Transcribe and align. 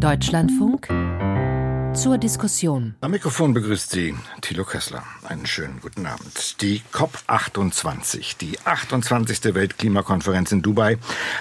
Deutschlandfunk 0.00 0.88
zur 1.94 2.18
Diskussion. 2.18 2.94
Am 3.00 3.10
Mikrofon 3.10 3.52
begrüßt 3.52 3.90
Sie 3.90 4.14
Thilo 4.42 4.64
Kessler. 4.64 5.02
Einen 5.24 5.46
schönen 5.46 5.80
guten 5.80 6.06
Abend. 6.06 6.60
Die 6.60 6.82
COP28, 6.92 8.38
die 8.38 8.58
28. 8.64 9.54
Weltklimakonferenz 9.54 10.52
in 10.52 10.62
Dubai, 10.62 10.98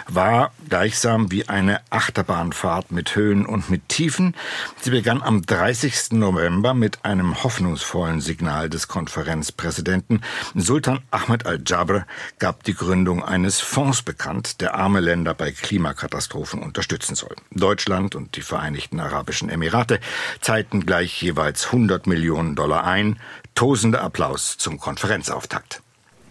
war 0.08 0.52
gleichsam 0.68 1.32
wie 1.32 1.48
eine 1.48 1.82
Achterbahnfahrt 1.90 2.92
mit 2.92 3.16
Höhen 3.16 3.46
und 3.46 3.70
mit 3.70 3.90
Tiefen. 3.90 4.36
Sie 4.82 4.90
begann 4.90 5.22
am 5.22 5.44
30. 5.44 6.12
November 6.14 6.74
mit 6.74 7.06
einem 7.06 7.44
hoffnungsvollen 7.44 8.22
Signal 8.22 8.70
des 8.70 8.88
Konferenzpräsidenten. 8.88 10.22
Sultan 10.56 11.00
Ahmed 11.12 11.46
al-Jabr 11.46 12.06
gab 12.40 12.64
die 12.64 12.74
Gründung 12.74 13.24
eines 13.24 13.60
Fonds 13.60 14.02
bekannt, 14.02 14.62
der 14.62 14.76
arme 14.76 15.00
Länder 15.00 15.34
bei 15.34 15.52
Klimakatastrophen 15.52 16.62
unterstützen 16.62 17.16
soll. 17.16 17.36
Deutschland 17.52 18.16
und 18.16 18.36
die 18.36 18.42
Vereinigten 18.42 19.00
Arabischen 19.00 19.50
Emirate 19.50 20.00
zeigten 20.42 20.86
gleich 20.86 21.22
jeweils 21.22 21.68
100 21.68 22.08
Millionen 22.08 22.56
Dollar 22.56 22.86
ein. 22.86 23.20
Tosender 23.56 24.02
Applaus 24.02 24.58
zum 24.58 24.80
Konferenzauftakt. 24.80 25.82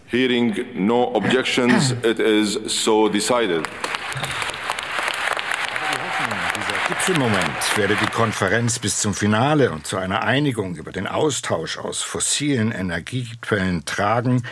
Hearing 0.07 0.55
no 0.75 1.13
objections, 1.13 1.91
it 2.03 2.19
is 2.19 2.59
so 2.65 3.07
decided. 3.07 3.67
Gipfelmoment 6.87 7.77
werde 7.77 7.95
die 8.01 8.07
Konferenz 8.07 8.79
bis 8.79 8.99
zum 8.99 9.13
Finale 9.13 9.71
und 9.71 9.85
zu 9.85 9.97
einer 9.97 10.23
Einigung 10.23 10.75
über 10.75 10.91
den 10.91 11.05
Austausch 11.05 11.77
aus 11.77 12.01
fossilen 12.01 12.71
Energiequellen 12.71 13.85
tragen. 13.85 14.43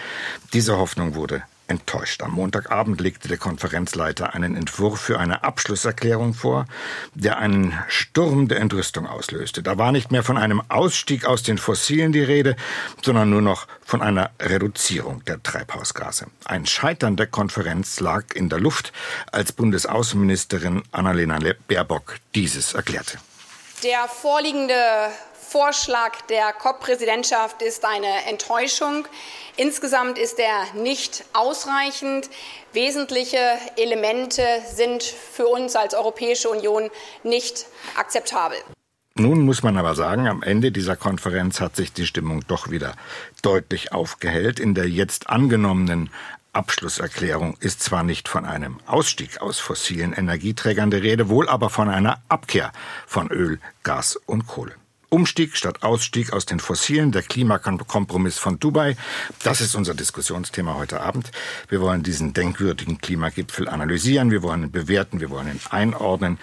Diese 0.53 0.77
Hoffnung 0.77 1.15
wurde 1.15 1.41
enttäuscht. 1.67 2.21
Am 2.21 2.31
Montagabend 2.31 2.99
legte 3.01 3.27
der 3.27 3.37
Konferenzleiter 3.37 4.33
einen 4.33 4.55
Entwurf 4.55 4.99
für 4.99 5.19
eine 5.19 5.43
Abschlusserklärung 5.43 6.33
vor, 6.33 6.65
der 7.13 7.37
einen 7.37 7.77
Sturm 7.87 8.47
der 8.47 8.59
Entrüstung 8.59 9.07
auslöste. 9.07 9.63
Da 9.63 9.77
war 9.77 9.91
nicht 9.91 10.11
mehr 10.11 10.23
von 10.23 10.37
einem 10.37 10.61
Ausstieg 10.69 11.25
aus 11.25 11.43
den 11.43 11.57
Fossilen 11.57 12.11
die 12.11 12.23
Rede, 12.23 12.55
sondern 13.03 13.29
nur 13.29 13.41
noch 13.41 13.67
von 13.85 14.01
einer 14.01 14.31
Reduzierung 14.41 15.23
der 15.25 15.41
Treibhausgase. 15.41 16.27
Ein 16.45 16.65
Scheitern 16.65 17.15
der 17.15 17.27
Konferenz 17.27 17.99
lag 17.99 18.25
in 18.33 18.49
der 18.49 18.59
Luft, 18.59 18.91
als 19.31 19.51
Bundesaußenministerin 19.51 20.83
Annalena 20.91 21.37
Baerbock 21.67 22.15
dieses 22.35 22.73
erklärte. 22.73 23.17
Der 23.83 24.07
vorliegende 24.07 24.73
Vorschlag 25.49 26.21
der 26.29 26.51
COP-Präsidentschaft 26.51 27.61
ist 27.61 27.85
eine 27.85 28.25
Enttäuschung. 28.29 29.07
Insgesamt 29.55 30.17
ist 30.17 30.39
er 30.39 30.65
nicht 30.73 31.23
ausreichend. 31.31 32.29
Wesentliche 32.73 33.39
Elemente 33.77 34.43
sind 34.75 35.03
für 35.03 35.47
uns 35.47 35.77
als 35.77 35.93
Europäische 35.93 36.49
Union 36.49 36.89
nicht 37.23 37.65
akzeptabel. 37.95 38.57
Nun 39.15 39.45
muss 39.45 39.63
man 39.63 39.77
aber 39.77 39.95
sagen, 39.95 40.27
am 40.27 40.43
Ende 40.43 40.73
dieser 40.73 40.97
Konferenz 40.97 41.61
hat 41.61 41.77
sich 41.77 41.93
die 41.93 42.05
Stimmung 42.05 42.41
doch 42.47 42.69
wieder 42.69 42.95
deutlich 43.41 43.93
aufgehellt. 43.93 44.59
In 44.59 44.75
der 44.75 44.89
jetzt 44.89 45.29
angenommenen 45.29 46.09
Abschlusserklärung 46.51 47.55
ist 47.61 47.81
zwar 47.81 48.03
nicht 48.03 48.27
von 48.27 48.45
einem 48.45 48.79
Ausstieg 48.85 49.39
aus 49.41 49.59
fossilen 49.59 50.11
Energieträgern 50.11 50.91
die 50.91 50.97
Rede, 50.97 51.29
wohl 51.29 51.47
aber 51.47 51.69
von 51.69 51.87
einer 51.87 52.21
Abkehr 52.27 52.73
von 53.07 53.31
Öl, 53.31 53.59
Gas 53.83 54.17
und 54.17 54.45
Kohle. 54.45 54.75
Umstieg 55.09 55.55
statt 55.55 55.83
Ausstieg 55.83 56.33
aus 56.33 56.45
den 56.45 56.59
Fossilen, 56.59 57.11
der 57.11 57.21
Klimakompromiss 57.21 58.37
von 58.37 58.59
Dubai. 58.59 58.97
Das 59.43 59.61
ist 59.61 59.75
unser 59.75 59.93
Diskussionsthema 59.93 60.75
heute 60.75 61.01
Abend. 61.01 61.31
Wir 61.69 61.81
wollen 61.81 62.03
diesen 62.03 62.33
denkwürdigen 62.33 62.99
Klimagipfel 62.99 63.69
analysieren, 63.69 64.31
wir 64.31 64.43
wollen 64.43 64.63
ihn 64.63 64.71
bewerten, 64.71 65.19
wir 65.21 65.29
wollen 65.29 65.47
ihn 65.47 65.61
einordnen. 65.69 66.39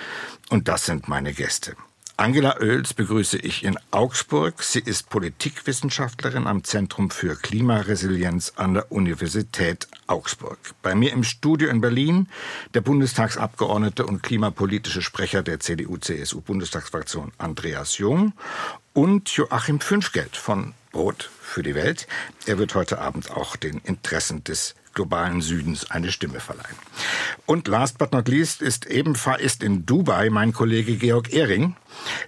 Und 0.48 0.68
das 0.68 0.86
sind 0.86 1.08
meine 1.08 1.34
Gäste. 1.34 1.76
Angela 2.16 2.60
Oels 2.60 2.94
begrüße 2.94 3.38
ich 3.38 3.64
in 3.64 3.76
Augsburg. 3.90 4.62
Sie 4.62 4.78
ist 4.78 5.10
Politikwissenschaftlerin 5.10 6.46
am 6.46 6.62
Zentrum 6.62 7.10
für 7.10 7.34
Klimaresilienz 7.34 8.52
an 8.54 8.74
der 8.74 8.92
Universität 8.92 9.88
Augsburg. 10.06 10.58
Bei 10.80 10.94
mir 10.94 11.12
im 11.12 11.24
Studio 11.24 11.68
in 11.68 11.80
Berlin 11.80 12.28
der 12.72 12.82
Bundestagsabgeordnete 12.82 14.06
und 14.06 14.22
klimapolitische 14.22 15.02
Sprecher 15.02 15.42
der 15.42 15.58
CDU-CSU-Bundestagsfraktion 15.58 17.32
Andreas 17.36 17.98
Jung 17.98 18.32
und 18.92 19.28
Joachim 19.30 19.80
Fünfgeld 19.80 20.36
von 20.36 20.72
Brot 20.92 21.30
für 21.40 21.64
die 21.64 21.74
Welt. 21.74 22.06
Er 22.46 22.58
wird 22.58 22.76
heute 22.76 23.00
Abend 23.00 23.32
auch 23.32 23.56
den 23.56 23.78
Interessen 23.78 24.44
des 24.44 24.76
globalen 24.94 25.40
Südens 25.40 25.90
eine 25.90 26.10
Stimme 26.10 26.40
verleihen. 26.40 26.76
Und 27.46 27.68
last 27.68 27.98
but 27.98 28.12
not 28.12 28.28
least 28.28 28.62
ist 28.62 28.86
ebenfalls 28.86 29.42
ist 29.42 29.62
in 29.62 29.84
Dubai 29.86 30.30
mein 30.30 30.52
Kollege 30.52 30.96
Georg 30.96 31.32
Ehring, 31.32 31.76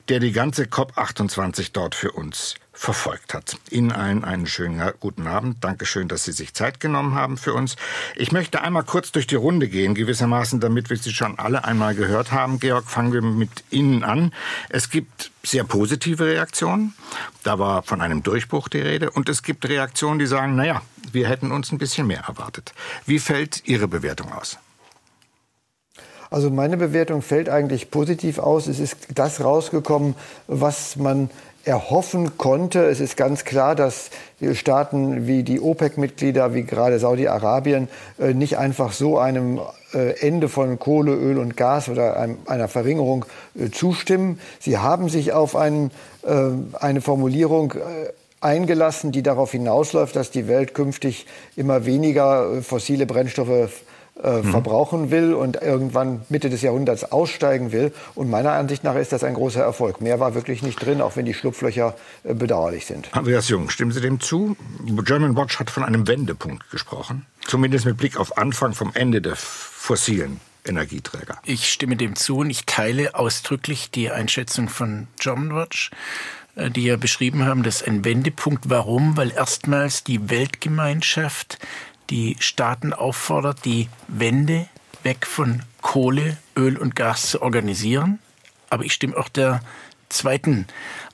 der 0.08 0.20
die 0.20 0.32
ganze 0.32 0.64
COP28 0.64 1.70
dort 1.72 1.94
für 1.94 2.12
uns 2.12 2.56
verfolgt 2.76 3.32
hat. 3.34 3.56
Ihnen 3.70 3.90
allen 3.90 4.22
einen 4.22 4.46
schönen 4.46 4.92
guten 5.00 5.26
Abend. 5.26 5.64
Dankeschön, 5.64 6.08
dass 6.08 6.24
Sie 6.24 6.32
sich 6.32 6.54
Zeit 6.54 6.78
genommen 6.78 7.14
haben 7.14 7.38
für 7.38 7.54
uns. 7.54 7.76
Ich 8.14 8.32
möchte 8.32 8.60
einmal 8.60 8.84
kurz 8.84 9.12
durch 9.12 9.26
die 9.26 9.34
Runde 9.34 9.68
gehen, 9.68 9.94
gewissermaßen, 9.94 10.60
damit 10.60 10.90
wir 10.90 10.96
Sie 10.98 11.12
schon 11.12 11.38
alle 11.38 11.64
einmal 11.64 11.94
gehört 11.94 12.32
haben. 12.32 12.60
Georg, 12.60 12.88
fangen 12.88 13.12
wir 13.12 13.22
mit 13.22 13.64
Ihnen 13.70 14.04
an. 14.04 14.32
Es 14.68 14.90
gibt 14.90 15.30
sehr 15.42 15.64
positive 15.64 16.26
Reaktionen. 16.26 16.94
Da 17.42 17.58
war 17.58 17.82
von 17.82 18.00
einem 18.00 18.22
Durchbruch 18.22 18.68
die 18.68 18.80
Rede. 18.80 19.10
Und 19.10 19.28
es 19.28 19.42
gibt 19.42 19.66
Reaktionen, 19.66 20.18
die 20.18 20.26
sagen, 20.26 20.54
naja, 20.54 20.82
wir 21.12 21.28
hätten 21.28 21.52
uns 21.52 21.72
ein 21.72 21.78
bisschen 21.78 22.06
mehr 22.06 22.24
erwartet. 22.28 22.74
Wie 23.06 23.18
fällt 23.18 23.66
Ihre 23.66 23.88
Bewertung 23.88 24.32
aus? 24.32 24.58
Also 26.30 26.50
meine 26.50 26.76
Bewertung 26.76 27.22
fällt 27.22 27.48
eigentlich 27.48 27.90
positiv 27.90 28.38
aus. 28.38 28.66
Es 28.66 28.80
ist 28.80 28.96
das 29.14 29.42
rausgekommen, 29.42 30.14
was 30.48 30.96
man 30.96 31.30
erhoffen 31.66 32.38
konnte. 32.38 32.84
Es 32.84 33.00
ist 33.00 33.16
ganz 33.16 33.44
klar, 33.44 33.74
dass 33.74 34.10
Staaten 34.52 35.26
wie 35.26 35.42
die 35.42 35.60
OPEC-Mitglieder, 35.60 36.54
wie 36.54 36.62
gerade 36.62 36.98
Saudi-Arabien, 36.98 37.88
äh, 38.18 38.34
nicht 38.34 38.56
einfach 38.56 38.92
so 38.92 39.18
einem 39.18 39.60
äh, 39.92 40.18
Ende 40.20 40.48
von 40.48 40.78
Kohle, 40.78 41.12
Öl 41.12 41.38
und 41.38 41.56
Gas 41.56 41.88
oder 41.88 42.16
einer 42.46 42.68
Verringerung 42.68 43.24
äh, 43.58 43.70
zustimmen. 43.70 44.38
Sie 44.60 44.78
haben 44.78 45.08
sich 45.08 45.32
auf 45.32 45.56
einen, 45.56 45.90
eine 46.80 47.00
Formulierung 47.00 47.74
eingelassen, 48.40 49.12
die 49.12 49.22
darauf 49.22 49.52
hinausläuft, 49.52 50.16
dass 50.16 50.32
die 50.32 50.48
Welt 50.48 50.74
künftig 50.74 51.26
immer 51.54 51.86
weniger 51.86 52.62
fossile 52.62 53.06
Brennstoffe 53.06 53.84
äh, 54.22 54.42
mhm. 54.42 54.50
verbrauchen 54.50 55.10
will 55.10 55.34
und 55.34 55.56
irgendwann 55.56 56.22
Mitte 56.28 56.48
des 56.48 56.62
Jahrhunderts 56.62 57.12
aussteigen 57.12 57.72
will. 57.72 57.92
Und 58.14 58.30
meiner 58.30 58.52
Ansicht 58.52 58.82
nach 58.82 58.94
ist 58.94 59.12
das 59.12 59.22
ein 59.22 59.34
großer 59.34 59.62
Erfolg. 59.62 60.00
Mehr 60.00 60.20
war 60.20 60.34
wirklich 60.34 60.62
nicht 60.62 60.84
drin, 60.84 61.00
auch 61.00 61.16
wenn 61.16 61.26
die 61.26 61.34
Schlupflöcher 61.34 61.94
äh, 62.24 62.34
bedauerlich 62.34 62.86
sind. 62.86 63.08
Andreas 63.12 63.48
Jung, 63.48 63.68
stimmen 63.68 63.92
Sie 63.92 64.00
dem 64.00 64.20
zu? 64.20 64.56
German 65.04 65.36
Watch 65.36 65.58
hat 65.58 65.70
von 65.70 65.84
einem 65.84 66.08
Wendepunkt 66.08 66.70
gesprochen. 66.70 67.26
Zumindest 67.46 67.84
mit 67.84 67.98
Blick 67.98 68.16
auf 68.16 68.38
Anfang 68.38 68.72
vom 68.72 68.90
Ende 68.94 69.20
der 69.20 69.36
fossilen 69.36 70.40
Energieträger. 70.64 71.38
Ich 71.44 71.70
stimme 71.70 71.96
dem 71.96 72.16
zu 72.16 72.38
und 72.38 72.50
ich 72.50 72.64
teile 72.66 73.14
ausdrücklich 73.14 73.90
die 73.90 74.10
Einschätzung 74.10 74.68
von 74.68 75.08
German 75.20 75.54
Watch 75.54 75.90
äh, 76.56 76.70
die 76.70 76.84
ja 76.84 76.96
beschrieben 76.96 77.44
haben, 77.44 77.62
dass 77.62 77.82
ein 77.82 78.04
Wendepunkt. 78.04 78.70
Warum? 78.70 79.16
Weil 79.16 79.30
erstmals 79.30 80.04
die 80.04 80.30
Weltgemeinschaft 80.30 81.58
die 82.10 82.36
Staaten 82.38 82.92
auffordert, 82.92 83.64
die 83.64 83.88
Wende 84.08 84.68
weg 85.02 85.26
von 85.26 85.62
Kohle, 85.82 86.36
Öl 86.56 86.76
und 86.76 86.96
Gas 86.96 87.30
zu 87.30 87.42
organisieren. 87.42 88.18
Aber 88.70 88.84
ich 88.84 88.92
stimme 88.92 89.16
auch 89.16 89.28
der 89.28 89.60
zweiten 90.08 90.66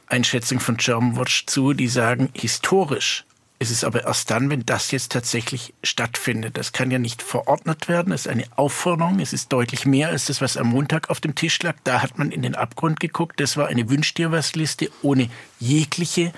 Einschätzung 0.06 0.60
von 0.60 0.76
Germanwatch 0.76 1.46
zu, 1.46 1.72
die 1.72 1.88
sagen, 1.88 2.30
historisch 2.34 3.24
es 3.62 3.70
ist 3.70 3.84
aber 3.84 4.04
erst 4.04 4.30
dann, 4.30 4.50
wenn 4.50 4.66
das 4.66 4.90
jetzt 4.90 5.12
tatsächlich 5.12 5.72
stattfindet. 5.84 6.58
Das 6.58 6.72
kann 6.72 6.90
ja 6.90 6.98
nicht 6.98 7.22
verordnet 7.22 7.88
werden. 7.88 8.12
Es 8.12 8.26
ist 8.26 8.32
eine 8.32 8.44
Aufforderung. 8.56 9.20
Es 9.20 9.32
ist 9.32 9.52
deutlich 9.52 9.86
mehr 9.86 10.08
als 10.08 10.26
das, 10.26 10.40
was 10.40 10.56
am 10.56 10.66
Montag 10.66 11.10
auf 11.10 11.20
dem 11.20 11.36
Tisch 11.36 11.62
lag. 11.62 11.76
Da 11.84 12.02
hat 12.02 12.18
man 12.18 12.32
in 12.32 12.42
den 12.42 12.56
Abgrund 12.56 12.98
geguckt. 12.98 13.38
Das 13.38 13.56
war 13.56 13.68
eine 13.68 13.88
Wünsch 13.88 14.14
dir 14.14 14.32
was 14.32 14.56
Liste 14.56 14.90
ohne 15.00 15.30
jegliche 15.60 16.32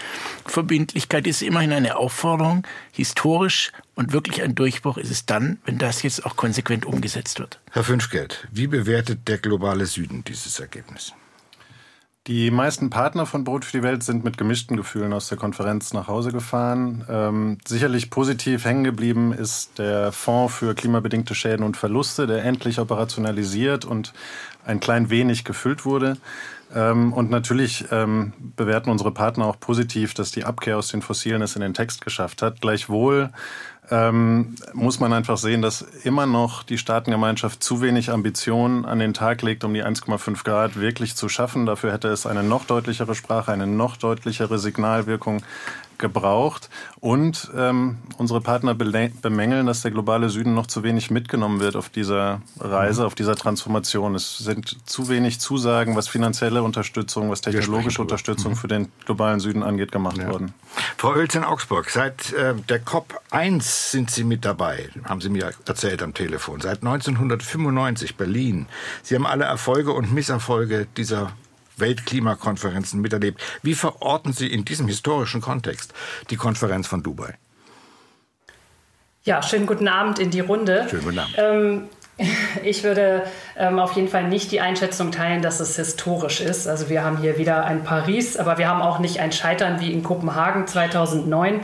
Verbindlichkeit. 0.44 1.26
Es 1.26 1.41
ist 1.41 1.49
immerhin 1.49 1.73
eine 1.73 1.97
Aufforderung. 1.97 2.67
Historisch 2.93 3.73
und 3.94 4.12
wirklich 4.12 4.43
ein 4.43 4.55
Durchbruch 4.55 4.99
ist 4.99 5.11
es 5.11 5.25
dann, 5.25 5.59
wenn 5.65 5.79
das 5.79 6.03
jetzt 6.03 6.27
auch 6.27 6.37
konsequent 6.37 6.85
umgesetzt 6.85 7.38
wird. 7.38 7.59
Herr 7.70 7.85
Fünfgeld, 7.85 8.47
wie 8.53 8.67
bewertet 8.67 9.29
der 9.29 9.38
globale 9.38 9.87
Süden 9.87 10.25
dieses 10.25 10.61
Ergebnis? 10.61 11.15
Die 12.26 12.50
meisten 12.50 12.88
Partner 12.88 13.26
von 13.26 13.44
Brot 13.44 13.67
für 13.67 13.76
die 13.76 13.82
Welt 13.82 14.03
sind 14.03 14.25
mit 14.25 14.38
gemischten 14.38 14.79
Gefühlen 14.79 15.12
aus 15.12 15.29
der 15.29 15.37
Konferenz 15.37 15.93
nach 15.93 16.09
Hause 16.09 16.32
gefahren. 16.32 17.05
Ähm, 17.06 17.59
sicherlich 17.69 18.09
positiv 18.09 18.65
hängen 18.65 18.82
geblieben 18.82 19.35
ist 19.35 19.79
der 19.79 20.11
Fonds 20.11 20.55
für 20.55 20.75
klimabedingte 20.75 21.35
Schäden 21.35 21.67
und 21.67 21.76
Verluste, 21.76 22.26
der 22.26 22.43
endlich 22.43 22.79
operationalisiert 22.79 23.85
und 23.85 24.15
ein 24.65 24.81
klein 24.81 25.11
wenig 25.11 25.44
gefüllt 25.44 25.85
wurde. 25.85 26.17
Ähm, 26.75 27.12
und 27.12 27.29
natürlich 27.29 27.85
ähm, 27.91 28.32
bewerten 28.56 28.88
unsere 28.88 29.12
Partner 29.12 29.44
auch 29.44 29.61
positiv, 29.61 30.15
dass 30.15 30.32
die 30.32 30.44
Abkehr 30.44 30.79
aus 30.79 30.88
den 30.88 31.03
Fossilen 31.03 31.43
es 31.43 31.56
in 31.56 31.61
den 31.61 31.75
Text 31.75 32.00
geschafft 32.00 32.41
hat. 32.41 32.62
Gleichwohl 32.62 33.32
ähm, 33.90 34.54
muss 34.72 34.98
man 34.98 35.12
einfach 35.12 35.36
sehen, 35.36 35.60
dass 35.60 35.82
immer 35.82 36.26
noch 36.26 36.62
die 36.62 36.78
Staatengemeinschaft 36.78 37.62
zu 37.62 37.82
wenig 37.82 38.10
Ambitionen 38.10 38.84
an 38.84 38.98
den 38.98 39.12
Tag 39.12 39.42
legt, 39.42 39.62
um 39.64 39.75
die 39.75 39.84
1,5 39.84 40.42
Grad 40.44 40.81
wirklich 40.81 41.16
zu 41.16 41.28
schaffen. 41.28 41.66
Dafür 41.66 41.92
hätte 41.92 42.08
es 42.08 42.26
eine 42.26 42.42
noch 42.42 42.64
deutlichere 42.64 43.14
Sprache, 43.14 43.52
eine 43.52 43.66
noch 43.66 43.96
deutlichere 43.96 44.58
Signalwirkung 44.58 45.42
gebraucht. 45.99 46.70
Und 47.00 47.50
ähm, 47.56 47.99
unsere 48.17 48.41
Partner 48.41 48.75
bemängeln, 48.75 49.67
dass 49.67 49.82
der 49.82 49.91
globale 49.91 50.31
Süden 50.31 50.55
noch 50.55 50.67
zu 50.67 50.82
wenig 50.82 51.11
mitgenommen 51.11 51.61
wird 51.61 51.76
auf 51.76 51.88
dieser 51.88 52.41
Reise, 52.58 53.02
mhm. 53.02 53.06
auf 53.06 53.14
dieser 53.14 53.37
Transformation. 53.37 54.14
Es 54.14 54.38
sind 54.38 54.76
zu 54.88 55.08
wenig 55.08 55.41
Zusagen, 55.41 55.96
was 55.96 56.08
finanzielle 56.08 56.62
Unterstützung, 56.62 57.31
was 57.31 57.41
technologische 57.41 58.00
Unterstützung 58.00 58.52
mhm. 58.52 58.56
für 58.56 58.69
den 58.69 58.93
globalen 59.05 59.41
Süden 59.41 59.62
angeht, 59.62 59.93
gemacht 59.93 60.19
ja. 60.19 60.31
worden. 60.31 60.55
Frau 60.96 61.11
Oelz 61.11 61.35
in 61.35 61.44
Augsburg, 61.44 61.91
seit 61.91 62.32
äh, 62.32 62.55
der 62.69 62.81
COP 62.81 63.20
1 63.31 63.91
sind 63.91 64.11
Sie 64.11 64.25
mit 64.25 64.44
dabei, 64.44 64.88
haben 65.05 65.20
Sie 65.20 65.29
mir 65.29 65.52
erzählt 65.67 66.02
am 66.02 66.14
Telefon. 66.14 66.61
Seit 66.61 66.82
1995 66.82 68.17
Berlin. 68.17 68.67
Sie 69.02 69.14
haben 69.14 69.26
alle 69.26 69.44
Erfolge 69.44 69.93
und 69.93 70.12
Misserfolge 70.12 70.87
dieser 70.96 71.32
Weltklimakonferenzen 71.76 73.00
miterlebt. 73.00 73.41
Wie 73.62 73.75
verorten 73.75 74.32
Sie 74.32 74.47
in 74.47 74.65
diesem 74.65 74.87
historischen 74.87 75.41
Kontext 75.41 75.93
die 76.31 76.37
Konferenz 76.37 76.87
von 76.87 77.03
Dubai? 77.03 77.35
Ja, 79.25 79.43
schönen 79.43 79.67
guten 79.67 79.88
Abend 79.88 80.19
in 80.19 80.31
die 80.31 80.41
Runde. 80.41 80.87
Schönen 80.91 81.05
guten 81.05 81.19
Abend. 81.19 81.35
Ähm, 81.38 81.88
ich 82.65 82.85
würde 82.85 83.25
ähm, 83.56 83.79
auf 83.79 83.93
jeden 83.93 84.09
Fall 84.09 84.29
nicht 84.29 84.53
die 84.53 84.61
Einschätzung 84.61 85.12
teilen, 85.12 85.43
dass 85.43 85.61
es 85.61 85.76
historisch 85.76 86.41
ist. 86.41 86.69
Also 86.69 86.88
wir 86.88 87.03
haben 87.03 87.19
hier 87.19 87.38
wieder 87.38 87.65
ein 87.65 87.85
Paris, 87.85 88.37
aber 88.37 88.59
wir 88.59 88.69
haben 88.69 88.82
auch 88.82 88.99
nicht 88.99 89.20
ein 89.20 89.32
Scheitern 89.32 89.81
wie 89.81 89.93
in 89.93 90.03
Kopenhagen 90.03 90.67
2009. 90.67 91.61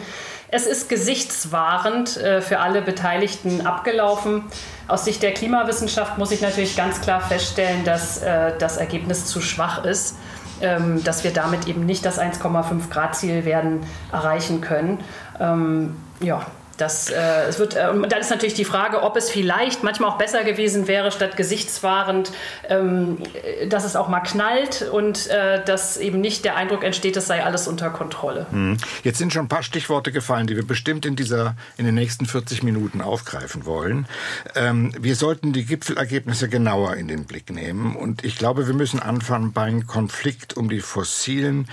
Es 0.52 0.66
ist 0.66 0.88
gesichtswahrend 0.88 2.16
äh, 2.16 2.40
für 2.40 2.58
alle 2.58 2.82
Beteiligten 2.82 3.66
abgelaufen. 3.66 4.44
Aus 4.88 5.04
Sicht 5.04 5.22
der 5.22 5.32
Klimawissenschaft 5.32 6.18
muss 6.18 6.32
ich 6.32 6.40
natürlich 6.40 6.76
ganz 6.76 7.00
klar 7.00 7.20
feststellen, 7.20 7.84
dass 7.84 8.22
äh, 8.22 8.52
das 8.58 8.76
Ergebnis 8.76 9.26
zu 9.26 9.40
schwach 9.40 9.84
ist, 9.84 10.16
ähm, 10.60 11.04
dass 11.04 11.22
wir 11.22 11.32
damit 11.32 11.68
eben 11.68 11.86
nicht 11.86 12.04
das 12.04 12.18
1,5 12.18 12.90
Grad 12.90 13.14
Ziel 13.14 13.44
werden 13.44 13.86
erreichen 14.10 14.60
können. 14.60 14.98
Ähm, 15.38 15.96
ja, 16.20 16.44
das, 16.80 17.10
äh, 17.10 17.48
es 17.48 17.58
wird, 17.58 17.76
äh, 17.76 17.88
und 17.90 18.10
dann 18.10 18.20
ist 18.20 18.30
natürlich 18.30 18.54
die 18.54 18.64
Frage, 18.64 19.02
ob 19.02 19.16
es 19.16 19.30
vielleicht 19.30 19.82
manchmal 19.82 20.10
auch 20.10 20.18
besser 20.18 20.44
gewesen 20.44 20.88
wäre, 20.88 21.10
statt 21.10 21.36
gesichtswahrend, 21.36 22.32
ähm, 22.68 23.18
dass 23.68 23.84
es 23.84 23.96
auch 23.96 24.08
mal 24.08 24.20
knallt 24.20 24.82
und 24.90 25.28
äh, 25.28 25.64
dass 25.64 25.96
eben 25.96 26.20
nicht 26.20 26.44
der 26.44 26.56
Eindruck 26.56 26.84
entsteht, 26.84 27.16
es 27.16 27.26
sei 27.26 27.44
alles 27.44 27.68
unter 27.68 27.90
Kontrolle. 27.90 28.46
Hm. 28.50 28.76
Jetzt 29.04 29.18
sind 29.18 29.32
schon 29.32 29.46
ein 29.46 29.48
paar 29.48 29.62
Stichworte 29.62 30.12
gefallen, 30.12 30.46
die 30.46 30.56
wir 30.56 30.66
bestimmt 30.66 31.04
in, 31.06 31.16
dieser, 31.16 31.56
in 31.76 31.84
den 31.84 31.94
nächsten 31.94 32.26
40 32.26 32.62
Minuten 32.62 33.00
aufgreifen 33.00 33.66
wollen. 33.66 34.06
Ähm, 34.54 34.92
wir 34.98 35.16
sollten 35.16 35.52
die 35.52 35.64
Gipfelergebnisse 35.64 36.48
genauer 36.48 36.96
in 36.96 37.08
den 37.08 37.24
Blick 37.24 37.50
nehmen. 37.50 37.96
Und 37.96 38.24
ich 38.24 38.38
glaube, 38.38 38.66
wir 38.66 38.74
müssen 38.74 39.00
anfangen 39.00 39.52
beim 39.52 39.86
Konflikt 39.86 40.56
um 40.56 40.68
die 40.68 40.80
Fossilen, 40.80 41.68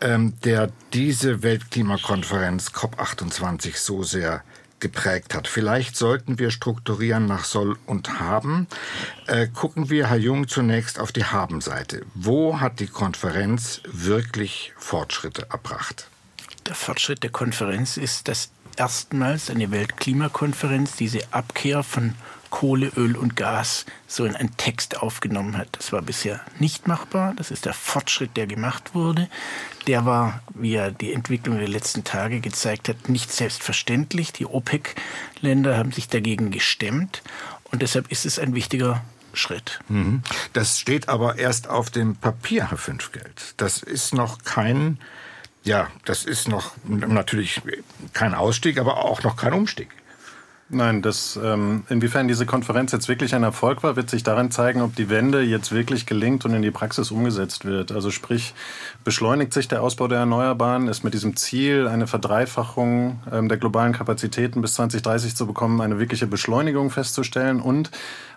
ähm, 0.00 0.34
der 0.44 0.70
diese 0.92 1.42
Weltklimakonferenz 1.42 2.68
COP28 2.68 3.76
so 3.76 4.02
sehr 4.02 4.42
geprägt 4.80 5.34
hat. 5.34 5.48
Vielleicht 5.48 5.96
sollten 5.96 6.38
wir 6.38 6.50
strukturieren 6.50 7.26
nach 7.26 7.44
soll 7.44 7.76
und 7.86 8.18
haben. 8.18 8.66
Äh, 9.26 9.48
gucken 9.48 9.90
wir, 9.90 10.08
Herr 10.08 10.16
Jung, 10.16 10.48
zunächst 10.48 10.98
auf 10.98 11.12
die 11.12 11.24
Haben-Seite. 11.24 12.02
Wo 12.14 12.60
hat 12.60 12.80
die 12.80 12.86
Konferenz 12.86 13.80
wirklich 13.84 14.72
Fortschritte 14.76 15.46
erbracht? 15.50 16.08
Der 16.66 16.74
Fortschritt 16.74 17.22
der 17.22 17.30
Konferenz 17.30 17.96
ist, 17.96 18.28
dass 18.28 18.50
erstmals 18.76 19.50
eine 19.50 19.70
Weltklimakonferenz 19.70 20.96
diese 20.96 21.20
Abkehr 21.32 21.82
von 21.82 22.14
Kohle, 22.50 22.90
Öl 22.96 23.16
und 23.16 23.36
Gas 23.36 23.86
so 24.06 24.24
in 24.24 24.34
einen 24.34 24.56
Text 24.56 24.98
aufgenommen 24.98 25.56
hat. 25.56 25.68
Das 25.72 25.92
war 25.92 26.02
bisher 26.02 26.40
nicht 26.58 26.88
machbar. 26.88 27.32
Das 27.36 27.50
ist 27.50 27.64
der 27.64 27.72
Fortschritt, 27.72 28.36
der 28.36 28.46
gemacht 28.46 28.94
wurde. 28.94 29.28
Der 29.86 30.04
war, 30.04 30.42
wie 30.54 30.72
ja 30.72 30.90
die 30.90 31.12
Entwicklung 31.12 31.58
der 31.58 31.68
letzten 31.68 32.04
Tage 32.04 32.40
gezeigt 32.40 32.88
hat, 32.88 33.08
nicht 33.08 33.32
selbstverständlich. 33.32 34.32
Die 34.32 34.46
OPEC-Länder 34.46 35.76
haben 35.76 35.92
sich 35.92 36.08
dagegen 36.08 36.50
gestemmt. 36.50 37.22
Und 37.64 37.82
deshalb 37.82 38.10
ist 38.10 38.26
es 38.26 38.38
ein 38.38 38.54
wichtiger 38.54 39.02
Schritt. 39.32 39.78
Mhm. 39.88 40.22
Das 40.52 40.80
steht 40.80 41.08
aber 41.08 41.38
erst 41.38 41.68
auf 41.68 41.90
dem 41.90 42.16
Papier, 42.16 42.70
Herr 42.70 42.78
Fünfgeld. 42.78 43.54
Das 43.58 43.82
ist 43.82 44.12
noch 44.12 44.42
kein, 44.42 44.98
ja, 45.62 45.88
das 46.04 46.24
ist 46.24 46.48
noch 46.48 46.72
natürlich 46.86 47.62
kein 48.12 48.34
Ausstieg, 48.34 48.78
aber 48.78 49.04
auch 49.04 49.22
noch 49.22 49.36
kein 49.36 49.52
Umstieg. 49.52 49.88
Nein, 50.72 51.02
das, 51.02 51.36
ähm, 51.42 51.82
inwiefern 51.88 52.28
diese 52.28 52.46
Konferenz 52.46 52.92
jetzt 52.92 53.08
wirklich 53.08 53.34
ein 53.34 53.42
Erfolg 53.42 53.82
war, 53.82 53.96
wird 53.96 54.08
sich 54.08 54.22
daran 54.22 54.52
zeigen, 54.52 54.82
ob 54.82 54.94
die 54.94 55.10
Wende 55.10 55.42
jetzt 55.42 55.72
wirklich 55.72 56.06
gelingt 56.06 56.44
und 56.44 56.54
in 56.54 56.62
die 56.62 56.70
Praxis 56.70 57.10
umgesetzt 57.10 57.64
wird. 57.64 57.90
Also 57.90 58.12
sprich, 58.12 58.54
beschleunigt 59.02 59.52
sich 59.52 59.66
der 59.66 59.82
Ausbau 59.82 60.06
der 60.06 60.20
Erneuerbaren, 60.20 60.86
ist 60.86 61.02
mit 61.02 61.12
diesem 61.12 61.34
Ziel, 61.34 61.88
eine 61.88 62.06
Verdreifachung 62.06 63.20
ähm, 63.32 63.48
der 63.48 63.58
globalen 63.58 63.92
Kapazitäten 63.92 64.62
bis 64.62 64.74
2030 64.74 65.34
zu 65.34 65.44
bekommen, 65.44 65.80
eine 65.80 65.98
wirkliche 65.98 66.28
Beschleunigung 66.28 66.90
festzustellen 66.90 67.60
und 67.60 67.90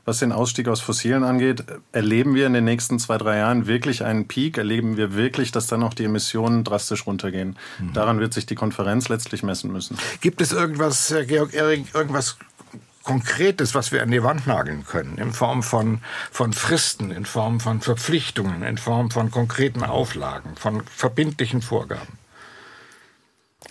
was 0.06 0.20
den 0.20 0.32
Ausstieg 0.32 0.68
aus 0.68 0.82
Fossilen 0.82 1.24
angeht, 1.24 1.64
erleben 1.92 2.36
wir 2.36 2.46
in 2.46 2.54
den 2.54 2.66
nächsten 2.66 3.00
zwei, 3.00 3.18
drei 3.18 3.38
Jahren 3.38 3.68
wirklich 3.68 4.04
einen 4.04 4.28
Peak? 4.28 4.58
Erleben 4.58 4.98
wir 4.98 5.16
wirklich, 5.16 5.52
dass 5.52 5.68
dann 5.68 5.84
auch 5.84 5.94
die 5.94 6.06
Emissionen 6.06 6.64
drastisch 6.64 7.06
runtergehen? 7.08 7.58
Mhm. 7.80 7.94
Daran 7.94 8.20
wird 8.20 8.34
sich 8.34 8.46
die 8.46 8.56
Konferenz 8.56 9.10
letztlich 9.10 9.44
messen 9.44 9.72
müssen. 9.72 9.98
Gibt 10.22 10.42
es 10.42 10.52
irgendwas, 10.52 11.10
Herr 11.10 11.26
Georg 11.26 11.54
Ehring, 11.54 11.88
irgendwas 11.94 12.38
Konkretes, 13.04 13.76
was 13.76 13.92
wir 13.92 14.02
an 14.02 14.12
die 14.12 14.24
Wand 14.24 14.48
nageln 14.48 14.86
können, 14.86 15.18
in 15.18 15.34
Form 15.34 15.62
von, 15.62 16.00
von 16.32 16.54
Fristen, 16.54 17.12
in 17.12 17.26
Form 17.26 17.60
von 17.60 17.82
Verpflichtungen, 17.82 18.64
in 18.64 18.78
Form 18.78 19.12
von 19.12 19.30
konkreten 19.30 19.84
Auflagen, 19.84 20.56
von 20.56 20.84
verbindlichen 20.86 21.62
Vorgaben? 21.62 22.18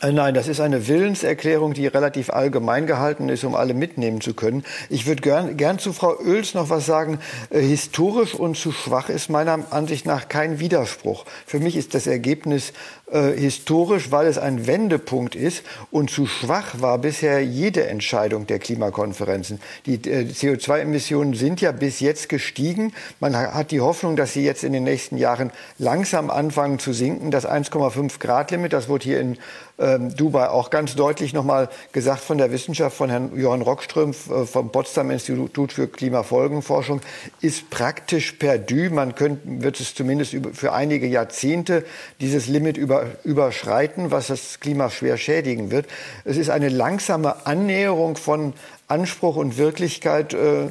Äh, 0.02 0.10
nein, 0.10 0.34
das 0.34 0.48
ist 0.48 0.60
eine 0.60 0.88
Willenserklärung, 0.88 1.74
die 1.74 1.86
relativ 1.86 2.30
allgemein 2.30 2.86
gehalten 2.88 3.28
ist, 3.28 3.44
um 3.44 3.54
alle 3.54 3.72
mitnehmen 3.72 4.20
zu 4.20 4.34
können. 4.34 4.64
Ich 4.90 5.06
würde 5.06 5.22
gern, 5.22 5.56
gern 5.56 5.78
zu 5.78 5.92
Frau 5.92 6.18
Oels 6.18 6.54
noch 6.54 6.70
was 6.70 6.86
sagen. 6.86 7.20
Äh, 7.50 7.60
historisch 7.60 8.34
und 8.34 8.56
zu 8.56 8.72
schwach 8.72 9.08
ist 9.08 9.30
meiner 9.30 9.60
Ansicht 9.70 10.04
nach 10.04 10.28
kein 10.28 10.58
Widerspruch. 10.58 11.24
Für 11.46 11.60
mich 11.60 11.76
ist 11.76 11.94
das 11.94 12.08
Ergebnis 12.08 12.72
äh, 13.12 13.32
historisch, 13.32 14.10
weil 14.10 14.26
es 14.26 14.38
ein 14.38 14.66
Wendepunkt 14.66 15.34
ist 15.34 15.62
und 15.90 16.10
zu 16.10 16.26
schwach 16.26 16.80
war 16.80 16.98
bisher 16.98 17.44
jede 17.44 17.86
Entscheidung 17.86 18.46
der 18.46 18.58
Klimakonferenzen. 18.58 19.60
Die 19.86 19.94
äh, 20.08 20.24
CO2-Emissionen 20.24 21.34
sind 21.34 21.60
ja 21.60 21.72
bis 21.72 22.00
jetzt 22.00 22.28
gestiegen. 22.28 22.92
Man 23.20 23.36
hat 23.36 23.70
die 23.70 23.80
Hoffnung, 23.80 24.16
dass 24.16 24.32
sie 24.32 24.44
jetzt 24.44 24.64
in 24.64 24.72
den 24.72 24.84
nächsten 24.84 25.18
Jahren 25.18 25.50
langsam 25.78 26.30
anfangen 26.30 26.78
zu 26.78 26.92
sinken. 26.92 27.30
Das 27.30 27.46
1,5 27.46 28.18
Grad 28.18 28.50
Limit, 28.50 28.72
das 28.72 28.88
wurde 28.88 29.04
hier 29.04 29.20
in 29.20 29.38
ähm, 29.78 30.14
Dubai 30.14 30.48
auch 30.48 30.70
ganz 30.70 30.94
deutlich 30.94 31.32
nochmal 31.32 31.68
gesagt 31.92 32.20
von 32.20 32.38
der 32.38 32.52
Wissenschaft 32.52 32.96
von 32.96 33.10
Herrn 33.10 33.36
Johann 33.36 33.62
Rockström 33.62 34.10
äh, 34.10 34.46
vom 34.46 34.70
Potsdam 34.70 35.10
Institut 35.10 35.72
für 35.72 35.88
Klimafolgenforschung, 35.88 37.00
ist 37.40 37.68
praktisch 37.70 38.32
perdu. 38.32 38.90
Man 38.90 39.14
könnte, 39.14 39.40
wird 39.44 39.80
es 39.80 39.94
zumindest 39.94 40.36
für 40.52 40.72
einige 40.72 41.06
Jahrzehnte 41.06 41.84
dieses 42.20 42.48
Limit 42.48 42.76
über 42.76 43.01
überschreiten, 43.24 44.10
was 44.10 44.28
das 44.28 44.60
Klima 44.60 44.90
schwer 44.90 45.16
schädigen 45.16 45.70
wird. 45.70 45.86
Es 46.24 46.36
ist 46.36 46.50
eine 46.50 46.68
langsame 46.68 47.46
Annäherung 47.46 48.16
von 48.16 48.52
Anspruch 48.88 49.36
und 49.36 49.58
Wirklichkeit 49.58 50.34
äh, 50.34 50.68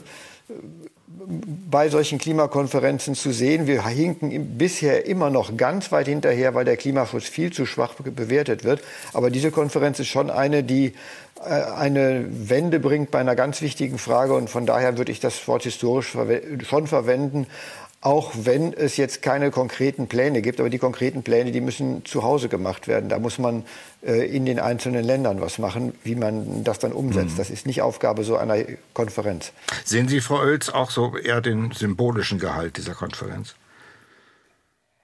bei 1.69 1.89
solchen 1.89 2.17
Klimakonferenzen 2.17 3.15
zu 3.15 3.31
sehen. 3.31 3.67
Wir 3.67 3.85
hinken 3.85 4.57
bisher 4.57 5.05
immer 5.05 5.29
noch 5.29 5.55
ganz 5.57 5.91
weit 5.91 6.07
hinterher, 6.07 6.55
weil 6.55 6.65
der 6.65 6.77
Klimaschutz 6.77 7.25
viel 7.25 7.51
zu 7.51 7.65
schwach 7.65 7.93
bewertet 7.93 8.63
wird. 8.63 8.81
Aber 9.13 9.29
diese 9.29 9.51
Konferenz 9.51 9.99
ist 9.99 10.07
schon 10.07 10.29
eine, 10.29 10.63
die 10.63 10.93
äh, 11.43 11.49
eine 11.49 12.25
Wende 12.29 12.79
bringt 12.79 13.11
bei 13.11 13.19
einer 13.19 13.35
ganz 13.35 13.61
wichtigen 13.61 13.97
Frage. 13.97 14.33
Und 14.33 14.49
von 14.49 14.65
daher 14.65 14.97
würde 14.97 15.11
ich 15.11 15.19
das 15.19 15.47
Wort 15.47 15.63
historisch 15.63 16.15
schon 16.67 16.87
verwenden 16.87 17.47
auch 18.01 18.31
wenn 18.35 18.73
es 18.73 18.97
jetzt 18.97 19.21
keine 19.21 19.51
konkreten 19.51 20.07
Pläne 20.07 20.41
gibt. 20.41 20.59
Aber 20.59 20.69
die 20.69 20.79
konkreten 20.79 21.21
Pläne, 21.21 21.51
die 21.51 21.61
müssen 21.61 22.03
zu 22.03 22.23
Hause 22.23 22.49
gemacht 22.49 22.87
werden. 22.87 23.09
Da 23.09 23.19
muss 23.19 23.37
man 23.37 23.63
äh, 24.01 24.25
in 24.25 24.45
den 24.45 24.59
einzelnen 24.59 25.03
Ländern 25.03 25.39
was 25.39 25.59
machen, 25.59 25.93
wie 26.03 26.15
man 26.15 26.63
das 26.63 26.79
dann 26.79 26.93
umsetzt. 26.93 27.33
Mhm. 27.33 27.37
Das 27.37 27.49
ist 27.51 27.67
nicht 27.67 27.83
Aufgabe 27.83 28.23
so 28.23 28.37
einer 28.37 28.57
Konferenz. 28.93 29.51
Sehen 29.85 30.07
Sie, 30.07 30.19
Frau 30.19 30.39
Oelz, 30.39 30.69
auch 30.69 30.89
so 30.89 31.15
eher 31.15 31.41
den 31.41 31.71
symbolischen 31.71 32.39
Gehalt 32.39 32.77
dieser 32.77 32.95
Konferenz? 32.95 33.55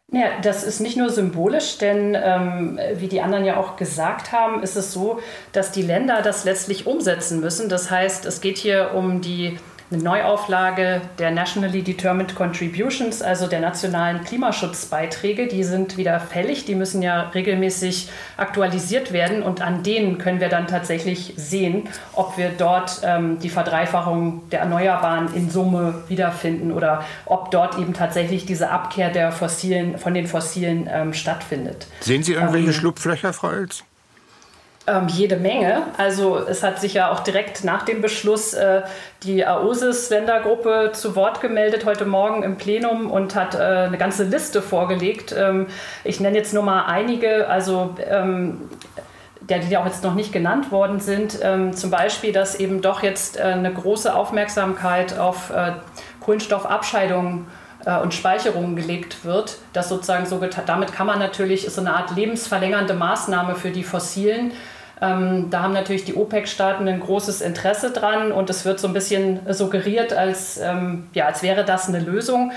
Ja, 0.09 0.39
das 0.41 0.63
ist 0.63 0.79
nicht 0.79 0.95
nur 0.95 1.09
symbolisch, 1.09 1.77
denn 1.79 2.15
ähm, 2.15 2.79
wie 2.95 3.09
die 3.09 3.21
anderen 3.21 3.43
ja 3.43 3.57
auch 3.57 3.75
gesagt 3.75 4.31
haben, 4.31 4.63
ist 4.63 4.77
es 4.77 4.93
so, 4.93 5.19
dass 5.51 5.73
die 5.73 5.81
Länder 5.81 6.21
das 6.21 6.45
letztlich 6.45 6.87
umsetzen 6.87 7.41
müssen. 7.41 7.67
Das 7.67 7.91
heißt, 7.91 8.25
es 8.25 8.39
geht 8.39 8.57
hier 8.57 8.91
um 8.95 9.21
die 9.21 9.59
eine 9.89 10.03
Neuauflage 10.03 11.01
der 11.17 11.31
Nationally 11.31 11.81
Determined 11.81 12.35
Contributions, 12.35 13.21
also 13.21 13.47
der 13.47 13.61
nationalen 13.61 14.23
Klimaschutzbeiträge. 14.23 15.47
Die 15.47 15.63
sind 15.63 15.97
wieder 15.97 16.19
fällig, 16.19 16.65
die 16.65 16.75
müssen 16.75 17.01
ja 17.01 17.29
regelmäßig 17.29 18.09
aktualisiert 18.35 19.13
werden 19.13 19.43
und 19.43 19.61
an 19.61 19.83
denen 19.83 20.17
können 20.17 20.41
wir 20.41 20.49
dann 20.49 20.67
tatsächlich 20.67 21.33
sehen, 21.37 21.87
ob 22.13 22.37
wir 22.37 22.49
dort 22.49 23.01
ähm, 23.03 23.39
die 23.39 23.49
Verdreifachung 23.49 24.49
der 24.51 24.59
Erneuerbaren 24.61 25.33
in 25.33 25.49
Summe 25.49 26.03
wiederfinden 26.09 26.71
oder 26.71 27.05
ob 27.25 27.51
dort 27.51 27.77
eben 27.77 27.93
tatsächlich 27.93 28.45
diese 28.45 28.69
Abkehr 28.69 29.09
der 29.09 29.31
fossilen, 29.31 29.97
von 29.97 30.13
den 30.13 30.27
Fossilen 30.27 30.89
ähm, 30.91 31.13
stattfindet. 31.13 31.87
Sehen 32.01 32.23
Sie 32.23 32.33
irgendwelche 32.33 32.67
ähm, 32.67 32.73
Schlupflöcher, 32.73 33.31
Frau 33.31 33.47
Oelz? 33.49 33.85
Ähm, 34.89 35.09
jede 35.09 35.35
Menge. 35.35 35.83
Also 35.97 36.37
es 36.37 36.63
hat 36.63 36.79
sich 36.79 36.93
ja 36.93 37.11
auch 37.11 37.19
direkt 37.19 37.65
nach 37.65 37.83
dem 37.83 37.99
Beschluss 37.99 38.53
äh, 38.53 38.83
die 39.23 39.45
AOSIS-Ländergruppe 39.45 40.91
zu 40.93 41.17
Wort 41.17 41.41
gemeldet 41.41 41.83
heute 41.85 42.05
Morgen 42.05 42.41
im 42.41 42.55
Plenum 42.55 43.11
und 43.11 43.35
hat 43.35 43.53
äh, 43.53 43.57
eine 43.57 43.97
ganze 43.97 44.23
Liste 44.23 44.61
vorgelegt. 44.61 45.35
Ähm, 45.37 45.67
ich 46.05 46.21
nenne 46.21 46.37
jetzt 46.37 46.53
nur 46.53 46.63
mal 46.63 46.85
einige, 46.85 47.49
also 47.49 47.95
ähm, 48.09 48.69
der, 49.41 49.59
die 49.59 49.75
auch 49.75 49.85
jetzt 49.85 50.05
noch 50.05 50.13
nicht 50.13 50.31
genannt 50.31 50.71
worden 50.71 51.01
sind. 51.01 51.39
Ähm, 51.41 51.73
zum 51.73 51.91
Beispiel, 51.91 52.31
dass 52.31 52.55
eben 52.55 52.81
doch 52.81 53.03
jetzt 53.03 53.37
äh, 53.37 53.41
eine 53.41 53.73
große 53.73 54.15
Aufmerksamkeit 54.15 55.19
auf 55.19 55.49
äh, 55.49 55.73
Kohlenstoffabscheidungen 56.21 57.47
äh, 57.85 57.99
und 57.99 58.13
Speicherungen 58.13 58.77
gelegt 58.77 59.25
wird. 59.25 59.57
Das 59.73 59.89
sozusagen 59.89 60.25
so 60.25 60.41
damit 60.65 60.93
kann 60.93 61.07
man 61.07 61.19
natürlich, 61.19 61.65
ist 61.65 61.75
so 61.75 61.81
eine 61.81 61.93
Art 61.93 62.15
lebensverlängernde 62.15 62.93
Maßnahme 62.93 63.55
für 63.55 63.71
die 63.71 63.83
Fossilen. 63.83 64.53
Ähm, 64.99 65.49
da 65.51 65.61
haben 65.61 65.73
natürlich 65.73 66.05
die 66.05 66.15
OPEC-Staaten 66.15 66.87
ein 66.87 66.99
großes 66.99 67.41
Interesse 67.41 67.91
dran 67.91 68.31
und 68.31 68.49
es 68.49 68.65
wird 68.65 68.79
so 68.79 68.87
ein 68.87 68.93
bisschen 68.93 69.41
suggeriert, 69.53 70.13
als, 70.13 70.57
ähm, 70.57 71.07
ja, 71.13 71.25
als 71.27 71.43
wäre 71.43 71.63
das 71.63 71.87
eine 71.87 71.99
Lösung. 71.99 72.51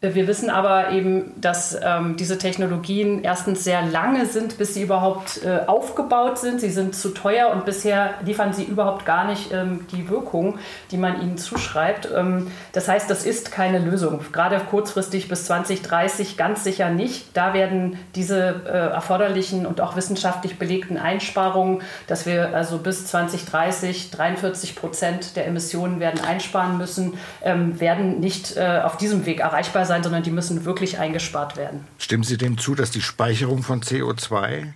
Wir 0.00 0.28
wissen 0.28 0.48
aber 0.48 0.92
eben, 0.92 1.32
dass 1.40 1.76
ähm, 1.82 2.16
diese 2.16 2.38
Technologien 2.38 3.24
erstens 3.24 3.64
sehr 3.64 3.82
lange 3.82 4.26
sind, 4.26 4.56
bis 4.56 4.74
sie 4.74 4.82
überhaupt 4.82 5.42
äh, 5.44 5.66
aufgebaut 5.66 6.38
sind. 6.38 6.60
Sie 6.60 6.70
sind 6.70 6.94
zu 6.94 7.08
teuer 7.08 7.50
und 7.50 7.64
bisher 7.64 8.14
liefern 8.24 8.52
sie 8.52 8.62
überhaupt 8.62 9.04
gar 9.06 9.26
nicht 9.26 9.52
ähm, 9.52 9.88
die 9.90 10.08
Wirkung, 10.08 10.60
die 10.92 10.98
man 10.98 11.20
ihnen 11.20 11.36
zuschreibt. 11.36 12.10
Ähm, 12.14 12.46
das 12.70 12.86
heißt, 12.86 13.10
das 13.10 13.26
ist 13.26 13.50
keine 13.50 13.80
Lösung. 13.80 14.20
Gerade 14.30 14.60
kurzfristig 14.70 15.26
bis 15.26 15.46
2030 15.46 16.36
ganz 16.36 16.62
sicher 16.62 16.90
nicht. 16.90 17.36
Da 17.36 17.52
werden 17.52 17.98
diese 18.14 18.62
äh, 18.66 18.70
erforderlichen 18.70 19.66
und 19.66 19.80
auch 19.80 19.96
wissenschaftlich 19.96 20.60
belegten 20.60 20.96
Einsparungen, 20.96 21.82
dass 22.06 22.24
wir 22.24 22.54
also 22.54 22.78
bis 22.78 23.04
2030 23.08 24.12
43 24.12 24.76
Prozent 24.76 25.34
der 25.34 25.48
Emissionen 25.48 25.98
werden 25.98 26.20
einsparen 26.20 26.78
müssen, 26.78 27.14
ähm, 27.42 27.80
werden 27.80 28.20
nicht 28.20 28.56
äh, 28.56 28.82
auf 28.84 28.96
diesem 28.96 29.26
Weg 29.26 29.40
erreichbar 29.40 29.86
sein, 29.88 30.02
sondern 30.02 30.22
die 30.22 30.30
müssen 30.30 30.64
wirklich 30.64 30.98
eingespart 30.98 31.56
werden. 31.56 31.84
Stimmen 31.98 32.22
Sie 32.22 32.36
dem 32.36 32.58
zu, 32.58 32.74
dass 32.74 32.90
die 32.90 33.02
Speicherung 33.02 33.62
von 33.62 33.82
CO2, 33.82 34.72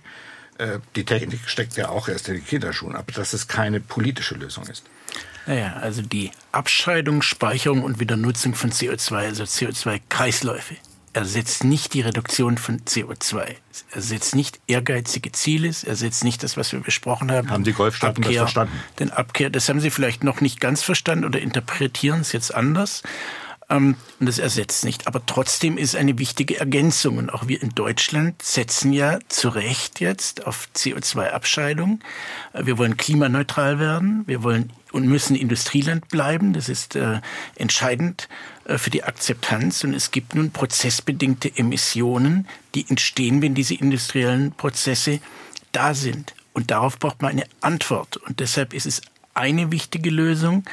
äh, 0.57 0.79
die 0.95 1.05
Technik 1.05 1.41
steckt 1.45 1.77
ja 1.77 1.89
auch 1.89 2.09
erst 2.09 2.27
in 2.27 2.35
den 2.35 2.45
Kinderschuhen, 2.45 2.95
aber 2.95 3.11
dass 3.13 3.33
es 3.33 3.47
keine 3.47 3.79
politische 3.79 4.35
Lösung 4.35 4.67
ist? 4.67 4.83
Naja, 5.45 5.73
also 5.73 6.01
die 6.01 6.31
Abscheidung, 6.51 7.21
Speicherung 7.21 7.83
und 7.83 7.99
Wiedernutzung 7.99 8.55
von 8.55 8.71
CO2, 8.71 9.15
also 9.15 9.43
CO2-Kreisläufe, 9.43 10.75
ersetzt 11.13 11.63
nicht 11.63 11.93
die 11.93 12.01
Reduktion 12.01 12.57
von 12.57 12.81
CO2. 12.81 13.55
Es 13.71 13.85
ersetzt 13.91 14.35
nicht 14.35 14.59
ehrgeizige 14.67 15.31
Ziele, 15.31 15.69
es 15.69 15.83
ersetzt 15.83 16.23
nicht 16.23 16.43
das, 16.43 16.57
was 16.57 16.71
wir 16.71 16.79
besprochen 16.79 17.31
haben. 17.31 17.51
Haben 17.51 17.63
die 17.63 17.73
Golfstaaten 17.73 18.23
Abkehr, 18.23 18.41
das 18.41 18.51
verstanden? 18.51 18.83
Den 18.99 19.11
Abkehr, 19.11 19.49
das 19.49 19.69
haben 19.69 19.79
sie 19.79 19.91
vielleicht 19.91 20.23
noch 20.23 20.41
nicht 20.41 20.59
ganz 20.59 20.81
verstanden 20.81 21.25
oder 21.25 21.39
interpretieren 21.39 22.21
es 22.21 22.31
jetzt 22.31 22.53
anders. 22.53 23.03
Ähm, 23.73 23.95
und 24.19 24.25
das 24.27 24.39
ersetzt 24.39 24.85
nicht. 24.85 25.07
Aber 25.07 25.25
trotzdem 25.25 25.77
ist 25.77 25.95
eine 25.95 26.17
wichtige 26.19 26.59
Ergänzung. 26.59 27.17
Und 27.17 27.29
auch 27.29 27.47
wir 27.47 27.61
in 27.61 27.69
Deutschland 27.69 28.41
setzen 28.41 28.93
ja 28.93 29.19
zu 29.27 29.49
Recht 29.49 29.99
jetzt 29.99 30.45
auf 30.45 30.69
CO2-Abscheidung. 30.75 31.99
Äh, 32.53 32.65
wir 32.65 32.77
wollen 32.77 32.97
klimaneutral 32.97 33.79
werden. 33.79 34.23
Wir 34.27 34.43
wollen 34.43 34.71
und 34.91 35.07
müssen 35.07 35.35
Industrieland 35.35 36.07
bleiben. 36.09 36.53
Das 36.53 36.69
ist 36.69 36.95
äh, 36.95 37.19
entscheidend 37.55 38.29
äh, 38.65 38.77
für 38.77 38.91
die 38.91 39.03
Akzeptanz. 39.03 39.83
Und 39.83 39.93
es 39.93 40.11
gibt 40.11 40.35
nun 40.35 40.51
prozessbedingte 40.51 41.51
Emissionen, 41.57 42.47
die 42.75 42.85
entstehen, 42.87 43.41
wenn 43.41 43.55
diese 43.55 43.73
industriellen 43.73 44.51
Prozesse 44.51 45.19
da 45.71 45.95
sind. 45.95 46.35
Und 46.53 46.69
darauf 46.69 46.99
braucht 46.99 47.23
man 47.23 47.31
eine 47.31 47.45
Antwort. 47.61 48.17
Und 48.17 48.39
deshalb 48.39 48.75
ist 48.75 48.85
es 48.85 49.01
eine 49.33 49.71
wichtige 49.71 50.09
Lösung, 50.09 50.63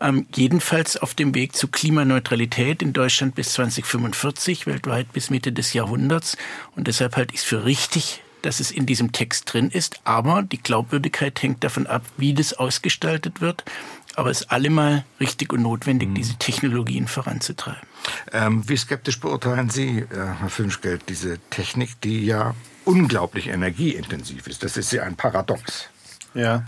ähm, 0.00 0.26
jedenfalls 0.34 0.96
auf 0.96 1.14
dem 1.14 1.34
Weg 1.34 1.54
zu 1.54 1.68
Klimaneutralität 1.68 2.82
in 2.82 2.92
Deutschland 2.92 3.34
bis 3.34 3.52
2045, 3.52 4.66
weltweit 4.66 5.12
bis 5.12 5.30
Mitte 5.30 5.52
des 5.52 5.72
Jahrhunderts. 5.72 6.36
Und 6.76 6.88
deshalb 6.88 7.16
halte 7.16 7.34
ich 7.34 7.40
es 7.40 7.46
für 7.46 7.64
richtig, 7.64 8.22
dass 8.42 8.60
es 8.60 8.70
in 8.70 8.86
diesem 8.86 9.12
Text 9.12 9.52
drin 9.52 9.70
ist. 9.70 10.00
Aber 10.04 10.42
die 10.42 10.58
Glaubwürdigkeit 10.58 11.42
hängt 11.42 11.64
davon 11.64 11.86
ab, 11.86 12.02
wie 12.16 12.34
das 12.34 12.52
ausgestaltet 12.52 13.40
wird. 13.40 13.64
Aber 14.16 14.30
es 14.30 14.42
ist 14.42 14.50
allemal 14.50 15.04
richtig 15.18 15.52
und 15.52 15.62
notwendig, 15.62 16.10
mhm. 16.10 16.14
diese 16.14 16.36
Technologien 16.36 17.08
voranzutreiben. 17.08 17.88
Ähm, 18.32 18.68
wie 18.68 18.76
skeptisch 18.76 19.18
beurteilen 19.18 19.70
Sie, 19.70 20.00
äh, 20.00 20.06
Herr 20.38 20.50
Fünschgeld, 20.50 21.08
diese 21.08 21.38
Technik, 21.50 22.00
die 22.02 22.24
ja 22.24 22.54
unglaublich 22.84 23.48
energieintensiv 23.48 24.46
ist? 24.46 24.62
Das 24.62 24.76
ist 24.76 24.92
ja 24.92 25.02
ein 25.02 25.16
Paradox. 25.16 25.88
Ja, 26.34 26.64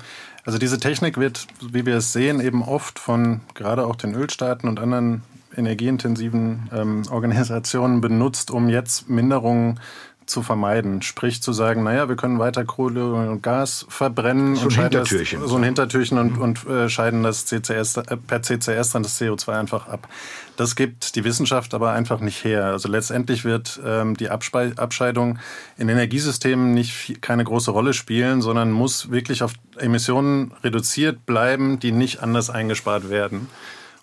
also 0.46 0.58
diese 0.58 0.78
Technik 0.78 1.18
wird, 1.18 1.48
wie 1.60 1.84
wir 1.84 1.96
es 1.96 2.12
sehen, 2.12 2.40
eben 2.40 2.62
oft 2.62 2.98
von 2.98 3.40
gerade 3.54 3.84
auch 3.84 3.96
den 3.96 4.14
Ölstaaten 4.14 4.68
und 4.68 4.78
anderen 4.78 5.22
energieintensiven 5.56 6.70
ähm, 6.72 7.02
Organisationen 7.10 8.00
benutzt, 8.00 8.50
um 8.50 8.68
jetzt 8.68 9.08
Minderungen 9.08 9.80
zu 10.26 10.42
vermeiden. 10.42 11.02
Sprich 11.02 11.42
zu 11.42 11.52
sagen, 11.52 11.82
naja, 11.82 12.08
wir 12.08 12.16
können 12.16 12.38
weiter 12.38 12.64
Kohle 12.64 13.12
und 13.12 13.42
Gas 13.42 13.86
verbrennen 13.88 14.56
so 14.56 14.66
und 14.66 14.78
ein 14.78 14.82
Hintertürchen. 14.82 15.40
Das, 15.40 15.50
so 15.50 15.56
ein 15.56 15.62
Hintertürchen 15.62 16.18
und, 16.18 16.38
und 16.38 16.66
äh, 16.66 16.88
scheiden 16.88 17.22
das 17.22 17.46
CCS, 17.46 17.96
äh, 17.98 18.16
per 18.16 18.42
CCS 18.42 18.90
dann 18.90 19.02
das 19.02 19.20
CO2 19.20 19.58
einfach 19.58 19.88
ab. 19.88 20.08
Das 20.56 20.74
gibt 20.74 21.16
die 21.16 21.24
Wissenschaft 21.24 21.74
aber 21.74 21.92
einfach 21.92 22.20
nicht 22.20 22.44
her. 22.44 22.66
Also 22.66 22.88
letztendlich 22.88 23.44
wird 23.44 23.80
ähm, 23.84 24.16
die 24.16 24.30
Abspe 24.30 24.72
Abscheidung 24.76 25.38
in 25.76 25.88
Energiesystemen 25.88 26.72
nicht 26.72 26.92
viel, 26.92 27.18
keine 27.18 27.44
große 27.44 27.70
Rolle 27.70 27.92
spielen, 27.92 28.42
sondern 28.42 28.72
muss 28.72 29.10
wirklich 29.10 29.42
auf 29.42 29.52
Emissionen 29.76 30.52
reduziert 30.64 31.26
bleiben, 31.26 31.78
die 31.78 31.92
nicht 31.92 32.22
anders 32.22 32.50
eingespart 32.50 33.10
werden. 33.10 33.48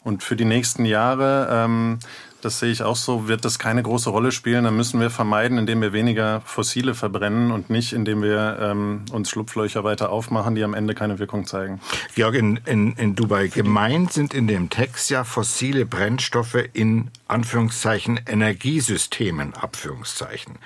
Und 0.04 0.22
für 0.22 0.36
die 0.36 0.46
nächsten 0.46 0.86
Jahre 0.86 1.48
ähm, 1.50 2.00
das 2.44 2.60
sehe 2.60 2.72
ich 2.72 2.84
auch 2.84 2.96
so, 2.96 3.28
wird 3.28 3.46
das 3.46 3.60
keine 3.60 3.84
große 3.84 4.10
Rolle 4.10 4.32
spielen. 4.32 4.64
Dann 4.66 4.76
müssen 4.76 5.00
wir 5.00 5.10
vermeiden, 5.10 5.58
indem 5.58 5.82
wir 5.82 5.94
weniger 5.94 6.42
Fossile 6.42 6.94
verbrennen 6.94 7.52
und 7.52 7.70
nicht, 7.70 7.94
indem 7.94 8.22
wir 8.22 8.58
ähm, 8.60 9.06
uns 9.12 9.30
Schlupflöcher 9.30 9.84
weiter 9.84 10.10
aufmachen, 10.10 10.56
die 10.56 10.64
am 10.64 10.74
Ende 10.74 10.96
keine 10.96 11.20
Wirkung 11.20 11.46
zeigen. 11.46 11.80
Georg, 12.16 12.36
in, 12.36 12.58
in, 12.66 12.94
in 12.94 13.16
Dubai 13.16 13.48
gemeint 13.48 14.12
sind 14.12 14.34
in 14.34 14.48
dem 14.48 14.70
Text 14.70 15.10
ja 15.10 15.24
fossile 15.24 15.86
Brennstoffe 15.86 16.58
in 16.74 17.10
Anführungszeichen 17.28 18.20
Energiesystemen, 18.28 19.54
Abführungszeichen. 19.54 20.60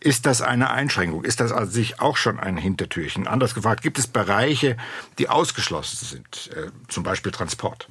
Ist 0.00 0.26
das 0.26 0.42
eine 0.42 0.70
Einschränkung? 0.70 1.24
Ist 1.24 1.40
das 1.40 1.52
also 1.52 1.70
sich 1.70 2.00
auch 2.00 2.16
schon 2.16 2.40
ein 2.40 2.56
Hintertürchen? 2.56 3.26
Anders 3.26 3.54
gefragt, 3.54 3.82
gibt 3.82 3.98
es 3.98 4.06
Bereiche, 4.06 4.76
die 5.18 5.28
ausgeschlossen 5.28 6.06
sind, 6.06 6.50
äh, 6.56 6.70
zum 6.88 7.02
Beispiel 7.02 7.32
Transport? 7.32 7.88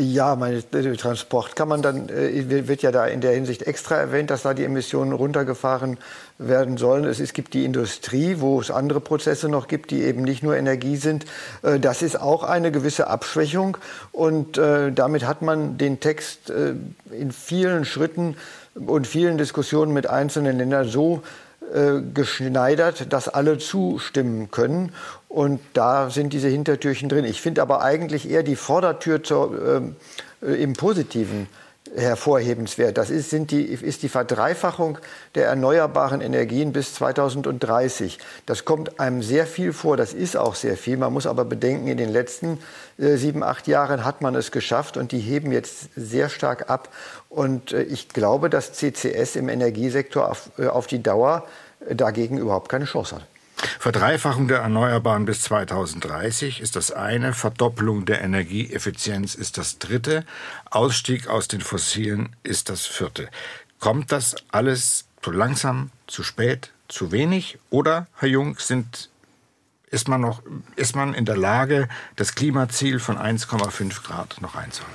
Ja, 0.00 0.34
meine, 0.34 0.60
Transport 0.96 1.54
kann 1.54 1.68
man 1.68 1.80
dann, 1.80 2.08
äh, 2.08 2.66
wird 2.66 2.82
ja 2.82 2.90
da 2.90 3.06
in 3.06 3.20
der 3.20 3.30
Hinsicht 3.30 3.62
extra 3.62 3.94
erwähnt, 3.94 4.28
dass 4.30 4.42
da 4.42 4.52
die 4.52 4.64
Emissionen 4.64 5.12
runtergefahren 5.12 5.98
werden 6.36 6.78
sollen. 6.78 7.04
Es, 7.04 7.32
gibt 7.32 7.54
die 7.54 7.64
Industrie, 7.64 8.40
wo 8.40 8.60
es 8.60 8.72
andere 8.72 8.98
Prozesse 9.00 9.48
noch 9.48 9.68
gibt, 9.68 9.92
die 9.92 10.02
eben 10.02 10.22
nicht 10.22 10.42
nur 10.42 10.56
Energie 10.56 10.96
sind. 10.96 11.26
Äh, 11.62 11.78
das 11.78 12.02
ist 12.02 12.20
auch 12.20 12.42
eine 12.42 12.72
gewisse 12.72 13.06
Abschwächung 13.06 13.76
und 14.10 14.58
äh, 14.58 14.90
damit 14.90 15.24
hat 15.28 15.42
man 15.42 15.78
den 15.78 16.00
Text 16.00 16.50
äh, 16.50 16.74
in 17.12 17.30
vielen 17.30 17.84
Schritten 17.84 18.36
und 18.74 19.06
vielen 19.06 19.38
Diskussionen 19.38 19.92
mit 19.92 20.08
einzelnen 20.10 20.58
Ländern 20.58 20.88
so 20.88 21.22
äh, 21.72 22.02
geschneidert, 22.12 23.12
dass 23.12 23.28
alle 23.28 23.58
zustimmen 23.58 24.50
können. 24.50 24.92
Und 25.34 25.58
da 25.72 26.10
sind 26.10 26.32
diese 26.32 26.46
Hintertürchen 26.46 27.08
drin. 27.08 27.24
Ich 27.24 27.40
finde 27.40 27.60
aber 27.60 27.82
eigentlich 27.82 28.30
eher 28.30 28.44
die 28.44 28.54
Vordertür 28.54 29.24
zur, 29.24 29.84
äh, 30.40 30.62
im 30.62 30.74
Positiven 30.74 31.48
hervorhebenswert. 31.96 32.96
Das 32.96 33.10
ist, 33.10 33.30
sind 33.30 33.50
die, 33.50 33.64
ist 33.64 34.04
die 34.04 34.08
Verdreifachung 34.08 34.96
der 35.34 35.48
erneuerbaren 35.48 36.20
Energien 36.20 36.72
bis 36.72 36.94
2030. 36.94 38.20
Das 38.46 38.64
kommt 38.64 39.00
einem 39.00 39.22
sehr 39.22 39.44
viel 39.44 39.72
vor, 39.72 39.96
das 39.96 40.14
ist 40.14 40.36
auch 40.36 40.54
sehr 40.54 40.76
viel. 40.76 40.98
Man 40.98 41.12
muss 41.12 41.26
aber 41.26 41.44
bedenken, 41.44 41.88
in 41.88 41.96
den 41.96 42.12
letzten 42.12 42.60
äh, 42.96 43.16
sieben, 43.16 43.42
acht 43.42 43.66
Jahren 43.66 44.04
hat 44.04 44.22
man 44.22 44.36
es 44.36 44.52
geschafft 44.52 44.96
und 44.96 45.10
die 45.10 45.18
heben 45.18 45.50
jetzt 45.50 45.88
sehr 45.96 46.28
stark 46.28 46.70
ab. 46.70 46.90
Und 47.28 47.72
äh, 47.72 47.82
ich 47.82 48.08
glaube, 48.08 48.50
dass 48.50 48.72
CCS 48.74 49.34
im 49.34 49.48
Energiesektor 49.48 50.30
auf, 50.30 50.50
äh, 50.58 50.68
auf 50.68 50.86
die 50.86 51.02
Dauer 51.02 51.44
dagegen 51.90 52.38
überhaupt 52.38 52.68
keine 52.68 52.84
Chance 52.84 53.16
hat. 53.16 53.26
Verdreifachung 53.78 54.48
der 54.48 54.58
Erneuerbaren 54.58 55.24
bis 55.24 55.42
2030 55.42 56.60
ist 56.60 56.76
das 56.76 56.90
eine, 56.90 57.32
Verdopplung 57.32 58.04
der 58.04 58.22
Energieeffizienz 58.22 59.34
ist 59.34 59.58
das 59.58 59.78
dritte, 59.78 60.24
Ausstieg 60.70 61.28
aus 61.28 61.48
den 61.48 61.60
Fossilen 61.60 62.34
ist 62.42 62.68
das 62.68 62.86
vierte. 62.86 63.28
Kommt 63.78 64.12
das 64.12 64.36
alles 64.50 65.06
zu 65.22 65.30
langsam, 65.30 65.90
zu 66.06 66.22
spät, 66.22 66.70
zu 66.88 67.12
wenig? 67.12 67.58
Oder, 67.70 68.06
Herr 68.16 68.28
Jung, 68.28 68.56
sind, 68.58 69.10
ist, 69.90 70.08
man 70.08 70.20
noch, 70.20 70.42
ist 70.76 70.96
man 70.96 71.14
in 71.14 71.24
der 71.24 71.36
Lage, 71.36 71.88
das 72.16 72.34
Klimaziel 72.34 72.98
von 72.98 73.18
1,5 73.18 74.02
Grad 74.02 74.40
noch 74.40 74.54
einzuhalten? 74.54 74.94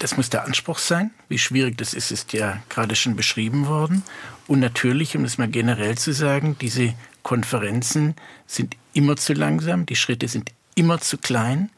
Das 0.00 0.16
muss 0.16 0.30
der 0.30 0.44
Anspruch 0.44 0.78
sein. 0.78 1.10
Wie 1.28 1.38
schwierig 1.38 1.76
das 1.76 1.92
ist, 1.92 2.10
ist 2.10 2.32
ja 2.32 2.62
gerade 2.70 2.96
schon 2.96 3.16
beschrieben 3.16 3.66
worden. 3.66 4.02
Und 4.46 4.58
natürlich, 4.58 5.14
um 5.14 5.24
es 5.24 5.36
mal 5.36 5.48
generell 5.48 5.98
zu 5.98 6.14
sagen, 6.14 6.56
diese 6.58 6.94
Konferenzen 7.22 8.14
sind 8.46 8.76
immer 8.92 9.16
zu 9.16 9.32
langsam, 9.32 9.86
die 9.86 9.96
Schritte 9.96 10.28
sind 10.28 10.50
immer 10.74 11.00
zu 11.00 11.18
klein. 11.18 11.70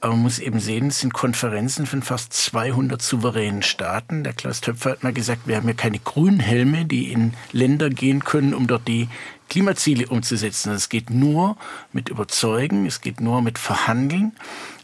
Aber 0.00 0.12
man 0.12 0.24
muss 0.24 0.38
eben 0.38 0.60
sehen, 0.60 0.88
es 0.88 1.00
sind 1.00 1.14
Konferenzen 1.14 1.86
von 1.86 2.02
fast 2.02 2.34
200 2.34 3.00
souveränen 3.00 3.62
Staaten. 3.62 4.22
Der 4.22 4.34
Klaus 4.34 4.60
Töpfer 4.60 4.90
hat 4.90 5.02
mal 5.02 5.14
gesagt, 5.14 5.46
wir 5.46 5.56
haben 5.56 5.66
ja 5.66 5.72
keine 5.72 5.98
Grünhelme, 5.98 6.84
die 6.84 7.10
in 7.10 7.32
Länder 7.52 7.88
gehen 7.88 8.22
können, 8.22 8.52
um 8.52 8.66
dort 8.66 8.86
die 8.86 9.08
Klimaziele 9.48 10.06
umzusetzen. 10.08 10.72
Es 10.72 10.90
geht 10.90 11.08
nur 11.08 11.56
mit 11.92 12.10
Überzeugen, 12.10 12.84
es 12.84 13.00
geht 13.00 13.22
nur 13.22 13.40
mit 13.40 13.58
Verhandeln. 13.58 14.32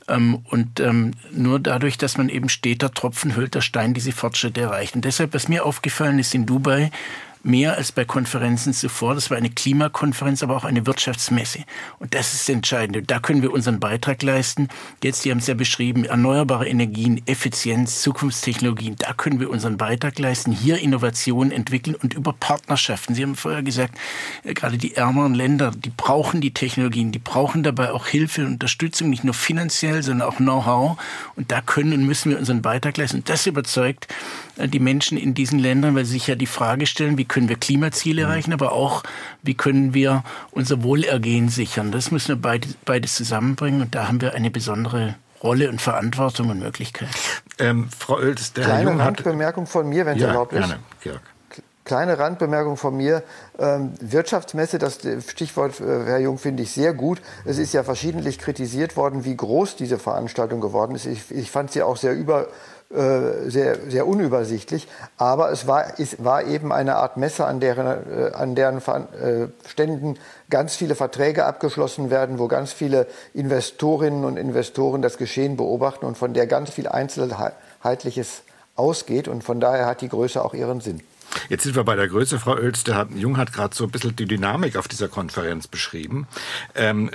Ähm, 0.09 0.39
und 0.49 0.81
ähm, 0.81 1.13
nur 1.31 1.61
dadurch, 1.61 1.99
dass 1.99 2.17
man 2.17 2.31
eben 2.31 2.49
steter 2.49 2.91
Tropfen 2.91 3.37
hüllt 3.37 3.55
der 3.55 3.61
Stein 3.61 3.93
diese 3.93 4.13
Fortschritte 4.13 4.63
erreicht. 4.63 4.95
Und 4.95 5.05
deshalb, 5.05 5.35
was 5.35 5.49
mir 5.49 5.67
aufgefallen 5.67 6.19
ist 6.19 6.35
in 6.35 6.47
Dubai, 6.47 6.91
mehr 7.43 7.77
als 7.77 7.93
bei 7.93 8.05
Konferenzen 8.05 8.73
zuvor. 8.73 9.15
Das 9.15 9.31
war 9.31 9.37
eine 9.37 9.51
Klimakonferenz, 9.51 10.43
aber 10.43 10.57
auch 10.57 10.65
eine 10.65 10.87
Wirtschaftsmesse. 10.87 11.61
Und 11.99 12.15
das 12.15 12.35
ist 12.35 12.49
entscheidend. 12.51 13.11
Da 13.11 13.19
können 13.19 13.43
wir 13.43 13.53
unseren 13.53 13.81
Beitrag 13.81 14.23
leisten. 14.23 14.69
Jetzt, 15.03 15.23
Sie 15.23 15.31
haben 15.31 15.39
es 15.39 15.47
ja 15.47 15.55
beschrieben, 15.55 16.05
erneuerbare 16.05 16.69
Energien, 16.69 17.23
Effizienz, 17.27 18.03
Zukunftstechnologien. 18.03 18.97
Da 18.99 19.13
können 19.15 19.41
wir 19.41 19.51
unseren 19.51 19.77
Beitrag 19.77 20.19
leisten, 20.19 20.53
hier 20.53 20.79
Innovationen 20.79 21.53
entwickeln 21.53 21.97
und 21.97 22.15
über 22.15 22.33
Partnerschaften. 22.33 23.15
Sie 23.15 23.23
haben 23.23 23.37
vorher 23.37 23.63
gesagt, 23.63 23.99
äh, 24.45 24.55
gerade 24.55 24.79
die 24.79 24.97
ärmeren 24.97 25.35
Länder, 25.35 25.71
die 25.71 25.91
brauchen 25.91 26.41
die 26.41 26.53
Technologien, 26.53 27.13
die 27.13 27.19
brauchen 27.19 27.63
dabei 27.63 27.93
auch 27.93 28.07
Hilfe 28.07 28.43
und 28.43 28.53
Unterstützung, 28.55 29.11
nicht 29.11 29.25
nur 29.25 29.35
finanziell, 29.35 30.03
sondern 30.03 30.29
auch 30.29 30.37
Know-how. 30.37 30.99
Und 31.37 31.51
da 31.51 31.61
können 31.61 31.93
und 31.93 32.07
müssen 32.07 32.31
wir 32.31 32.39
unseren 32.39 32.63
Beitrag 32.63 32.97
leisten. 32.97 33.19
Und 33.19 33.29
das 33.29 33.47
überzeugt 33.47 34.09
die 34.57 34.81
Menschen 34.81 35.19
in 35.19 35.35
diesen 35.35 35.59
Ländern, 35.59 35.95
weil 35.95 36.05
sie 36.05 36.13
sich 36.13 36.27
ja 36.27 36.35
die 36.35 36.47
Frage 36.47 36.87
stellen, 36.87 37.19
wie 37.19 37.25
können 37.25 37.49
wir 37.49 37.57
Klimaziele 37.57 38.25
mhm. 38.25 38.31
erreichen, 38.31 38.53
aber 38.53 38.73
auch, 38.73 39.03
wie 39.43 39.55
können 39.55 39.95
wir 39.95 40.25
unser 40.51 40.83
Wohlergehen 40.83 41.49
sichern. 41.49 41.93
Das 41.93 42.11
müssen 42.11 42.29
wir 42.29 42.37
beides, 42.37 42.75
beides 42.85 43.15
zusammenbringen 43.15 43.83
und 43.83 43.95
da 43.95 44.09
haben 44.09 44.21
wir 44.21 44.35
eine 44.35 44.51
besondere 44.51 45.17
Rolle 45.43 45.71
und 45.71 45.81
Verantwortung 45.81 46.51
und 46.51 46.59
Möglichkeit. 46.59 47.09
Ähm, 47.59 47.89
Frau 47.97 48.17
Oels, 48.17 48.53
der 48.53 48.65
Kleine 48.65 48.99
Randbemerkung 48.99 49.67
von 49.67 49.89
mir, 49.89 50.07
wenn 50.07 50.17
es 50.17 50.23
ja, 50.23 50.29
erlaubt 50.29 50.53
ist. 50.53 50.61
Gerne, 50.61 50.79
Georg. 51.03 51.21
Kleine 51.85 52.19
Randbemerkung 52.19 52.77
von 52.77 52.97
mir. 52.97 53.23
Ähm, 53.59 53.95
Wirtschaftsmesse, 54.01 54.79
das 54.79 54.99
Stichwort, 55.29 55.81
äh, 55.81 56.05
Herr 56.05 56.19
Jung, 56.19 56.39
finde 56.39 56.63
ich 56.63 56.73
sehr 56.73 56.93
gut. 56.93 57.21
Es 57.45 57.59
ist 57.59 57.73
ja 57.73 57.83
verschiedentlich 57.83 58.39
kritisiert 58.39 58.97
worden, 58.97 59.25
wie 59.25 59.35
groß 59.35 59.77
diese 59.77 59.99
Veranstaltung 59.99 60.61
geworden 60.61 60.95
ist. 60.95 61.07
Ich, 61.07 61.31
ich 61.31 61.51
fand 61.51 61.73
sie 61.73 61.83
auch 61.83 61.97
sehr 61.97 62.15
über, 62.15 62.43
äh, 62.43 62.47
sehr, 62.93 63.77
sehr 63.89 64.07
unübersichtlich. 64.07 64.89
Aber 65.17 65.53
es 65.53 65.69
war, 65.69 66.01
es 66.01 66.25
war 66.25 66.45
eben 66.45 66.73
eine 66.73 66.97
Art 66.97 67.17
Messe, 67.17 67.47
an 67.47 67.61
deren, 67.61 67.87
äh, 67.87 68.33
an 68.33 68.57
deren 68.57 68.79
äh, 68.79 69.47
Ständen 69.69 70.19
ganz 70.49 70.75
viele 70.75 70.97
Verträge 70.97 71.45
abgeschlossen 71.45 72.11
werden, 72.11 72.41
wo 72.41 72.49
ganz 72.49 72.73
viele 72.73 73.07
Investorinnen 73.33 74.25
und 74.25 74.37
Investoren 74.37 75.03
das 75.03 75.19
Geschehen 75.19 75.57
beobachten 75.57 76.05
und 76.05 76.19
von 76.19 76.35
der 76.35 76.49
ganz 76.49 76.71
viel 76.71 76.89
Einzelheitliches 76.89 78.43
ausgeht. 78.75 79.29
Und 79.29 79.45
von 79.45 79.61
daher 79.61 79.87
hat 79.87 80.01
die 80.01 80.09
Größe 80.09 80.45
auch 80.45 80.55
ihren 80.55 80.81
Sinn. 80.81 81.01
Jetzt 81.49 81.65
sind 81.65 81.77
wir 81.77 81.85
bei 81.85 81.97
der 81.97 82.09
Größe, 82.09 82.39
Frau 82.39 82.55
Oels. 82.55 82.85
Der 82.85 83.09
Jung 83.15 83.37
hat 83.37 83.53
gerade 83.53 83.75
so 83.75 83.85
ein 83.85 83.91
bisschen 83.91 84.17
die 84.17 84.27
Dynamik 84.27 84.77
auf 84.77 84.89
dieser 84.89 85.09
Konferenz 85.09 85.67
beschrieben. 85.67 86.27
Ähm, 86.75 87.11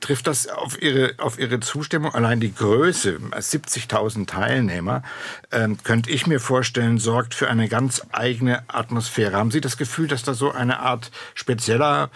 trifft 0.00 0.26
das 0.26 0.48
auf 0.48 0.80
Ihre, 0.80 1.14
auf 1.18 1.38
Ihre 1.38 1.60
Zustimmung? 1.60 2.14
Allein 2.14 2.40
die 2.40 2.54
Größe, 2.54 3.18
70.000 3.18 4.26
Teilnehmer, 4.26 5.02
ähm, 5.50 5.78
könnte 5.82 6.10
ich 6.10 6.26
mir 6.26 6.40
vorstellen, 6.40 6.98
sorgt 6.98 7.34
für 7.34 7.48
eine 7.48 7.68
ganz 7.68 8.02
eigene 8.12 8.64
Atmosphäre. 8.68 9.36
Haben 9.36 9.50
Sie 9.50 9.60
das 9.60 9.76
Gefühl, 9.76 10.08
dass 10.08 10.22
da 10.22 10.34
so 10.34 10.50
eine 10.52 10.80
Art 10.80 11.10
spezieller 11.34 12.10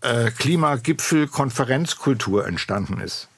äh, 0.00 0.30
Klimagipfel, 0.30 1.28
Konferenzkultur 1.28 2.46
entstanden 2.46 3.00
ist? 3.00 3.28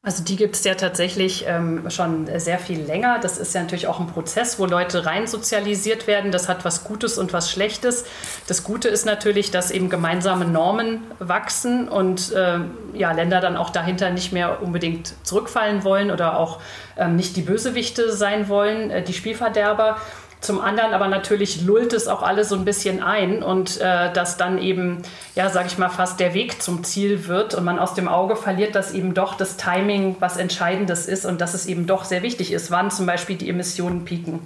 Also 0.00 0.22
die 0.22 0.36
gibt 0.36 0.54
es 0.54 0.62
ja 0.62 0.76
tatsächlich 0.76 1.44
ähm, 1.48 1.90
schon 1.90 2.28
sehr 2.38 2.60
viel 2.60 2.80
länger. 2.80 3.18
Das 3.20 3.36
ist 3.36 3.52
ja 3.52 3.62
natürlich 3.62 3.88
auch 3.88 3.98
ein 3.98 4.06
Prozess, 4.06 4.60
wo 4.60 4.64
Leute 4.64 5.04
rein 5.04 5.26
sozialisiert 5.26 6.06
werden. 6.06 6.30
Das 6.30 6.48
hat 6.48 6.64
was 6.64 6.84
Gutes 6.84 7.18
und 7.18 7.32
was 7.32 7.50
Schlechtes. 7.50 8.04
Das 8.46 8.62
Gute 8.62 8.88
ist 8.88 9.06
natürlich, 9.06 9.50
dass 9.50 9.72
eben 9.72 9.90
gemeinsame 9.90 10.44
Normen 10.44 11.02
wachsen 11.18 11.88
und 11.88 12.30
äh, 12.32 12.60
ja, 12.94 13.10
Länder 13.10 13.40
dann 13.40 13.56
auch 13.56 13.70
dahinter 13.70 14.10
nicht 14.10 14.32
mehr 14.32 14.62
unbedingt 14.62 15.14
zurückfallen 15.26 15.82
wollen 15.82 16.12
oder 16.12 16.38
auch 16.38 16.60
ähm, 16.96 17.16
nicht 17.16 17.36
die 17.36 17.42
Bösewichte 17.42 18.12
sein 18.12 18.48
wollen, 18.48 18.90
äh, 18.90 19.02
die 19.02 19.14
Spielverderber. 19.14 20.00
Zum 20.40 20.60
anderen 20.60 20.94
aber 20.94 21.08
natürlich 21.08 21.62
lullt 21.62 21.92
es 21.92 22.06
auch 22.06 22.22
alles 22.22 22.48
so 22.50 22.54
ein 22.54 22.64
bisschen 22.64 23.02
ein 23.02 23.42
und 23.42 23.80
äh, 23.80 24.12
dass 24.12 24.36
dann 24.36 24.58
eben, 24.58 25.02
ja, 25.34 25.50
sag 25.50 25.66
ich 25.66 25.78
mal, 25.78 25.88
fast 25.88 26.20
der 26.20 26.32
Weg 26.32 26.62
zum 26.62 26.84
Ziel 26.84 27.26
wird 27.26 27.54
und 27.54 27.64
man 27.64 27.78
aus 27.78 27.94
dem 27.94 28.06
Auge 28.06 28.36
verliert, 28.36 28.76
dass 28.76 28.92
eben 28.92 29.14
doch 29.14 29.34
das 29.34 29.56
Timing 29.56 30.16
was 30.20 30.36
Entscheidendes 30.36 31.06
ist 31.06 31.26
und 31.26 31.40
dass 31.40 31.54
es 31.54 31.66
eben 31.66 31.86
doch 31.86 32.04
sehr 32.04 32.22
wichtig 32.22 32.52
ist, 32.52 32.70
wann 32.70 32.90
zum 32.92 33.06
Beispiel 33.06 33.36
die 33.36 33.48
Emissionen 33.48 34.04
pieken. 34.04 34.40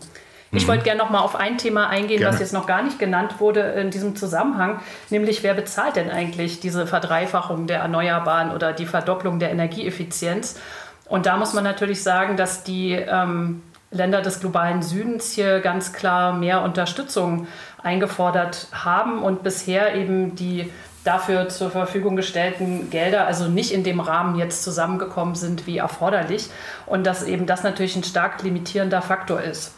Ich 0.50 0.64
mhm. 0.64 0.68
wollte 0.68 0.84
gerne 0.84 0.98
noch 0.98 1.10
mal 1.10 1.20
auf 1.20 1.36
ein 1.36 1.58
Thema 1.58 1.88
eingehen, 1.88 2.20
gerne. 2.20 2.32
was 2.32 2.40
jetzt 2.40 2.54
noch 2.54 2.66
gar 2.66 2.82
nicht 2.82 2.98
genannt 2.98 3.34
wurde 3.38 3.60
in 3.60 3.90
diesem 3.90 4.16
Zusammenhang, 4.16 4.80
nämlich 5.10 5.42
wer 5.42 5.52
bezahlt 5.52 5.96
denn 5.96 6.10
eigentlich 6.10 6.60
diese 6.60 6.86
Verdreifachung 6.86 7.66
der 7.66 7.80
Erneuerbaren 7.80 8.50
oder 8.50 8.72
die 8.72 8.86
Verdopplung 8.86 9.38
der 9.38 9.50
Energieeffizienz? 9.50 10.58
Und 11.06 11.26
da 11.26 11.36
muss 11.36 11.52
man 11.52 11.64
natürlich 11.64 12.02
sagen, 12.02 12.38
dass 12.38 12.64
die 12.64 12.92
ähm, 12.92 13.62
Länder 13.92 14.22
des 14.22 14.40
globalen 14.40 14.82
Südens 14.82 15.32
hier 15.32 15.60
ganz 15.60 15.92
klar 15.92 16.32
mehr 16.32 16.62
Unterstützung 16.62 17.46
eingefordert 17.82 18.68
haben 18.72 19.22
und 19.22 19.42
bisher 19.42 19.94
eben 19.94 20.34
die 20.34 20.70
dafür 21.04 21.48
zur 21.48 21.70
Verfügung 21.70 22.16
gestellten 22.16 22.90
Gelder 22.90 23.26
also 23.26 23.48
nicht 23.48 23.72
in 23.72 23.84
dem 23.84 24.00
Rahmen 24.00 24.36
jetzt 24.38 24.62
zusammengekommen 24.62 25.34
sind 25.34 25.66
wie 25.66 25.78
erforderlich 25.78 26.48
und 26.86 27.06
dass 27.06 27.22
eben 27.22 27.46
das 27.46 27.62
natürlich 27.62 27.96
ein 27.96 28.04
stark 28.04 28.42
limitierender 28.42 29.02
Faktor 29.02 29.40
ist. 29.40 29.74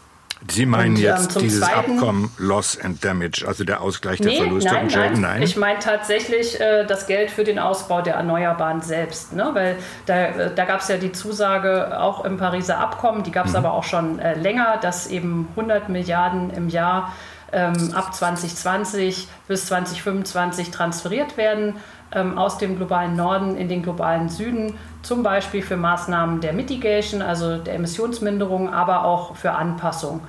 Sie 0.50 0.66
meinen 0.66 0.94
und, 0.94 1.00
jetzt 1.00 1.37
ähm, 1.37 1.42
dieses 1.42 1.61
Zweiten, 1.61 1.98
Abkommen 1.98 2.30
Loss 2.38 2.78
and 2.80 3.04
Damage, 3.04 3.44
also 3.46 3.64
der 3.64 3.80
Ausgleich 3.80 4.18
der 4.18 4.33
nee, 4.33 4.37
Verluste 4.38 4.72
nein, 4.72 4.83
und 4.85 4.92
Schäden? 4.92 5.12
Nein, 5.12 5.20
nein. 5.20 5.42
ich 5.42 5.57
meine 5.57 5.78
tatsächlich 5.78 6.61
äh, 6.61 6.85
das 6.85 7.07
Geld 7.07 7.30
für 7.30 7.44
den 7.44 7.59
Ausbau 7.59 8.02
der 8.02 8.14
Erneuerbaren 8.14 8.83
selbst. 8.83 9.33
Ne? 9.33 9.50
Weil 9.52 9.76
da, 10.07 10.26
äh, 10.26 10.54
da 10.54 10.64
gab 10.64 10.80
es 10.80 10.88
ja 10.88 10.96
die 10.96 11.12
Zusage 11.12 12.00
auch 12.00 12.24
im 12.24 12.37
Pariser 12.37 12.78
Abkommen, 12.78 13.22
die 13.22 13.33
gab 13.33 13.46
es 13.46 13.52
mhm. 13.52 13.59
aber 13.59 13.72
auch 13.72 13.85
schon 13.85 14.18
äh, 14.18 14.35
länger, 14.35 14.78
dass 14.80 15.07
eben 15.07 15.48
100 15.50 15.88
Milliarden 15.88 16.50
im 16.50 16.68
Jahr 16.68 17.12
ähm, 17.52 17.92
ab 17.94 18.14
2020 18.14 19.28
bis 19.48 19.66
2025 19.66 20.70
transferiert 20.70 21.37
werden 21.37 21.74
ähm, 21.74 21.78
aus 22.14 22.59
dem 22.59 22.77
globalen 22.77 23.16
Norden 23.16 23.57
in 23.57 23.68
den 23.68 23.83
globalen 23.83 24.29
Süden, 24.29 24.74
zum 25.03 25.22
Beispiel 25.22 25.62
für 25.62 25.77
Maßnahmen 25.77 26.40
der 26.40 26.53
Mitigation, 26.53 27.22
also 27.22 27.59
der 27.59 27.74
Emissionsminderung, 27.74 28.72
aber 28.72 29.05
auch 29.05 29.37
für 29.37 29.53
Anpassung. 29.53 30.20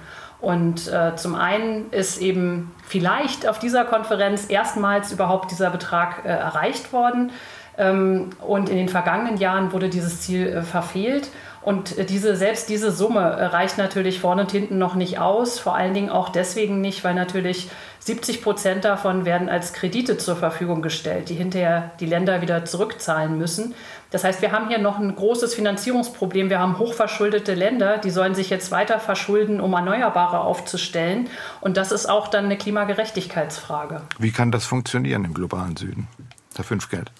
Und 0.41 0.87
äh, 0.91 1.15
zum 1.15 1.35
einen 1.35 1.89
ist 1.91 2.21
eben 2.21 2.71
vielleicht 2.85 3.47
auf 3.47 3.57
dieser 3.57 3.85
Konferenz 3.85 4.49
erstmals 4.49 5.11
überhaupt 5.11 5.49
dieser 5.49 5.69
Betrag 5.69 6.23
äh, 6.25 6.27
erreicht 6.27 6.93
worden. 6.93 7.31
Ähm, 7.77 8.29
und 8.45 8.69
in 8.69 8.77
den 8.77 8.89
vergangenen 8.89 9.37
Jahren 9.37 9.71
wurde 9.71 9.89
dieses 9.89 10.21
Ziel 10.21 10.47
äh, 10.47 10.61
verfehlt. 10.61 11.29
Und 11.65 11.97
äh, 11.97 12.05
diese, 12.05 12.35
selbst 12.35 12.69
diese 12.69 12.91
Summe 12.91 13.21
äh, 13.21 13.45
reicht 13.45 13.79
natürlich 13.79 14.19
vorne 14.19 14.43
und 14.43 14.51
hinten 14.51 14.77
noch 14.77 14.93
nicht 14.93 15.17
aus. 15.17 15.57
Vor 15.57 15.75
allen 15.75 15.95
Dingen 15.95 16.11
auch 16.11 16.29
deswegen 16.29 16.79
nicht, 16.79 17.03
weil 17.03 17.15
natürlich 17.15 17.69
70 18.01 18.43
Prozent 18.43 18.85
davon 18.85 19.25
werden 19.25 19.49
als 19.49 19.73
Kredite 19.73 20.19
zur 20.19 20.35
Verfügung 20.35 20.83
gestellt, 20.83 21.29
die 21.29 21.33
hinterher 21.33 21.91
die 21.99 22.05
Länder 22.05 22.43
wieder 22.43 22.65
zurückzahlen 22.65 23.39
müssen. 23.39 23.73
Das 24.11 24.23
heißt, 24.23 24.43
wir 24.43 24.51
haben 24.51 24.67
hier 24.69 24.77
noch 24.77 24.99
ein 24.99 25.15
großes 25.15 25.55
Finanzierungsproblem. 25.55 26.51
Wir 26.51 26.59
haben 26.59 26.77
hochverschuldete 26.77 27.55
Länder, 27.55 27.97
die 27.97 28.11
sollen 28.11 28.35
sich 28.35 28.51
jetzt 28.51 28.69
weiter 28.69 28.99
verschulden, 28.99 29.59
um 29.59 29.73
Erneuerbare 29.73 30.41
aufzustellen. 30.41 31.29
Und 31.61 31.77
das 31.77 31.91
ist 31.91 32.05
auch 32.05 32.27
dann 32.27 32.45
eine 32.45 32.59
Klimagerechtigkeitsfrage. 32.59 34.03
Wie 34.19 34.31
kann 34.31 34.51
das 34.51 34.65
funktionieren 34.65 35.25
im 35.25 35.33
globalen 35.33 35.75
Süden, 35.75 36.07
der 36.55 36.63
Fünfgeld? 36.63 37.11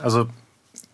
Also 0.00 0.28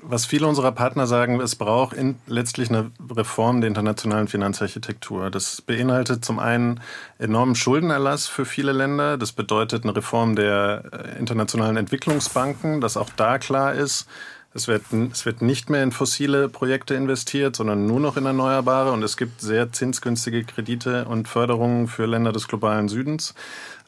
was 0.00 0.26
viele 0.26 0.46
unserer 0.46 0.72
Partner 0.72 1.06
sagen, 1.06 1.40
es 1.40 1.56
braucht 1.56 1.96
letztlich 2.26 2.70
eine 2.70 2.90
Reform 3.10 3.60
der 3.60 3.68
internationalen 3.68 4.28
Finanzarchitektur. 4.28 5.30
Das 5.30 5.60
beinhaltet 5.60 6.24
zum 6.24 6.38
einen 6.38 6.80
enormen 7.18 7.54
Schuldenerlass 7.54 8.28
für 8.28 8.44
viele 8.44 8.72
Länder. 8.72 9.18
Das 9.18 9.32
bedeutet 9.32 9.84
eine 9.84 9.94
Reform 9.96 10.36
der 10.36 10.84
äh, 10.92 11.18
internationalen 11.18 11.76
Entwicklungsbanken, 11.76 12.80
dass 12.80 12.96
auch 12.96 13.10
da 13.16 13.38
klar 13.38 13.74
ist, 13.74 14.06
es 14.54 14.66
wird, 14.66 14.82
es 15.12 15.26
wird 15.26 15.42
nicht 15.42 15.68
mehr 15.68 15.82
in 15.82 15.92
fossile 15.92 16.48
Projekte 16.48 16.94
investiert, 16.94 17.54
sondern 17.54 17.86
nur 17.86 18.00
noch 18.00 18.16
in 18.16 18.24
Erneuerbare. 18.24 18.92
Und 18.92 19.02
es 19.02 19.16
gibt 19.16 19.40
sehr 19.40 19.72
zinsgünstige 19.72 20.42
Kredite 20.44 21.04
und 21.04 21.28
Förderungen 21.28 21.86
für 21.86 22.06
Länder 22.06 22.32
des 22.32 22.48
globalen 22.48 22.88
Südens. 22.88 23.34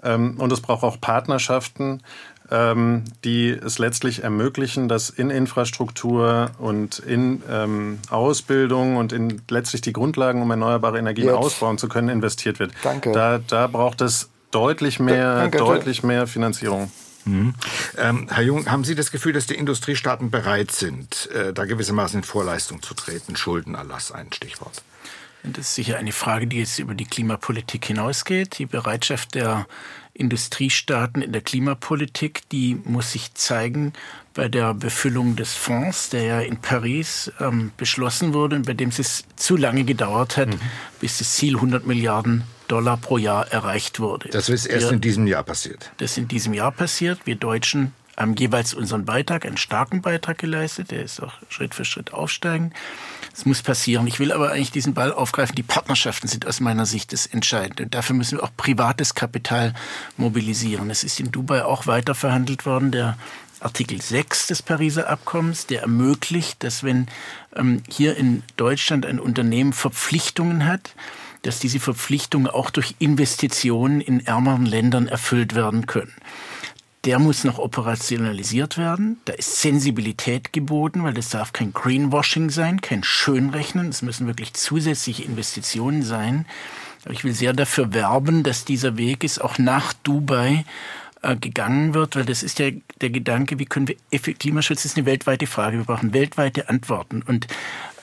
Ähm, 0.02 0.36
und 0.38 0.52
es 0.52 0.60
braucht 0.60 0.84
auch 0.84 1.00
Partnerschaften 1.00 2.02
ähm, 2.50 3.04
die 3.24 3.50
es 3.50 3.78
letztlich 3.78 4.22
ermöglichen, 4.22 4.88
dass 4.88 5.10
in 5.10 5.30
Infrastruktur 5.30 6.50
und 6.58 6.98
in 6.98 7.42
ähm, 7.50 7.98
Ausbildung 8.10 8.96
und 8.96 9.12
in 9.12 9.42
letztlich 9.48 9.82
die 9.82 9.92
Grundlagen, 9.92 10.42
um 10.42 10.50
erneuerbare 10.50 10.98
Energien 10.98 11.26
Jetzt. 11.26 11.36
ausbauen 11.36 11.78
zu 11.78 11.88
können, 11.88 12.08
investiert 12.08 12.58
wird. 12.58 12.72
Danke. 12.82 13.12
Da, 13.12 13.38
da 13.38 13.66
braucht 13.66 14.00
es 14.00 14.30
deutlich 14.50 14.98
mehr, 14.98 15.36
Danke. 15.36 15.58
deutlich 15.58 16.02
mehr 16.02 16.26
Finanzierung. 16.26 16.90
Mhm. 17.24 17.54
Ähm, 17.98 18.28
Herr 18.30 18.42
Jung, 18.42 18.70
haben 18.70 18.84
Sie 18.84 18.94
das 18.94 19.10
Gefühl, 19.10 19.32
dass 19.32 19.46
die 19.46 19.54
Industriestaaten 19.54 20.30
bereit 20.30 20.70
sind, 20.70 21.28
äh, 21.30 21.52
da 21.52 21.66
gewissermaßen 21.66 22.20
in 22.20 22.24
Vorleistung 22.24 22.82
zu 22.82 22.94
treten? 22.94 23.36
Schuldenerlass, 23.36 24.10
ein 24.10 24.32
Stichwort. 24.32 24.82
Das 25.42 25.68
ist 25.68 25.74
sicher 25.74 25.96
eine 25.96 26.12
Frage, 26.12 26.46
die 26.46 26.58
jetzt 26.58 26.78
über 26.78 26.94
die 26.94 27.06
Klimapolitik 27.06 27.86
hinausgeht. 27.86 28.58
Die 28.58 28.66
Bereitschaft 28.66 29.34
der 29.34 29.66
Industriestaaten 30.20 31.22
in 31.22 31.32
der 31.32 31.40
Klimapolitik, 31.40 32.48
die 32.50 32.80
muss 32.84 33.12
sich 33.12 33.34
zeigen 33.34 33.92
bei 34.34 34.48
der 34.48 34.74
Befüllung 34.74 35.34
des 35.34 35.54
Fonds, 35.54 36.10
der 36.10 36.22
ja 36.22 36.40
in 36.40 36.58
Paris 36.58 37.32
ähm, 37.40 37.72
beschlossen 37.76 38.32
wurde 38.32 38.56
und 38.56 38.66
bei 38.66 38.74
dem 38.74 38.90
es 38.90 39.24
zu 39.36 39.56
lange 39.56 39.84
gedauert 39.84 40.36
hat, 40.36 40.48
mhm. 40.48 40.60
bis 41.00 41.18
das 41.18 41.34
Ziel 41.34 41.56
100 41.56 41.86
Milliarden 41.86 42.44
Dollar 42.68 42.96
pro 42.96 43.18
Jahr 43.18 43.50
erreicht 43.50 43.98
wurde. 43.98 44.28
Das 44.28 44.48
ist 44.48 44.66
erst 44.66 44.86
Wir, 44.86 44.92
in 44.92 45.00
diesem 45.00 45.26
Jahr 45.26 45.42
passiert. 45.42 45.90
Das 45.96 46.12
ist 46.12 46.18
in 46.18 46.28
diesem 46.28 46.54
Jahr 46.54 46.70
passiert. 46.70 47.18
Wir 47.24 47.34
Deutschen 47.34 47.92
haben 48.16 48.34
jeweils 48.36 48.74
unseren 48.74 49.04
Beitrag, 49.04 49.46
einen 49.46 49.56
starken 49.56 50.02
Beitrag 50.02 50.38
geleistet. 50.38 50.90
Der 50.90 51.02
ist 51.02 51.22
auch 51.22 51.34
Schritt 51.48 51.74
für 51.74 51.84
Schritt 51.84 52.12
aufsteigend. 52.12 52.74
Es 53.34 53.46
muss 53.46 53.62
passieren. 53.62 54.06
Ich 54.06 54.18
will 54.18 54.32
aber 54.32 54.50
eigentlich 54.50 54.72
diesen 54.72 54.94
Ball 54.94 55.12
aufgreifen. 55.12 55.54
Die 55.54 55.62
Partnerschaften 55.62 56.28
sind 56.28 56.46
aus 56.46 56.60
meiner 56.60 56.86
Sicht 56.86 57.12
das 57.12 57.26
Entscheidende. 57.26 57.84
Und 57.84 57.94
dafür 57.94 58.16
müssen 58.16 58.38
wir 58.38 58.44
auch 58.44 58.50
privates 58.56 59.14
Kapital 59.14 59.74
mobilisieren. 60.16 60.90
Es 60.90 61.04
ist 61.04 61.20
in 61.20 61.30
Dubai 61.30 61.64
auch 61.64 61.86
weiter 61.86 62.14
verhandelt 62.14 62.66
worden. 62.66 62.90
Der 62.90 63.16
Artikel 63.60 64.00
6 64.00 64.48
des 64.48 64.62
Pariser 64.62 65.08
Abkommens, 65.08 65.66
der 65.66 65.82
ermöglicht, 65.82 66.62
dass 66.64 66.82
wenn 66.82 67.06
ähm, 67.54 67.82
hier 67.88 68.16
in 68.16 68.42
Deutschland 68.56 69.06
ein 69.06 69.20
Unternehmen 69.20 69.72
Verpflichtungen 69.72 70.66
hat, 70.66 70.94
dass 71.42 71.58
diese 71.58 71.80
Verpflichtungen 71.80 72.48
auch 72.48 72.70
durch 72.70 72.96
Investitionen 72.98 74.00
in 74.00 74.26
ärmeren 74.26 74.66
Ländern 74.66 75.08
erfüllt 75.08 75.54
werden 75.54 75.86
können 75.86 76.12
der 77.04 77.18
muss 77.18 77.44
noch 77.44 77.58
operationalisiert 77.58 78.76
werden. 78.76 79.20
Da 79.24 79.32
ist 79.32 79.60
Sensibilität 79.60 80.52
geboten, 80.52 81.02
weil 81.02 81.14
das 81.14 81.30
darf 81.30 81.52
kein 81.52 81.72
Greenwashing 81.72 82.50
sein, 82.50 82.80
kein 82.80 83.02
Schönrechnen. 83.02 83.88
Es 83.88 84.02
müssen 84.02 84.26
wirklich 84.26 84.52
zusätzliche 84.54 85.24
Investitionen 85.24 86.02
sein. 86.02 86.46
Ich 87.08 87.24
will 87.24 87.32
sehr 87.32 87.54
dafür 87.54 87.94
werben, 87.94 88.42
dass 88.42 88.66
dieser 88.66 88.98
Weg 88.98 89.24
ist 89.24 89.40
auch 89.40 89.56
nach 89.56 89.94
Dubai 89.94 90.66
äh, 91.22 91.36
gegangen 91.36 91.94
wird, 91.94 92.16
weil 92.16 92.26
das 92.26 92.42
ist 92.42 92.58
ja 92.58 92.70
der 93.00 93.10
Gedanke, 93.10 93.58
wie 93.58 93.64
können 93.64 93.88
wir 93.88 93.96
Klimaschutz 94.18 94.84
ist 94.84 94.98
eine 94.98 95.06
weltweite 95.06 95.46
Frage. 95.46 95.78
Wir 95.78 95.84
brauchen 95.84 96.12
weltweite 96.12 96.68
Antworten 96.68 97.22
und 97.22 97.46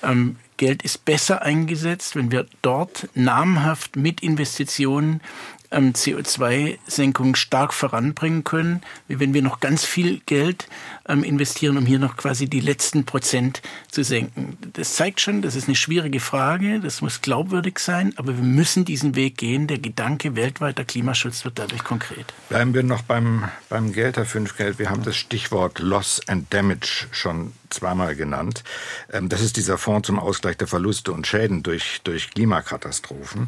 ähm, 0.03 0.37
Geld 0.57 0.81
ist 0.81 1.05
besser 1.05 1.43
eingesetzt, 1.43 2.15
wenn 2.15 2.31
wir 2.31 2.47
dort 2.63 3.09
namhaft 3.13 3.95
mit 3.95 4.21
Investitionen 4.21 5.21
ähm, 5.71 5.93
CO2-Senkung 5.93 7.35
stark 7.35 7.73
voranbringen 7.73 8.43
können, 8.43 8.81
wie 9.07 9.19
wenn 9.19 9.33
wir 9.33 9.41
noch 9.41 9.59
ganz 9.59 9.85
viel 9.85 10.21
Geld 10.25 10.67
ähm, 11.07 11.23
investieren, 11.23 11.77
um 11.77 11.85
hier 11.85 11.99
noch 11.99 12.17
quasi 12.17 12.47
die 12.47 12.59
letzten 12.59 13.05
Prozent 13.05 13.61
zu 13.89 14.03
senken. 14.03 14.57
Das 14.73 14.95
zeigt 14.95 15.21
schon, 15.21 15.41
das 15.41 15.55
ist 15.55 15.67
eine 15.67 15.75
schwierige 15.75 16.19
Frage, 16.19 16.79
das 16.79 17.01
muss 17.01 17.21
glaubwürdig 17.21 17.79
sein, 17.79 18.13
aber 18.17 18.35
wir 18.37 18.43
müssen 18.43 18.85
diesen 18.85 19.15
Weg 19.15 19.37
gehen. 19.37 19.67
Der 19.67 19.79
Gedanke 19.79 20.35
weltweiter 20.35 20.85
Klimaschutz 20.85 21.45
wird 21.45 21.59
dadurch 21.59 21.83
konkret. 21.83 22.33
Bleiben 22.49 22.73
wir 22.73 22.83
noch 22.83 23.01
beim, 23.01 23.45
beim 23.69 23.93
Geld, 23.93 24.17
Herr 24.17 24.25
Fünfgeld. 24.25 24.79
Wir 24.79 24.89
haben 24.89 25.03
das 25.03 25.15
Stichwort 25.15 25.79
Loss 25.79 26.21
and 26.27 26.53
Damage 26.53 27.07
schon 27.11 27.53
zweimal 27.69 28.15
genannt. 28.15 28.63
Ähm, 29.11 29.29
das 29.29 29.41
ist 29.41 29.57
dieser 29.57 29.77
Fonds 29.77 30.07
zum 30.07 30.19
Ausgleich 30.19 30.57
der 30.57 30.67
Verluste 30.67 31.11
und 31.11 31.27
Schäden 31.27 31.63
durch, 31.63 32.01
durch 32.03 32.31
Klimakatastrophen, 32.31 33.47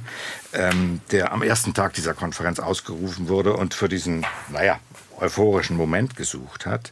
ähm, 0.54 1.02
der 1.12 1.32
am 1.32 1.42
ersten 1.42 1.74
Tag 1.74 1.94
dieser 1.94 2.09
Konferenz 2.14 2.60
ausgerufen 2.60 3.30
wurde 3.30 3.54
und 3.54 3.74
für 3.74 3.90
diesen, 3.90 4.26
naja, 4.50 4.80
euphorischen 5.20 5.78
Moment 5.78 6.16
gesucht 6.16 6.66
hat. 6.66 6.92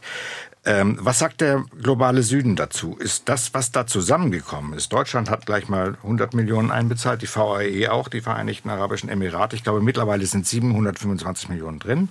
Ähm, 0.64 0.98
was 1.00 1.18
sagt 1.18 1.40
der 1.40 1.64
globale 1.80 2.22
Süden 2.22 2.56
dazu? 2.56 2.96
Ist 2.98 3.28
das, 3.28 3.54
was 3.54 3.70
da 3.72 3.86
zusammengekommen 3.86 4.74
ist? 4.74 4.92
Deutschland 4.92 5.30
hat 5.30 5.46
gleich 5.46 5.68
mal 5.68 5.96
100 6.02 6.34
Millionen 6.34 6.70
einbezahlt, 6.70 7.22
die 7.22 7.34
VAE 7.34 7.90
auch, 7.90 8.08
die 8.08 8.20
Vereinigten 8.20 8.68
Arabischen 8.68 9.08
Emirate. 9.08 9.56
Ich 9.56 9.62
glaube, 9.62 9.80
mittlerweile 9.80 10.26
sind 10.26 10.46
725 10.46 11.48
Millionen 11.48 11.78
drin. 11.78 12.08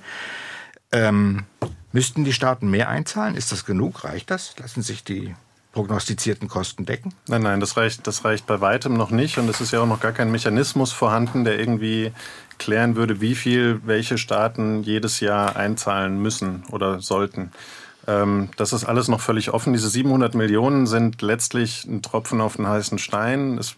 Ähm, 0.92 1.46
müssten 1.92 2.24
die 2.24 2.34
Staaten 2.34 2.70
mehr 2.70 2.90
einzahlen? 2.90 3.36
Ist 3.36 3.52
das 3.52 3.66
genug? 3.66 4.04
Reicht 4.04 4.32
das? 4.32 4.58
Lassen 4.58 4.82
sich 4.82 5.04
die 5.04 5.36
prognostizierten 5.78 6.48
Kosten 6.48 6.88
decken? 6.88 7.14
Nein, 7.28 7.44
nein, 7.44 7.60
das 7.60 7.78
reicht, 7.78 8.08
das 8.08 8.26
reicht 8.26 8.48
bei 8.48 8.62
weitem 8.62 8.96
noch 8.96 9.12
nicht. 9.12 9.38
Und 9.38 9.48
es 9.48 9.62
ist 9.62 9.72
ja 9.72 9.80
auch 9.80 9.86
noch 9.86 10.00
gar 10.00 10.12
kein 10.12 10.32
Mechanismus 10.32 10.92
vorhanden, 10.92 11.44
der 11.44 11.60
irgendwie 11.60 12.14
klären 12.58 12.96
würde, 12.96 13.22
wie 13.22 13.36
viel 13.36 13.80
welche 13.86 14.18
Staaten 14.18 14.82
jedes 14.82 15.20
Jahr 15.20 15.56
einzahlen 15.56 16.20
müssen 16.20 16.64
oder 16.72 17.00
sollten. 17.00 17.52
Ähm, 18.08 18.50
das 18.58 18.74
ist 18.74 18.86
alles 18.86 19.08
noch 19.08 19.22
völlig 19.22 19.54
offen. 19.54 19.72
Diese 19.72 19.88
700 19.88 20.34
Millionen 20.34 20.88
sind 20.88 21.22
letztlich 21.22 21.86
ein 21.86 22.02
Tropfen 22.02 22.42
auf 22.42 22.56
den 22.56 22.68
heißen 22.68 22.98
Stein. 22.98 23.60
Es 23.60 23.76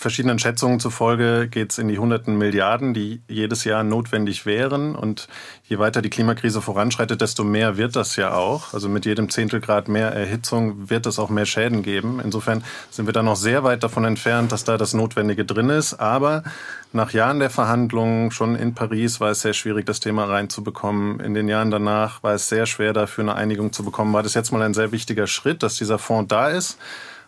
verschiedenen 0.00 0.38
Schätzungen 0.38 0.80
zufolge 0.80 1.46
geht 1.46 1.72
es 1.72 1.78
in 1.78 1.88
die 1.88 1.98
hunderten 1.98 2.38
Milliarden, 2.38 2.94
die 2.94 3.20
jedes 3.28 3.64
Jahr 3.64 3.84
notwendig 3.84 4.46
wären. 4.46 4.96
Und 4.96 5.28
je 5.64 5.78
weiter 5.78 6.00
die 6.00 6.08
Klimakrise 6.08 6.62
voranschreitet, 6.62 7.20
desto 7.20 7.44
mehr 7.44 7.76
wird 7.76 7.96
das 7.96 8.16
ja 8.16 8.32
auch. 8.32 8.72
Also 8.72 8.88
mit 8.88 9.04
jedem 9.04 9.28
Zehntelgrad 9.28 9.88
mehr 9.88 10.10
Erhitzung 10.10 10.88
wird 10.88 11.04
es 11.04 11.18
auch 11.18 11.28
mehr 11.28 11.44
Schäden 11.44 11.82
geben. 11.82 12.18
Insofern 12.24 12.64
sind 12.90 13.04
wir 13.06 13.12
da 13.12 13.22
noch 13.22 13.36
sehr 13.36 13.62
weit 13.62 13.82
davon 13.82 14.04
entfernt, 14.04 14.52
dass 14.52 14.64
da 14.64 14.78
das 14.78 14.94
Notwendige 14.94 15.44
drin 15.44 15.68
ist. 15.68 15.94
Aber 15.94 16.44
nach 16.92 17.12
Jahren 17.12 17.38
der 17.38 17.50
Verhandlungen, 17.50 18.30
schon 18.30 18.56
in 18.56 18.74
Paris, 18.74 19.20
war 19.20 19.30
es 19.30 19.42
sehr 19.42 19.52
schwierig, 19.52 19.84
das 19.84 20.00
Thema 20.00 20.24
reinzubekommen. 20.24 21.20
In 21.20 21.34
den 21.34 21.46
Jahren 21.46 21.70
danach 21.70 22.22
war 22.22 22.32
es 22.32 22.48
sehr 22.48 22.64
schwer, 22.64 22.94
dafür 22.94 23.24
eine 23.24 23.34
Einigung 23.34 23.74
zu 23.74 23.84
bekommen. 23.84 24.14
War 24.14 24.22
das 24.22 24.32
jetzt 24.32 24.50
mal 24.50 24.62
ein 24.62 24.72
sehr 24.72 24.92
wichtiger 24.92 25.26
Schritt, 25.26 25.62
dass 25.62 25.76
dieser 25.76 25.98
Fonds 25.98 26.28
da 26.28 26.48
ist? 26.48 26.78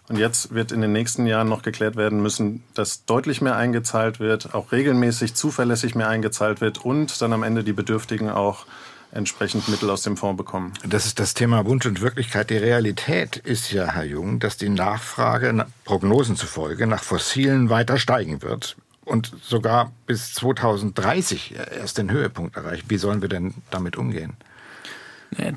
Und 0.09 0.19
jetzt 0.19 0.53
wird 0.53 0.73
in 0.73 0.81
den 0.81 0.93
nächsten 0.93 1.27
Jahren 1.27 1.49
noch 1.49 1.63
geklärt 1.63 1.97
werden 1.97 2.21
müssen, 2.23 2.63
dass 2.75 3.05
deutlich 3.07 3.41
mehr 3.41 3.57
eingezahlt 3.57 4.21
wird, 4.21 4.55
auch 4.55 4.73
regelmäßig 4.73 5.35
zuverlässig 5.35 5.95
mehr 5.95 6.09
eingezahlt 6.09 6.61
wird 6.61 6.85
und 6.85 7.21
dann 7.23 7.33
am 7.33 7.43
Ende 7.43 7.65
die 7.65 7.73
Bedürftigen 7.73 8.29
auch 8.29 8.67
entsprechend 9.13 9.69
Mittel 9.69 9.91
aus 9.91 10.03
dem 10.03 10.17
Fonds 10.17 10.37
bekommen. 10.37 10.73
Das 10.87 11.07
ist 11.07 11.19
das 11.19 11.35
Thema 11.35 11.67
Wunsch 11.67 11.87
und 11.87 12.01
Wirklichkeit. 12.01 12.51
Die 12.51 12.57
Realität 12.57 13.37
ist 13.37 13.71
ja, 13.71 13.93
Herr 13.93 14.05
Jung, 14.05 14.41
dass 14.41 14.57
die 14.57 14.71
Nachfrage 14.71 15.67
Prognosen 15.85 16.37
zufolge 16.37 16.87
nach 16.87 17.03
Fossilen 17.03 17.71
weiter 17.71 17.99
steigen 17.99 18.43
wird 18.43 18.77
und 19.05 19.33
sogar 19.43 19.93
bis 20.07 20.33
2030 20.35 21.55
erst 21.79 21.99
den 21.99 22.11
Höhepunkt 22.11 22.57
erreicht. 22.57 22.87
Wie 22.89 22.97
sollen 22.97 23.23
wir 23.23 23.29
denn 23.29 23.55
damit 23.71 23.97
umgehen? 23.97 24.35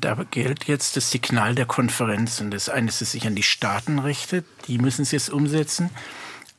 Da 0.00 0.14
gilt 0.30 0.64
jetzt 0.64 0.96
das 0.96 1.10
Signal 1.10 1.54
der 1.54 1.66
Konferenz 1.66 2.40
und 2.40 2.50
das 2.50 2.68
eine, 2.68 2.86
das 2.86 2.98
sich 2.98 3.26
an 3.26 3.34
die 3.34 3.42
Staaten 3.42 3.98
richtet, 3.98 4.46
die 4.68 4.78
müssen 4.78 5.02
es 5.02 5.10
jetzt 5.10 5.30
umsetzen. 5.30 5.90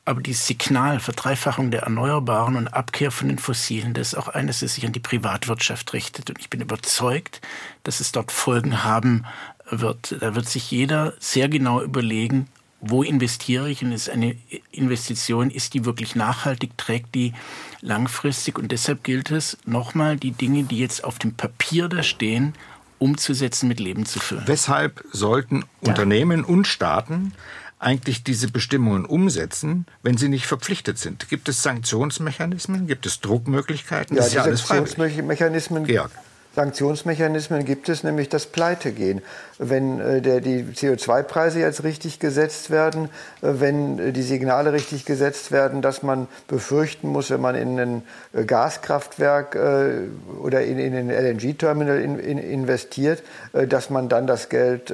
Aber 0.04 0.22
dieses 0.22 0.46
Signal, 0.46 1.00
Verdreifachung 1.00 1.70
der 1.70 1.82
Erneuerbaren 1.82 2.56
und 2.56 2.68
Abkehr 2.68 3.10
von 3.10 3.28
den 3.28 3.38
Fossilen, 3.38 3.92
das 3.92 4.08
ist 4.08 4.14
auch 4.14 4.28
eines, 4.28 4.60
das 4.60 4.74
sich 4.74 4.86
an 4.86 4.92
die 4.92 5.00
Privatwirtschaft 5.00 5.92
richtet. 5.92 6.30
Und 6.30 6.38
ich 6.38 6.48
bin 6.48 6.62
überzeugt, 6.62 7.42
dass 7.82 8.00
es 8.00 8.12
dort 8.12 8.32
Folgen 8.32 8.84
haben 8.84 9.26
wird. 9.68 10.16
Da 10.20 10.34
wird 10.34 10.48
sich 10.48 10.70
jeder 10.70 11.12
sehr 11.18 11.48
genau 11.48 11.82
überlegen, 11.82 12.46
wo 12.80 13.02
investiere 13.02 13.68
ich 13.68 13.82
und 13.82 13.92
ist 13.92 14.08
eine 14.08 14.36
Investition, 14.70 15.50
ist 15.50 15.74
die 15.74 15.84
wirklich 15.84 16.14
nachhaltig, 16.14 16.78
trägt 16.78 17.14
die 17.14 17.34
langfristig 17.80 18.58
und 18.58 18.70
deshalb 18.70 19.02
gilt 19.02 19.30
es 19.30 19.58
nochmal, 19.66 20.16
die 20.16 20.30
Dinge, 20.30 20.62
die 20.62 20.78
jetzt 20.78 21.02
auf 21.04 21.18
dem 21.18 21.34
Papier 21.34 21.88
da 21.88 22.02
stehen, 22.02 22.54
umzusetzen, 22.98 23.68
mit 23.68 23.80
Leben 23.80 24.06
zu 24.06 24.20
füllen. 24.20 24.44
Weshalb 24.46 25.04
sollten 25.12 25.64
ja. 25.82 25.88
Unternehmen 25.90 26.44
und 26.44 26.66
Staaten 26.66 27.32
eigentlich 27.78 28.24
diese 28.24 28.48
Bestimmungen 28.48 29.04
umsetzen, 29.04 29.86
wenn 30.02 30.16
sie 30.16 30.28
nicht 30.28 30.46
verpflichtet 30.46 30.98
sind? 30.98 31.28
Gibt 31.28 31.48
es 31.48 31.62
Sanktionsmechanismen? 31.62 32.86
Gibt 32.86 33.06
es 33.06 33.20
Druckmöglichkeiten? 33.20 34.16
Ja, 34.16 34.22
das 34.22 34.28
ist 34.28 34.34
ja 34.34 34.42
alles 34.42 34.66
Sanktionsmechanismen 34.66 35.84
Georg 35.84 36.10
Sanktionsmechanismen 36.58 37.64
gibt 37.64 37.88
es, 37.88 38.02
nämlich 38.02 38.28
das 38.28 38.46
Pleitegehen. 38.46 39.22
Wenn 39.58 40.00
äh, 40.00 40.20
der, 40.20 40.40
die 40.40 40.64
CO2-Preise 40.64 41.60
jetzt 41.60 41.84
richtig 41.84 42.18
gesetzt 42.18 42.70
werden, 42.70 43.10
äh, 43.42 43.60
wenn 43.60 44.00
äh, 44.00 44.12
die 44.12 44.22
Signale 44.22 44.72
richtig 44.72 45.04
gesetzt 45.04 45.52
werden, 45.52 45.82
dass 45.82 46.02
man 46.02 46.26
befürchten 46.48 47.10
muss, 47.10 47.30
wenn 47.30 47.40
man 47.40 47.54
in 47.54 47.78
ein 47.78 48.02
äh, 48.32 48.44
Gaskraftwerk 48.44 49.54
äh, 49.54 50.08
oder 50.42 50.64
in, 50.64 50.80
in 50.80 50.96
ein 50.96 51.10
LNG-Terminal 51.10 52.00
in, 52.00 52.18
in 52.18 52.38
investiert, 52.38 53.22
äh, 53.52 53.68
dass 53.68 53.88
man 53.88 54.08
dann 54.08 54.26
das 54.26 54.48
Geld 54.48 54.92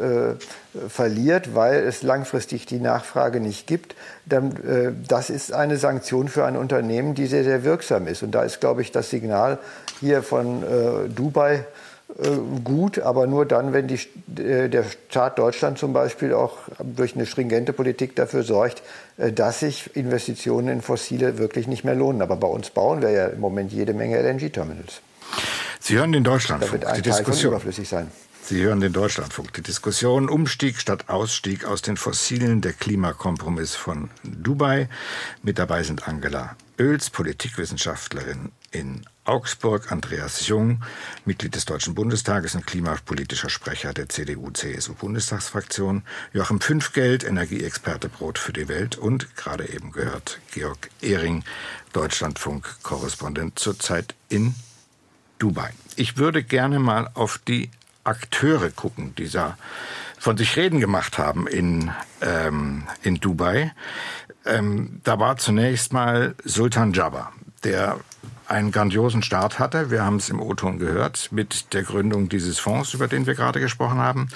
verliert, 0.89 1.55
weil 1.55 1.81
es 1.81 2.03
langfristig 2.03 2.67
die 2.67 2.81
Nachfrage 2.81 3.41
nicht 3.41 3.67
gibt, 3.67 3.95
dann 4.27 4.95
das 5.07 5.31
ist 5.31 5.53
eine 5.53 5.77
Sanktion 5.77 6.29
für 6.29 6.45
ein 6.45 6.57
Unternehmen, 6.57 7.15
die 7.15 7.27
sehr, 7.27 7.45
sehr 7.45 7.65
wirksam 7.65 8.07
ist. 8.07 8.23
Und 8.23 8.33
da 8.33 8.43
ist, 8.43 8.61
glaube 8.61 8.83
ich, 8.83 8.91
das 8.91 9.11
Signal 9.11 9.59
hier 10.01 10.23
von 10.23 10.63
äh, 10.63 11.09
Dubai 11.09 11.65
äh, 12.23 12.29
gut, 12.63 12.99
aber 12.99 13.27
nur 13.27 13.47
dann, 13.47 13.73
wenn 13.73 13.89
die, 13.89 13.99
äh, 14.41 14.69
der 14.69 14.85
Staat 15.09 15.39
Deutschland 15.39 15.79
zum 15.79 15.93
Beispiel 15.93 16.33
auch 16.33 16.59
durch 16.79 17.15
eine 17.15 17.27
stringente 17.27 17.73
Politik 17.73 18.15
dafür 18.15 18.43
sorgt, 18.43 18.83
äh, 19.17 19.33
dass 19.33 19.61
sich 19.61 19.97
Investitionen 19.97 20.69
in 20.69 20.83
Fossile 20.83 21.39
wirklich 21.39 21.67
nicht 21.67 21.83
mehr 21.83 21.95
lohnen. 21.95 22.23
Aber 22.23 22.37
bei 22.37 22.47
uns 22.47 22.71
bauen 22.71 23.03
wir 23.03 23.11
ja 23.11 23.27
im 23.29 23.41
Moment 23.41 23.73
jede 23.73 23.95
Menge 23.95 24.21
LNG-Terminals. 24.21 25.01
Sie 25.81 25.97
hören 25.97 26.13
den 26.13 26.25
Deutschlandfunk. 26.25 26.83
Da 26.83 26.87
wird 26.87 26.97
ein 26.97 27.03
die 27.03 27.09
Teil 27.09 27.19
Diskussion. 27.19 27.53
überflüssig 27.53 27.89
sein. 27.89 28.11
Sie 28.47 28.63
hören 28.63 28.81
den 28.81 28.93
Deutschlandfunk. 28.93 29.55
Die 29.55 29.63
Diskussion 29.63 30.29
Umstieg 30.29 30.79
statt 30.79 31.09
Ausstieg 31.09 31.65
aus 31.65 31.81
den 31.81 31.97
Fossilen, 31.97 32.61
der 32.61 32.75
Klimakompromiss 32.75 33.75
von 33.75 34.11
Dubai. 34.23 34.91
Mit 35.43 35.59
dabei 35.59 35.83
sind 35.83 36.07
Angela 36.07 36.55
Oels, 36.79 37.09
Politikwissenschaftlerin 37.09 38.53
in 38.71 39.07
Augsburg, 39.25 39.91
Andreas 39.91 40.47
Jung, 40.47 40.83
Mitglied 41.25 41.55
des 41.55 41.65
Deutschen 41.65 41.95
Bundestages 41.95 42.55
und 42.55 42.67
klimapolitischer 42.67 43.49
Sprecher 43.49 43.95
der 43.95 44.11
CDU-CSU-Bundestagsfraktion, 44.11 46.03
Joachim 46.35 46.61
Fünfgeld, 46.61 47.25
Energieexperte 47.25 48.11
Brot 48.11 48.37
für 48.37 48.53
die 48.53 48.69
Welt 48.69 48.99
und, 48.99 49.37
gerade 49.37 49.71
eben 49.71 49.91
gehört, 49.91 50.39
Georg 50.53 50.91
Ehring, 51.01 51.45
Deutschlandfunk-Korrespondent 51.95 53.59
zurzeit 53.59 54.15
in 54.29 54.55
Dubai. 55.39 55.73
Ich 55.97 56.19
würde 56.19 56.43
gerne 56.43 56.79
mal 56.79 57.09
auf 57.15 57.39
die 57.39 57.71
Akteure 58.05 58.71
gucken, 58.71 59.15
die 59.17 59.29
da 59.29 59.57
von 60.19 60.37
sich 60.37 60.57
reden 60.57 60.81
gemacht 60.81 61.19
haben 61.19 61.47
in, 61.47 61.91
ähm, 62.23 62.85
in 63.03 63.17
Dubai. 63.17 63.73
Ähm, 64.47 65.01
da 65.05 65.19
war 65.19 65.37
zunächst 65.37 65.93
mal 65.93 66.35
Sultan 66.45 66.93
Jabba, 66.93 67.33
der 67.63 67.99
einen 68.47 68.73
grandiosen 68.73 69.23
Start 69.23 69.59
hatte. 69.59 69.91
Wir 69.91 70.05
haben 70.05 70.17
es 70.17 70.29
im 70.29 70.41
O-Ton 70.41 70.79
gehört 70.79 71.33
mit 71.33 71.73
der 71.73 71.83
Gründung 71.83 72.29
dieses 72.29 72.59
Fonds, 72.59 72.95
über 72.95 73.09
den 73.09 73.27
wir 73.27 73.35
gerade 73.35 73.61
gesprochen 73.61 73.99
haben, 73.99 74.29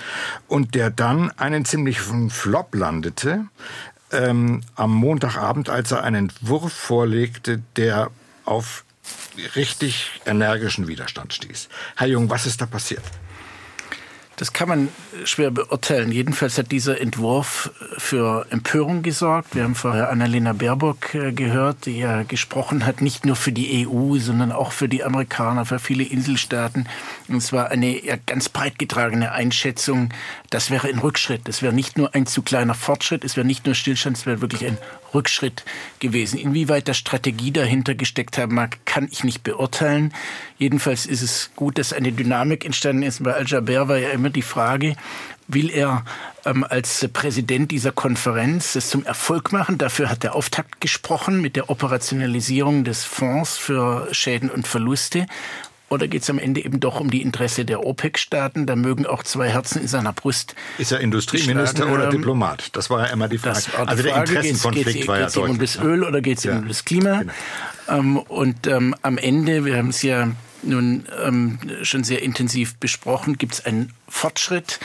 und 0.46 0.74
der 0.74 0.90
dann 0.90 1.31
einen 1.38 1.64
ziemlichen 1.64 2.31
Flop 2.31 2.74
landete 2.74 3.46
ähm, 4.12 4.62
am 4.76 4.94
Montagabend, 4.94 5.68
als 5.68 5.92
er 5.92 6.04
einen 6.04 6.31
Entwurf 6.31 6.72
vorlegte, 6.72 7.62
der 7.76 8.11
auf 8.44 8.85
richtig 9.57 10.20
energischen 10.26 10.88
Widerstand 10.88 11.33
stieß. 11.33 11.68
Herr 11.96 12.09
Jung, 12.09 12.31
was 12.31 12.46
ist 12.46 12.61
da 12.61 12.66
passiert? 12.66 13.04
Das 14.38 14.53
kann 14.53 14.68
man 14.68 14.88
schwer 15.24 15.51
beurteilen. 15.51 16.12
Jedenfalls 16.12 16.59
hat 16.59 16.70
dieser 16.70 17.01
Entwurf 17.01 17.72
für 17.96 18.46
Empörung 18.51 19.03
gesorgt. 19.03 19.57
Wir 19.57 19.64
haben 19.64 19.74
vorher 19.74 20.11
Annalena 20.11 20.53
Baerbock 20.53 21.12
äh, 21.16 21.33
gehört, 21.33 21.87
die 21.87 21.98
ja 21.98 22.22
gesprochen 22.22 22.87
hat, 22.87 23.01
nicht 23.01 23.27
nur 23.27 23.35
für 23.35 23.51
die 23.51 23.88
EU, 23.88 24.16
sondern 24.18 24.53
auch 24.53 24.70
für 24.70 24.88
die 24.88 25.03
Amerikaner, 25.03 25.64
für 25.64 25.81
viele 25.81 26.05
Inselstaaten. 26.05 26.87
Und 27.27 27.38
es 27.38 27.53
war 27.53 27.72
eine 27.72 28.01
ganz 28.27 28.48
breit 28.48 28.79
getragene 28.79 29.33
Einschätzung, 29.33 30.11
das 30.51 30.70
wäre 30.70 30.87
ein 30.87 31.01
Rückschritt. 31.01 31.48
Das 31.48 31.61
wäre 31.61 31.74
nicht 31.74 31.98
nur 31.98 32.14
ein 32.14 32.27
zu 32.27 32.42
kleiner 32.42 32.74
Fortschritt, 32.74 33.24
es 33.24 33.37
wäre 33.37 33.46
nicht 33.46 33.66
nur 33.66 33.74
Stillstand, 33.74 34.18
es 34.18 34.27
wäre 34.27 34.40
wirklich 34.40 34.64
ein 34.64 34.79
Rückschritt 35.14 35.64
gewesen. 35.98 36.38
Inwieweit 36.38 36.88
da 36.88 36.94
Strategie 36.94 37.51
dahinter 37.51 37.94
gesteckt 37.94 38.38
haben 38.38 38.55
mag, 38.55 38.79
kann 38.85 39.09
ich 39.11 39.24
nicht 39.24 39.42
beurteilen. 39.42 40.12
Jedenfalls 40.59 41.07
ist 41.07 41.22
es 41.22 41.51
gut, 41.57 41.79
dass 41.79 41.92
eine 41.92 42.12
Dynamik 42.12 42.64
entstanden 42.64 43.03
ist. 43.03 43.22
Bei 43.22 43.35
Al-Jaber 43.35 43.88
war 43.88 43.98
ja 43.98 44.11
immer 44.11 44.28
die 44.31 44.43
Frage, 44.43 44.97
will 45.49 45.71
er 45.71 46.05
ähm, 46.45 46.64
als 46.69 47.09
Präsident 47.12 47.71
dieser 47.71 47.93
Konferenz 47.93 48.77
es 48.77 48.91
zum 48.91 49.05
Erfolg 49.05 49.53
machen. 49.53 49.79
Dafür 49.79 50.11
hat 50.11 50.23
der 50.23 50.35
Auftakt 50.35 50.81
gesprochen 50.81 51.41
mit 51.41 51.57
der 51.57 51.71
Operationalisierung 51.71 52.85
des 52.85 53.05
Fonds 53.05 53.57
für 53.57 54.09
Schäden 54.12 54.51
und 54.51 54.69
Verluste. 54.69 55.27
Oder 55.91 56.07
geht 56.07 56.23
es 56.23 56.29
am 56.29 56.38
Ende 56.38 56.62
eben 56.62 56.81
doch 56.81 57.01
um 57.01 57.11
die 57.11 57.23
Interesse 57.23 57.64
der 57.64 57.85
OPEC-Staaten? 57.85 58.67
Da 58.67 58.77
mögen 58.77 59.07
auch 59.07 59.23
zwei 59.23 59.49
Herzen 59.49 59.81
in 59.81 59.88
seiner 59.88 60.12
Brust. 60.12 60.55
Ist 60.77 60.93
er 60.93 61.01
Industrieminister 61.01 61.91
oder 61.91 62.11
Diplomat? 62.11 62.77
Das 62.77 62.91
war 62.91 63.07
ja 63.07 63.12
immer 63.12 63.29
die 63.29 63.38
Frage. 63.38 63.62
Die 63.67 63.77
also 63.77 64.03
der 64.03 64.12
Frage. 64.12 64.35
Interessenkonflikt 64.35 64.93
geht's, 64.93 65.09
war 65.09 65.19
ja 65.19 65.31
deutlich. 65.31 65.51
um 65.51 65.59
das 65.59 65.77
Öl 65.79 66.05
oder 66.05 66.21
geht 66.21 66.38
es 66.38 66.45
ja. 66.45 66.59
um 66.59 66.69
das 66.69 66.85
Klima? 66.85 67.21
Genau. 67.21 67.33
Ähm, 67.88 68.19
und 68.19 68.67
ähm, 68.67 68.95
am 69.01 69.17
Ende, 69.17 69.64
wir 69.64 69.79
haben 69.79 69.88
es 69.88 70.03
ja 70.03 70.29
nun 70.62 71.05
ähm, 71.23 71.59
schon 71.83 72.05
sehr 72.05 72.23
intensiv 72.23 72.77
besprochen, 72.77 73.38
gibt 73.38 73.55
es 73.55 73.66
einen 73.66 73.92
Fortschritt 74.09 74.81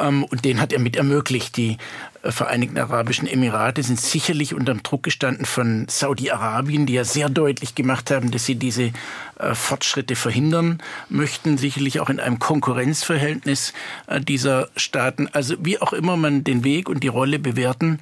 ähm, 0.00 0.24
und 0.24 0.44
den 0.44 0.60
hat 0.60 0.72
er 0.72 0.78
mit 0.78 0.96
ermöglicht. 0.96 1.56
Die 1.56 1.76
äh, 2.22 2.32
Vereinigten 2.32 2.78
Arabischen 2.78 3.28
Emirate 3.28 3.82
sind 3.82 4.00
sicherlich 4.00 4.54
unter 4.54 4.72
dem 4.72 4.82
Druck 4.82 5.02
gestanden 5.02 5.44
von 5.44 5.86
Saudi-Arabien, 5.88 6.86
die 6.86 6.94
ja 6.94 7.04
sehr 7.04 7.28
deutlich 7.28 7.74
gemacht 7.74 8.10
haben, 8.10 8.30
dass 8.30 8.46
sie 8.46 8.56
diese 8.56 8.92
äh, 9.38 9.54
Fortschritte 9.54 10.16
verhindern 10.16 10.78
möchten, 11.08 11.58
sicherlich 11.58 12.00
auch 12.00 12.10
in 12.10 12.20
einem 12.20 12.38
Konkurrenzverhältnis 12.38 13.72
äh, 14.06 14.20
dieser 14.20 14.68
Staaten. 14.76 15.28
Also 15.32 15.56
wie 15.60 15.80
auch 15.80 15.92
immer 15.92 16.16
man 16.16 16.44
den 16.44 16.64
Weg 16.64 16.88
und 16.88 17.02
die 17.02 17.08
Rolle 17.08 17.38
bewerten 17.38 18.00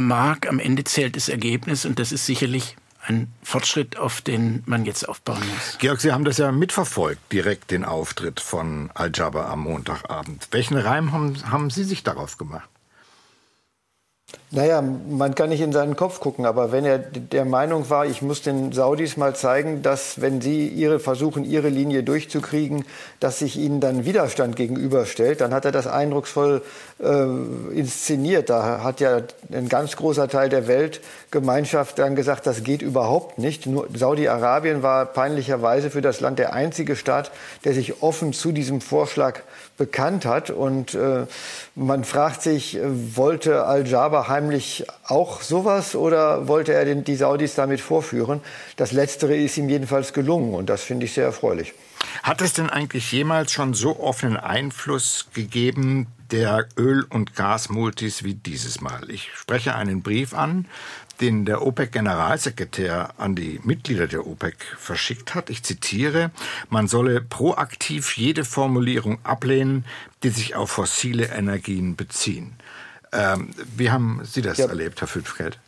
mag, 0.00 0.48
am 0.48 0.58
Ende 0.58 0.82
zählt 0.84 1.14
das 1.14 1.28
Ergebnis 1.28 1.84
und 1.84 1.98
das 1.98 2.10
ist 2.10 2.24
sicherlich 2.24 2.74
ein 3.06 3.32
Fortschritt, 3.42 3.96
auf 3.98 4.20
den 4.20 4.62
man 4.66 4.84
jetzt 4.84 5.08
aufbauen 5.08 5.42
muss. 5.54 5.78
Georg, 5.78 6.00
Sie 6.00 6.12
haben 6.12 6.24
das 6.24 6.38
ja 6.38 6.52
mitverfolgt, 6.52 7.20
direkt 7.32 7.70
den 7.70 7.84
Auftritt 7.84 8.40
von 8.40 8.90
Al-Jaber 8.94 9.48
am 9.48 9.60
Montagabend. 9.60 10.48
Welchen 10.50 10.76
Reim 10.76 11.12
haben, 11.12 11.50
haben 11.50 11.70
Sie 11.70 11.84
sich 11.84 12.02
darauf 12.02 12.38
gemacht? 12.38 12.68
Naja, 14.50 14.80
man 14.82 15.34
kann 15.34 15.48
nicht 15.48 15.60
in 15.60 15.72
seinen 15.72 15.96
Kopf 15.96 16.20
gucken, 16.20 16.46
aber 16.46 16.70
wenn 16.70 16.84
er 16.84 16.98
der 16.98 17.44
Meinung 17.44 17.90
war, 17.90 18.06
ich 18.06 18.22
muss 18.22 18.40
den 18.40 18.70
Saudis 18.70 19.16
mal 19.16 19.34
zeigen, 19.34 19.82
dass 19.82 20.20
wenn 20.20 20.40
sie 20.40 20.68
ihre 20.68 21.00
versuchen, 21.00 21.44
ihre 21.44 21.70
Linie 21.70 22.04
durchzukriegen, 22.04 22.84
dass 23.18 23.40
sich 23.40 23.56
ihnen 23.58 23.80
dann 23.80 24.04
Widerstand 24.04 24.54
gegenüberstellt, 24.54 25.40
dann 25.40 25.52
hat 25.52 25.64
er 25.64 25.72
das 25.72 25.88
eindrucksvoll 25.88 26.62
äh, 27.02 27.24
inszeniert. 27.76 28.48
Da 28.48 28.84
hat 28.84 29.00
ja 29.00 29.22
ein 29.52 29.68
ganz 29.68 29.96
großer 29.96 30.28
Teil 30.28 30.48
der 30.48 30.68
Weltgemeinschaft 30.68 31.98
dann 31.98 32.14
gesagt, 32.14 32.46
das 32.46 32.62
geht 32.62 32.80
überhaupt 32.80 33.38
nicht. 33.38 33.68
Saudi-Arabien 33.92 34.84
war 34.84 35.06
peinlicherweise 35.06 35.90
für 35.90 36.00
das 36.00 36.20
Land 36.20 36.38
der 36.38 36.52
einzige 36.52 36.94
Staat, 36.94 37.32
der 37.64 37.74
sich 37.74 38.02
offen 38.02 38.32
zu 38.32 38.52
diesem 38.52 38.80
Vorschlag 38.80 39.40
bekannt 39.76 40.24
hat. 40.24 40.50
Und 40.50 40.94
äh, 40.94 41.26
man 41.74 42.04
fragt 42.04 42.42
sich, 42.42 42.76
äh, 42.76 42.82
wollte 43.16 43.64
Al-Jaber 43.64 44.23
heimlich 44.28 44.86
auch 45.06 45.42
sowas 45.42 45.94
oder 45.94 46.48
wollte 46.48 46.72
er 46.72 46.84
den, 46.84 47.04
die 47.04 47.16
Saudis 47.16 47.54
damit 47.54 47.80
vorführen? 47.80 48.40
Das 48.76 48.92
Letztere 48.92 49.36
ist 49.36 49.56
ihm 49.56 49.68
jedenfalls 49.68 50.12
gelungen 50.12 50.54
und 50.54 50.68
das 50.68 50.82
finde 50.82 51.06
ich 51.06 51.14
sehr 51.14 51.24
erfreulich. 51.24 51.74
Hat 52.22 52.40
es 52.40 52.52
denn 52.52 52.70
eigentlich 52.70 53.10
jemals 53.12 53.52
schon 53.52 53.74
so 53.74 53.98
offenen 53.98 54.36
Einfluss 54.36 55.26
gegeben 55.34 56.06
der 56.30 56.66
Öl- 56.76 57.06
und 57.08 57.34
Gasmultis 57.34 58.24
wie 58.24 58.34
dieses 58.34 58.80
Mal? 58.80 59.10
Ich 59.10 59.30
spreche 59.34 59.74
einen 59.74 60.02
Brief 60.02 60.34
an 60.34 60.66
den 61.20 61.44
der 61.44 61.62
OPEC-Generalsekretär 61.62 63.14
an 63.18 63.34
die 63.34 63.60
Mitglieder 63.62 64.06
der 64.06 64.26
OPEC 64.26 64.56
verschickt 64.78 65.34
hat. 65.34 65.50
Ich 65.50 65.62
zitiere, 65.62 66.30
man 66.70 66.88
solle 66.88 67.20
proaktiv 67.20 68.16
jede 68.16 68.44
Formulierung 68.44 69.18
ablehnen, 69.24 69.84
die 70.22 70.30
sich 70.30 70.56
auf 70.56 70.72
fossile 70.72 71.26
Energien 71.26 71.96
beziehen. 71.96 72.56
Ähm, 73.14 73.50
wie 73.76 73.90
haben 73.90 74.20
Sie 74.24 74.42
das 74.42 74.58
ja. 74.58 74.66
erlebt, 74.66 75.00
Herr 75.00 75.08
Fünfgeld? 75.08 75.58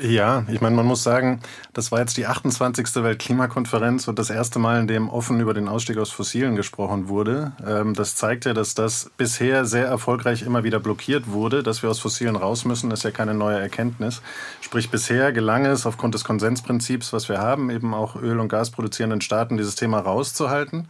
Ja, 0.00 0.44
ich 0.48 0.60
meine, 0.60 0.76
man 0.76 0.84
muss 0.84 1.02
sagen, 1.02 1.40
das 1.72 1.90
war 1.90 2.00
jetzt 2.00 2.18
die 2.18 2.26
28. 2.26 2.96
Weltklimakonferenz 2.96 4.08
und 4.08 4.18
das 4.18 4.28
erste 4.28 4.58
Mal, 4.58 4.80
in 4.80 4.86
dem 4.86 5.08
offen 5.08 5.40
über 5.40 5.54
den 5.54 5.68
Ausstieg 5.68 5.96
aus 5.96 6.10
Fossilen 6.10 6.54
gesprochen 6.54 7.08
wurde. 7.08 7.52
Ähm, 7.66 7.94
das 7.94 8.14
zeigt 8.14 8.44
ja, 8.44 8.52
dass 8.52 8.74
das 8.74 9.10
bisher 9.16 9.64
sehr 9.64 9.86
erfolgreich 9.86 10.42
immer 10.42 10.64
wieder 10.64 10.80
blockiert 10.80 11.30
wurde. 11.30 11.62
Dass 11.62 11.82
wir 11.82 11.88
aus 11.88 11.98
Fossilen 11.98 12.36
raus 12.36 12.66
müssen, 12.66 12.90
ist 12.90 13.04
ja 13.04 13.10
keine 13.10 13.32
neue 13.32 13.58
Erkenntnis. 13.58 14.20
Sprich, 14.60 14.90
bisher 14.90 15.32
gelang 15.32 15.64
es 15.64 15.86
aufgrund 15.86 16.14
des 16.14 16.24
Konsensprinzips, 16.24 17.14
was 17.14 17.30
wir 17.30 17.38
haben, 17.38 17.70
eben 17.70 17.94
auch 17.94 18.16
Öl- 18.16 18.40
und 18.40 18.48
Gasproduzierenden 18.48 19.22
Staaten 19.22 19.56
dieses 19.56 19.76
Thema 19.76 20.00
rauszuhalten. 20.00 20.88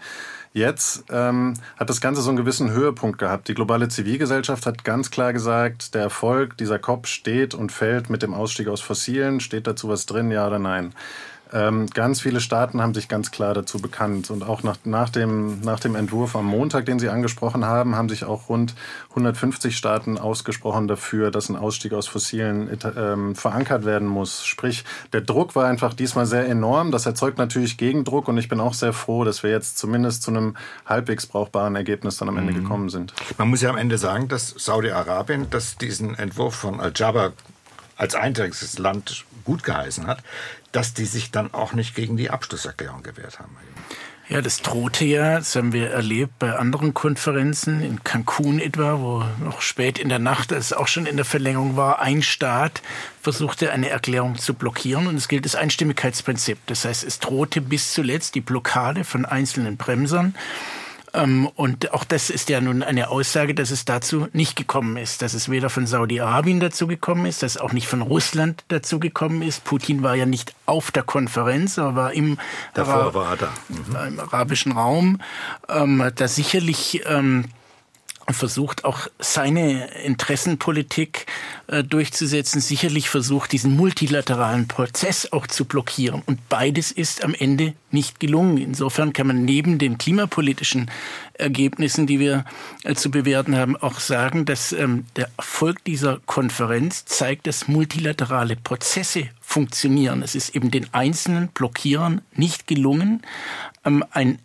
Jetzt 0.57 1.05
ähm, 1.11 1.53
hat 1.77 1.90
das 1.90 2.01
Ganze 2.01 2.23
so 2.23 2.31
einen 2.31 2.38
gewissen 2.38 2.71
Höhepunkt 2.71 3.19
gehabt. 3.19 3.47
Die 3.49 3.53
globale 3.53 3.88
Zivilgesellschaft 3.88 4.64
hat 4.64 4.85
ganz 4.85 5.11
klar 5.11 5.35
gesagt, 5.35 5.95
der 5.95 6.01
Erfolg 6.01 6.57
dieser 6.57 6.79
COP 6.79 7.09
steht 7.09 7.53
und 7.53 7.73
fällt 7.73 8.09
mit 8.09 8.23
dem 8.23 8.33
Ausstieg 8.33 8.69
aus 8.69 8.81
Fossilen. 8.81 9.40
Steht 9.40 9.66
dazu 9.66 9.90
was 9.90 10.07
drin, 10.07 10.31
ja 10.31 10.47
oder 10.47 10.59
nein? 10.59 10.95
Ähm, 11.57 11.87
ganz 11.87 12.21
viele 12.21 12.40
Staaten 12.40 12.83
haben 12.83 12.92
sich 12.92 13.09
ganz 13.09 13.31
klar 13.31 13.55
dazu 13.55 13.79
bekannt. 13.79 14.29
Und 14.31 14.42
auch 14.42 14.62
nach, 14.62 14.77
nach, 14.85 15.09
dem, 15.09 15.61
nach 15.62 15.81
dem 15.81 15.95
Entwurf 15.95 16.37
am 16.37 16.45
Montag, 16.45 16.85
den 16.85 16.99
Sie 16.99 17.09
angesprochen 17.09 17.64
haben, 17.64 17.97
haben 17.97 18.11
sich 18.11 18.25
auch 18.25 18.51
rund 18.51 18.75
150 19.11 19.75
Staaten 19.75 20.19
ausgesprochen 20.19 20.87
dafür, 20.87 21.31
dass 21.31 21.49
ein 21.49 21.57
Ausstieg 21.57 21.95
aus 21.95 22.09
fossilen 22.09 22.79
ähm, 22.97 23.35
verankert 23.35 23.87
werden 23.87 24.07
muss. 24.07 24.45
Sprich, 24.45 24.85
der 25.14 25.23
Druck 25.23 25.57
war 25.57 25.66
einfach 25.66 25.95
diesmal 25.95 26.27
sehr 26.27 26.47
enorm. 26.47 26.90
Das 26.90 27.07
erzeugt 27.07 27.38
natürlich 27.38 27.79
Gegendruck. 27.79 28.29
Und 28.29 28.37
ich 28.37 28.51
bin 28.51 28.61
auch 28.61 28.75
sehr 28.75 28.92
froh, 28.92 29.25
dass 29.25 29.42
wir 29.42 29.51
jetzt 29.51 29.79
zumindest 29.79 30.25
zu 30.25 30.33
einem 30.33 30.59
halbwegs 30.85 31.25
brauchbaren 31.25 31.75
Ergebnis 31.75 32.19
dann 32.19 32.29
am 32.29 32.37
Ende 32.37 32.53
mhm. 32.53 32.64
gekommen 32.64 32.88
sind. 32.90 33.14
Man 33.38 33.49
muss 33.49 33.62
ja 33.62 33.71
am 33.71 33.79
Ende 33.79 33.97
sagen, 33.97 34.29
dass 34.29 34.51
Saudi-Arabien, 34.51 35.47
das 35.49 35.79
diesen 35.79 36.16
Entwurf 36.16 36.55
von 36.55 36.81
Al-Jaber 36.81 37.33
als 37.97 38.14
einziges 38.14 38.79
Land 38.79 39.25
gut 39.45 39.64
geheißen 39.64 40.07
hat, 40.07 40.23
dass 40.77 40.93
die 40.93 41.07
sich 41.07 41.31
dann 41.31 41.55
auch 41.55 41.73
nicht 41.73 41.95
gegen 41.95 42.19
die 42.19 42.29
Abschlusserklärung 42.29 43.03
gewehrt 43.03 43.39
haben. 43.39 43.57
Ja, 44.29 44.43
das 44.43 44.61
drohte 44.61 45.05
ja, 45.05 45.39
das 45.39 45.57
haben 45.57 45.73
wir 45.73 45.89
erlebt 45.89 46.39
bei 46.39 46.55
anderen 46.55 46.93
Konferenzen, 46.93 47.81
in 47.81 48.05
Cancun 48.05 48.59
etwa, 48.59 48.99
wo 48.99 49.25
noch 49.43 49.62
spät 49.62 49.99
in 49.99 50.09
der 50.11 50.19
Nacht, 50.19 50.53
als 50.53 50.67
es 50.67 50.73
auch 50.73 50.89
schon 50.89 51.07
in 51.07 51.17
der 51.17 51.25
Verlängerung 51.25 51.77
war, 51.77 52.01
ein 52.01 52.23
Staat 52.23 52.83
versuchte, 53.23 53.73
eine 53.73 53.89
Erklärung 53.89 54.37
zu 54.37 54.53
blockieren. 54.53 55.07
Und 55.07 55.15
es 55.15 55.29
gilt 55.29 55.45
das 55.45 55.55
Einstimmigkeitsprinzip. 55.55 56.59
Das 56.67 56.85
heißt, 56.85 57.05
es 57.05 57.21
drohte 57.21 57.61
bis 57.61 57.93
zuletzt 57.93 58.35
die 58.35 58.41
Blockade 58.41 59.05
von 59.05 59.25
einzelnen 59.25 59.77
Bremsern. 59.77 60.35
Ähm, 61.14 61.49
und 61.57 61.92
auch 61.92 62.05
das 62.05 62.31
ist 62.31 62.49
ja 62.49 62.61
nun 62.61 62.83
eine 62.83 63.09
Aussage, 63.09 63.55
dass 63.55 63.71
es 63.71 63.85
dazu 63.85 64.29
nicht 64.33 64.57
gekommen 64.57 64.97
ist, 64.97 65.23
dass 65.23 65.35
es 65.35 65.51
weder 65.51 65.71
von 65.71 65.87
Saudi-Arabien 65.87 66.61
dazu 66.61 66.87
gekommen 66.87 67.27
ist, 67.27 67.42
dass 67.42 67.57
es 67.57 67.61
auch 67.61 67.73
nicht 67.73 67.88
von 67.88 68.03
Russland 68.03 68.64
dazu 68.69 69.01
gekommen 69.01 69.42
ist. 69.42 69.64
Putin 69.64 70.03
war 70.03 70.14
ja 70.14 70.27
nicht 70.27 70.55
auf 70.66 70.90
der 70.90 71.03
Konferenz, 71.03 71.79
aber 71.79 71.97
war 71.97 72.12
im, 72.12 72.38
Davor 72.75 73.14
war 73.14 73.31
er 73.31 73.37
da. 73.37 73.53
Mhm. 73.69 74.09
im 74.09 74.21
arabischen 74.21 74.73
Raum, 74.73 75.21
ähm, 75.69 76.11
da 76.14 76.29
sicherlich 76.29 77.03
ähm, 77.07 77.47
versucht 78.35 78.85
auch 78.85 79.07
seine 79.19 79.87
Interessenpolitik 80.03 81.27
äh, 81.69 81.85
durchzusetzen, 81.85 82.61
sicherlich 82.61 83.09
versucht, 83.09 83.53
diesen 83.53 83.77
multilateralen 83.77 84.69
Prozess 84.69 85.33
auch 85.33 85.47
zu 85.47 85.65
blockieren. 85.65 86.23
Und 86.27 86.49
beides 86.49 86.91
ist 86.91 87.23
am 87.23 87.35
Ende 87.35 87.75
nicht 87.91 88.19
gelungen. 88.21 88.59
Insofern 88.59 89.12
kann 89.12 89.29
man 89.29 89.45
neben 89.45 89.79
den 89.79 89.97
klimapolitischen 89.97 90.91
Ergebnissen, 91.35 92.07
die 92.07 92.19
wir 92.19 92.45
äh, 92.83 92.95
zu 92.95 93.11
bewerten 93.11 93.57
haben, 93.57 93.77
auch 93.77 94.01
sagen, 94.01 94.45
dass 94.45 94.73
ähm, 94.73 95.07
der 95.17 95.31
Erfolg 95.37 95.85
dieser 95.85 96.21
Konferenz 96.27 97.05
zeigt, 97.05 97.47
dass 97.47 97.69
multilaterale 97.69 98.57
Prozesse 98.57 99.29
funktionieren. 99.41 100.23
Es 100.23 100.35
ist 100.35 100.55
eben 100.57 100.71
den 100.71 100.93
einzelnen 100.93 101.49
Blockierern 101.49 102.23
nicht 102.35 102.67
gelungen, 102.67 103.23
ähm, 103.85 104.05
ein 104.11 104.39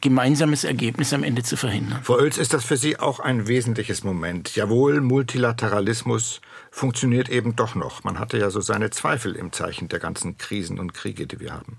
gemeinsames 0.00 0.64
Ergebnis 0.64 1.12
am 1.12 1.22
Ende 1.22 1.42
zu 1.42 1.56
verhindern. 1.56 2.00
Frau 2.02 2.14
Oels, 2.14 2.38
ist 2.38 2.52
das 2.52 2.64
für 2.64 2.76
Sie 2.76 2.98
auch 2.98 3.20
ein 3.20 3.48
wesentliches 3.48 4.04
Moment? 4.04 4.54
Jawohl, 4.54 5.00
Multilateralismus 5.00 6.40
funktioniert 6.70 7.28
eben 7.28 7.56
doch 7.56 7.74
noch. 7.74 8.04
Man 8.04 8.18
hatte 8.18 8.38
ja 8.38 8.50
so 8.50 8.60
seine 8.60 8.90
Zweifel 8.90 9.34
im 9.34 9.52
Zeichen 9.52 9.88
der 9.88 9.98
ganzen 9.98 10.36
Krisen 10.36 10.78
und 10.78 10.92
Kriege, 10.92 11.26
die 11.26 11.40
wir 11.40 11.52
haben. 11.52 11.78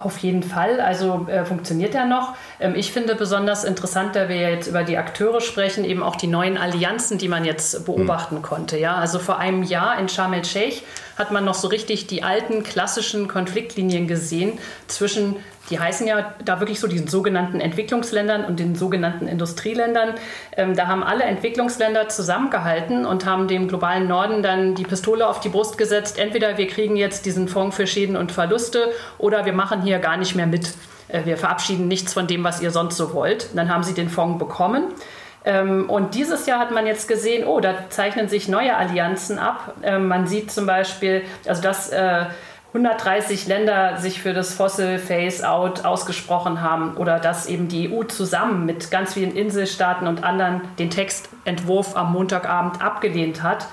Auf 0.00 0.18
jeden 0.18 0.44
Fall, 0.44 0.80
also 0.80 1.26
äh, 1.28 1.44
funktioniert 1.44 1.92
er 1.92 2.06
noch. 2.06 2.36
Ähm, 2.60 2.76
ich 2.76 2.92
finde 2.92 3.16
besonders 3.16 3.64
interessant, 3.64 4.14
da 4.14 4.28
wir 4.28 4.36
jetzt 4.36 4.68
über 4.68 4.84
die 4.84 4.96
Akteure 4.96 5.40
sprechen, 5.40 5.84
eben 5.84 6.04
auch 6.04 6.14
die 6.14 6.28
neuen 6.28 6.56
Allianzen, 6.56 7.18
die 7.18 7.26
man 7.26 7.44
jetzt 7.44 7.84
beobachten 7.84 8.36
mhm. 8.36 8.42
konnte. 8.42 8.78
Ja? 8.78 8.94
Also 8.94 9.18
vor 9.18 9.38
einem 9.38 9.64
Jahr 9.64 9.98
in 9.98 10.08
Sharm 10.08 10.34
el-Sheikh 10.34 10.82
hat 11.16 11.32
man 11.32 11.44
noch 11.44 11.54
so 11.54 11.66
richtig 11.66 12.06
die 12.06 12.22
alten 12.22 12.62
klassischen 12.62 13.26
Konfliktlinien 13.26 14.06
gesehen 14.06 14.60
zwischen 14.86 15.34
die 15.70 15.78
heißen 15.78 16.06
ja 16.06 16.34
da 16.44 16.60
wirklich 16.60 16.80
so 16.80 16.86
diesen 16.86 17.08
sogenannten 17.08 17.60
Entwicklungsländern 17.60 18.44
und 18.44 18.58
den 18.58 18.74
sogenannten 18.74 19.26
Industrieländern. 19.26 20.14
Ähm, 20.56 20.74
da 20.74 20.86
haben 20.86 21.02
alle 21.02 21.24
Entwicklungsländer 21.24 22.08
zusammengehalten 22.08 23.06
und 23.06 23.26
haben 23.26 23.48
dem 23.48 23.68
globalen 23.68 24.08
Norden 24.08 24.42
dann 24.42 24.74
die 24.74 24.84
Pistole 24.84 25.26
auf 25.26 25.40
die 25.40 25.48
Brust 25.48 25.78
gesetzt. 25.78 26.18
Entweder 26.18 26.58
wir 26.58 26.66
kriegen 26.66 26.96
jetzt 26.96 27.26
diesen 27.26 27.48
Fonds 27.48 27.76
für 27.76 27.86
Schäden 27.86 28.16
und 28.16 28.32
Verluste 28.32 28.92
oder 29.18 29.44
wir 29.44 29.52
machen 29.52 29.82
hier 29.82 29.98
gar 29.98 30.16
nicht 30.16 30.34
mehr 30.34 30.46
mit. 30.46 30.72
Äh, 31.08 31.24
wir 31.24 31.36
verabschieden 31.36 31.88
nichts 31.88 32.12
von 32.12 32.26
dem, 32.26 32.44
was 32.44 32.60
ihr 32.60 32.70
sonst 32.70 32.96
so 32.96 33.12
wollt. 33.12 33.48
Dann 33.54 33.72
haben 33.72 33.82
sie 33.82 33.94
den 33.94 34.08
Fonds 34.08 34.38
bekommen. 34.38 34.84
Ähm, 35.44 35.88
und 35.88 36.14
dieses 36.14 36.46
Jahr 36.46 36.58
hat 36.58 36.72
man 36.72 36.86
jetzt 36.86 37.08
gesehen, 37.08 37.46
oh, 37.46 37.60
da 37.60 37.88
zeichnen 37.90 38.28
sich 38.28 38.48
neue 38.48 38.76
Allianzen 38.76 39.38
ab. 39.38 39.74
Ähm, 39.82 40.08
man 40.08 40.26
sieht 40.26 40.50
zum 40.50 40.66
Beispiel, 40.66 41.22
also 41.46 41.62
das 41.62 41.90
äh, 41.90 42.26
130 42.68 43.46
Länder 43.46 43.96
sich 43.96 44.20
für 44.20 44.34
das 44.34 44.52
Fossil 44.52 44.98
Phase-out 44.98 45.86
ausgesprochen 45.86 46.60
haben 46.60 46.98
oder 46.98 47.18
dass 47.18 47.46
eben 47.46 47.68
die 47.68 47.90
EU 47.90 48.04
zusammen 48.04 48.66
mit 48.66 48.90
ganz 48.90 49.14
vielen 49.14 49.34
Inselstaaten 49.34 50.06
und 50.06 50.22
anderen 50.22 50.60
den 50.78 50.90
Textentwurf 50.90 51.96
am 51.96 52.12
Montagabend 52.12 52.82
abgelehnt 52.82 53.42
hat 53.42 53.68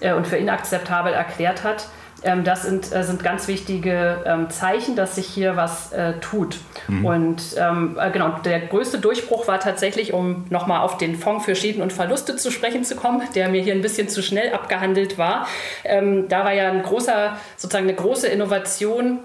äh, 0.00 0.14
und 0.14 0.26
für 0.26 0.36
inakzeptabel 0.36 1.12
erklärt 1.12 1.62
hat. 1.62 1.86
Ähm, 2.22 2.44
das 2.44 2.62
sind, 2.62 2.92
äh, 2.92 3.02
sind 3.02 3.22
ganz 3.22 3.48
wichtige 3.48 4.22
ähm, 4.26 4.50
Zeichen, 4.50 4.96
dass 4.96 5.14
sich 5.14 5.26
hier 5.26 5.56
was 5.56 5.92
äh, 5.92 6.14
tut. 6.20 6.58
Mhm. 6.88 7.04
Und 7.04 7.42
ähm, 7.56 7.98
äh, 8.00 8.10
genau, 8.10 8.36
der 8.44 8.60
größte 8.60 8.98
Durchbruch 8.98 9.48
war 9.48 9.60
tatsächlich, 9.60 10.12
um 10.12 10.44
nochmal 10.50 10.80
auf 10.80 10.98
den 10.98 11.16
Fonds 11.16 11.44
für 11.44 11.54
Schäden 11.54 11.82
und 11.82 11.92
Verluste 11.92 12.36
zu 12.36 12.50
sprechen 12.50 12.84
zu 12.84 12.96
kommen, 12.96 13.22
der 13.34 13.48
mir 13.48 13.62
hier 13.62 13.74
ein 13.74 13.82
bisschen 13.82 14.08
zu 14.08 14.22
schnell 14.22 14.52
abgehandelt 14.52 15.18
war. 15.18 15.46
Ähm, 15.84 16.28
da 16.28 16.44
war 16.44 16.52
ja 16.52 16.70
ein 16.70 16.82
großer, 16.82 17.36
sozusagen 17.56 17.88
eine 17.88 17.96
große 17.96 18.28
Innovation 18.28 19.20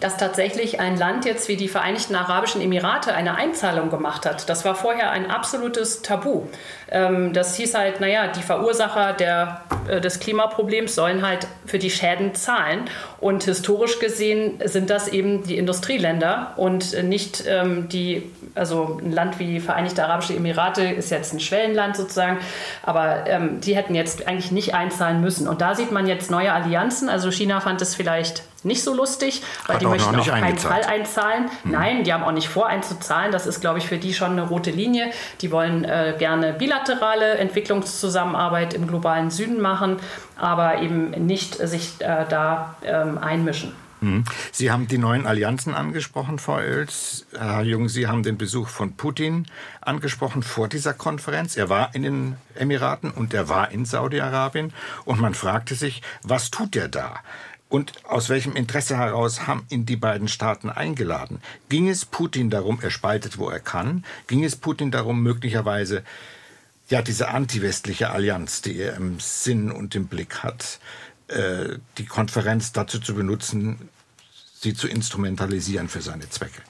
dass 0.00 0.16
tatsächlich 0.16 0.80
ein 0.80 0.96
Land 0.96 1.24
jetzt 1.24 1.48
wie 1.48 1.56
die 1.56 1.68
Vereinigten 1.68 2.14
Arabischen 2.14 2.60
Emirate 2.60 3.14
eine 3.14 3.36
Einzahlung 3.36 3.90
gemacht 3.90 4.24
hat. 4.24 4.48
Das 4.48 4.64
war 4.64 4.74
vorher 4.74 5.10
ein 5.10 5.30
absolutes 5.30 6.02
Tabu. 6.02 6.44
Ähm, 6.92 7.32
das 7.32 7.56
hieß 7.56 7.74
halt, 7.74 8.00
naja, 8.00 8.28
die 8.28 8.42
Verursacher 8.42 9.14
der, 9.14 9.62
äh, 9.88 10.00
des 10.00 10.20
Klimaproblems 10.20 10.94
sollen 10.94 11.26
halt 11.26 11.46
für 11.64 11.78
die 11.78 11.90
Schäden 11.90 12.34
zahlen. 12.34 12.90
Und 13.18 13.44
historisch 13.44 13.98
gesehen 13.98 14.60
sind 14.64 14.90
das 14.90 15.08
eben 15.08 15.42
die 15.44 15.56
Industrieländer 15.56 16.52
und 16.56 17.02
nicht 17.02 17.44
ähm, 17.48 17.88
die, 17.88 18.30
also 18.54 19.00
ein 19.02 19.12
Land 19.12 19.38
wie 19.38 19.46
die 19.46 19.60
Vereinigten 19.60 20.00
Arabischen 20.00 20.36
Emirate 20.36 20.82
ist 20.82 21.10
jetzt 21.10 21.32
ein 21.32 21.40
Schwellenland 21.40 21.96
sozusagen, 21.96 22.38
aber 22.82 23.26
ähm, 23.26 23.60
die 23.60 23.74
hätten 23.74 23.94
jetzt 23.94 24.28
eigentlich 24.28 24.52
nicht 24.52 24.74
einzahlen 24.74 25.20
müssen. 25.20 25.48
Und 25.48 25.60
da 25.60 25.74
sieht 25.74 25.92
man 25.92 26.06
jetzt 26.06 26.30
neue 26.30 26.52
Allianzen. 26.52 27.08
Also 27.08 27.30
China 27.30 27.60
fand 27.60 27.80
es 27.80 27.94
vielleicht 27.94 28.42
nicht 28.64 28.82
so 28.82 28.94
lustig, 28.94 29.42
weil 29.66 29.74
Hat 29.74 29.82
die 29.82 29.86
möchten 29.86 30.16
auf 30.16 30.28
keinen 30.28 30.58
Fall 30.58 30.82
einzahlen. 30.84 31.50
Hm. 31.62 31.72
Nein, 31.72 32.04
die 32.04 32.12
haben 32.12 32.22
auch 32.22 32.32
nicht 32.32 32.48
vor 32.48 32.66
einzuzahlen. 32.66 33.32
Das 33.32 33.46
ist, 33.46 33.60
glaube 33.60 33.78
ich, 33.78 33.86
für 33.86 33.98
die 33.98 34.14
schon 34.14 34.32
eine 34.32 34.42
rote 34.42 34.70
Linie. 34.70 35.10
Die 35.40 35.50
wollen 35.50 35.84
äh, 35.84 36.14
gerne 36.18 36.54
bilaterale 36.82 37.34
Entwicklungszusammenarbeit 37.38 38.74
im 38.74 38.86
globalen 38.86 39.30
Süden 39.30 39.60
machen, 39.60 39.96
aber 40.36 40.82
eben 40.82 41.10
nicht 41.10 41.54
sich 41.54 42.00
äh, 42.00 42.26
da 42.28 42.76
ähm, 42.84 43.18
einmischen. 43.18 43.72
Hm. 44.00 44.24
Sie 44.50 44.72
haben 44.72 44.88
die 44.88 44.98
neuen 44.98 45.26
Allianzen 45.26 45.74
angesprochen, 45.74 46.40
Frau 46.40 46.56
Oels. 46.56 47.26
Herr 47.38 47.62
Jung, 47.62 47.88
Sie 47.88 48.08
haben 48.08 48.24
den 48.24 48.36
Besuch 48.36 48.68
von 48.68 48.96
Putin 48.96 49.46
angesprochen 49.80 50.42
vor 50.42 50.68
dieser 50.68 50.92
Konferenz. 50.92 51.56
Er 51.56 51.68
war 51.68 51.94
in 51.94 52.02
den 52.02 52.36
Emiraten 52.56 53.12
und 53.12 53.32
er 53.32 53.48
war 53.48 53.70
in 53.70 53.84
Saudi-Arabien. 53.84 54.72
Und 55.04 55.20
man 55.20 55.34
fragte 55.34 55.76
sich, 55.76 56.02
was 56.24 56.50
tut 56.50 56.74
er 56.74 56.88
da? 56.88 57.20
Und 57.68 57.92
aus 58.04 58.28
welchem 58.28 58.54
Interesse 58.54 58.98
heraus 58.98 59.46
haben 59.46 59.64
ihn 59.70 59.86
die 59.86 59.96
beiden 59.96 60.28
Staaten 60.28 60.68
eingeladen? 60.68 61.40
Ging 61.70 61.88
es 61.88 62.04
Putin 62.04 62.50
darum, 62.50 62.80
er 62.82 62.90
spaltet, 62.90 63.38
wo 63.38 63.48
er 63.48 63.60
kann? 63.60 64.04
Ging 64.26 64.44
es 64.44 64.56
Putin 64.56 64.90
darum, 64.90 65.22
möglicherweise 65.22 66.02
ja 66.88 67.02
diese 67.02 67.28
antiwestliche 67.28 68.10
Allianz, 68.10 68.62
die 68.62 68.78
er 68.78 68.96
im 68.96 69.20
Sinn 69.20 69.70
und 69.70 69.94
im 69.94 70.06
Blick 70.06 70.42
hat, 70.42 70.78
äh, 71.28 71.78
die 71.98 72.06
Konferenz 72.06 72.72
dazu 72.72 72.98
zu 72.98 73.14
benutzen, 73.14 73.88
sie 74.60 74.74
zu 74.74 74.88
instrumentalisieren 74.88 75.88
für 75.88 76.02
seine 76.02 76.28
Zwecke? 76.28 76.62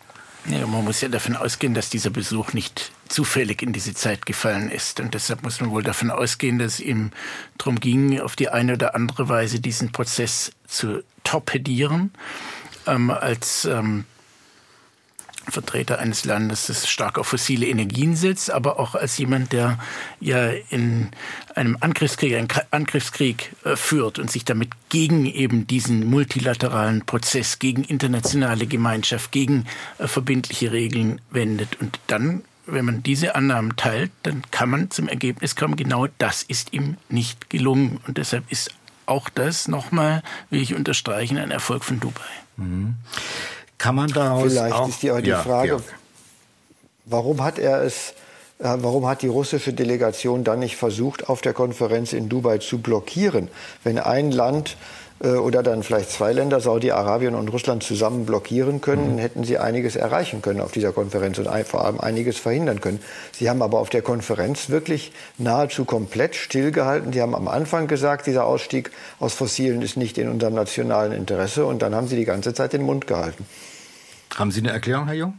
Ja, 0.47 0.67
man 0.67 0.85
muss 0.85 1.01
ja 1.01 1.09
davon 1.09 1.37
ausgehen, 1.37 1.73
dass 1.73 1.89
dieser 1.89 2.11
Besuch 2.11 2.53
nicht 2.53 2.91
zufällig 3.09 3.63
in 3.63 3.73
diese 3.73 3.95
Zeit 3.95 4.27
gefallen 4.27 4.71
ist. 4.71 4.99
Und 4.99 5.15
deshalb 5.15 5.45
muss 5.45 5.61
man 5.61 5.71
wohl 5.71 5.85
davon 5.85 6.11
ausgehen, 6.11 6.59
dass 6.59 6.75
es 6.75 6.81
ihm 6.81 7.13
darum 7.59 7.79
ging, 7.79 8.21
auf 8.21 8.35
die 8.35 8.49
eine 8.49 8.73
oder 8.73 8.97
andere 8.97 9.29
Weise 9.29 9.61
diesen 9.61 9.93
Prozess 9.93 10.51
zu 10.67 11.05
torpedieren. 11.23 12.13
Ähm, 12.87 13.11
als 13.11 13.65
ähm, 13.67 14.05
Vertreter 15.49 15.99
eines 15.99 16.25
Landes, 16.25 16.67
das 16.67 16.89
stark 16.89 17.19
auf 17.19 17.29
fossile 17.29 17.67
Energien 17.67 18.17
setzt, 18.17 18.51
aber 18.51 18.79
auch 18.79 18.95
als 18.95 19.19
jemand, 19.19 19.53
der 19.53 19.79
ja 20.21 20.51
in 20.71 21.09
einem 21.55 21.77
Angriffskrieg, 21.81 22.35
einen 22.35 22.49
Angriffskrieg 22.71 23.53
äh, 23.65 23.77
führt 23.77 24.19
und 24.19 24.31
sich 24.31 24.45
damit 24.45 24.71
gegen 24.89 25.27
eben 25.27 25.67
diesen 25.67 26.09
multilateralen 26.09 27.05
Prozess, 27.05 27.59
gegen 27.59 27.85
internationale 27.85 28.67
Gemeinschaft, 28.67 29.33
gegen 29.33 29.67
äh, 29.99 30.07
verbindliche 30.07 30.73
Regeln 30.73 31.21
wendet. 31.31 31.81
Und 31.81 31.99
dann, 32.07 32.43
wenn 32.67 32.85
man 32.85 33.03
diese 33.03 33.35
Annahmen 33.35 33.77
teilt, 33.77 34.11
dann 34.23 34.43
kann 34.51 34.71
man 34.71 34.91
zum 34.91 35.09
Ergebnis 35.09 35.57
kommen, 35.57 35.77
genau 35.77 36.07
das 36.19 36.43
ist 36.43 36.73
ihm 36.73 36.97
nicht 37.09 37.51
gelungen. 37.51 38.01
Und 38.07 38.19
deshalb 38.19 38.51
ist 38.51 38.71
auch 39.07 39.29
das 39.29 39.69
nochmal, 39.69 40.23
will 40.51 40.63
ich 40.63 40.75
unterstreichen, 40.75 41.39
ein 41.39 41.51
Erfolg 41.51 41.85
von 41.85 42.01
Dubai. 42.01 42.23
Mhm. 42.57 42.97
Kann 43.83 43.97
man 43.97 44.09
daraus 44.11 44.53
Vielleicht 44.53 44.75
auch, 44.77 44.89
ist 44.89 45.03
die, 45.03 45.11
die 45.23 45.31
ja, 45.31 45.41
Frage, 45.41 45.69
Georg. 45.69 45.83
warum 47.05 47.43
hat 47.43 47.59
er 47.59 47.83
es 47.83 48.15
äh, 48.61 48.77
Warum 48.77 49.09
hat 49.09 49.23
die 49.23 49.27
russische 49.27 49.73
Delegation 49.73 50.45
dann 50.45 50.61
nicht 50.61 50.77
versucht, 50.77 51.29
auf 51.29 51.41
der 51.41 51.53
Konferenz 51.53 52.13
in 52.13 52.29
Dubai 52.29 52.59
zu 52.59 52.79
blockieren? 52.79 53.49
Wenn 53.83 53.99
ein 53.99 54.31
Land 54.31 54.77
äh, 55.21 55.31
oder 55.31 55.65
dann 55.65 55.83
vielleicht 55.83 56.13
zwei 56.13 56.33
Länder, 56.33 56.61
Saudi-Arabien 56.61 57.35
und 57.35 57.49
Russland, 57.49 57.83
zusammen 57.83 58.25
blockieren 58.25 58.81
können, 58.81 59.15
mhm. 59.15 59.19
hätten 59.19 59.43
sie 59.43 59.59
einiges 59.59 59.97
erreichen 59.97 60.43
können 60.43 60.61
auf 60.61 60.71
dieser 60.71 60.93
Konferenz 60.93 61.39
und 61.39 61.49
vor 61.67 61.85
allem 61.85 62.01
einiges 62.01 62.39
verhindern 62.39 62.81
können. 62.81 63.01
Sie 63.33 63.51
haben 63.51 63.63
aber 63.63 63.81
auf 63.81 63.91
der 63.91 64.03
Konferenz 64.03 64.69
wirklich 64.69 65.11
nahezu 65.39 65.85
komplett 65.85 66.37
stillgehalten. 66.37 67.13
Sie 67.13 67.21
haben 67.21 67.35
am 67.35 67.49
Anfang 67.49 67.89
gesagt, 67.89 68.29
dieser 68.29 68.47
Ausstieg 68.47 68.93
aus 69.19 69.35
Fossilen 69.35 69.83
ist 69.83 69.97
nicht 69.97 70.19
in 70.19 70.29
unserem 70.29 70.55
nationalen 70.55 71.11
Interesse 71.11 71.67
und 71.67 71.83
dann 71.83 71.97
haben 71.97 72.07
sie 72.07 72.17
die 72.17 72.25
ganze 72.25 72.55
Zeit 72.55 72.73
den 72.75 72.83
Mund 72.83 73.09
gehalten. 73.09 73.45
Haben 74.37 74.51
Sie 74.51 74.61
eine 74.61 74.71
Erklärung, 74.71 75.07
Herr 75.07 75.15
Jung? 75.15 75.39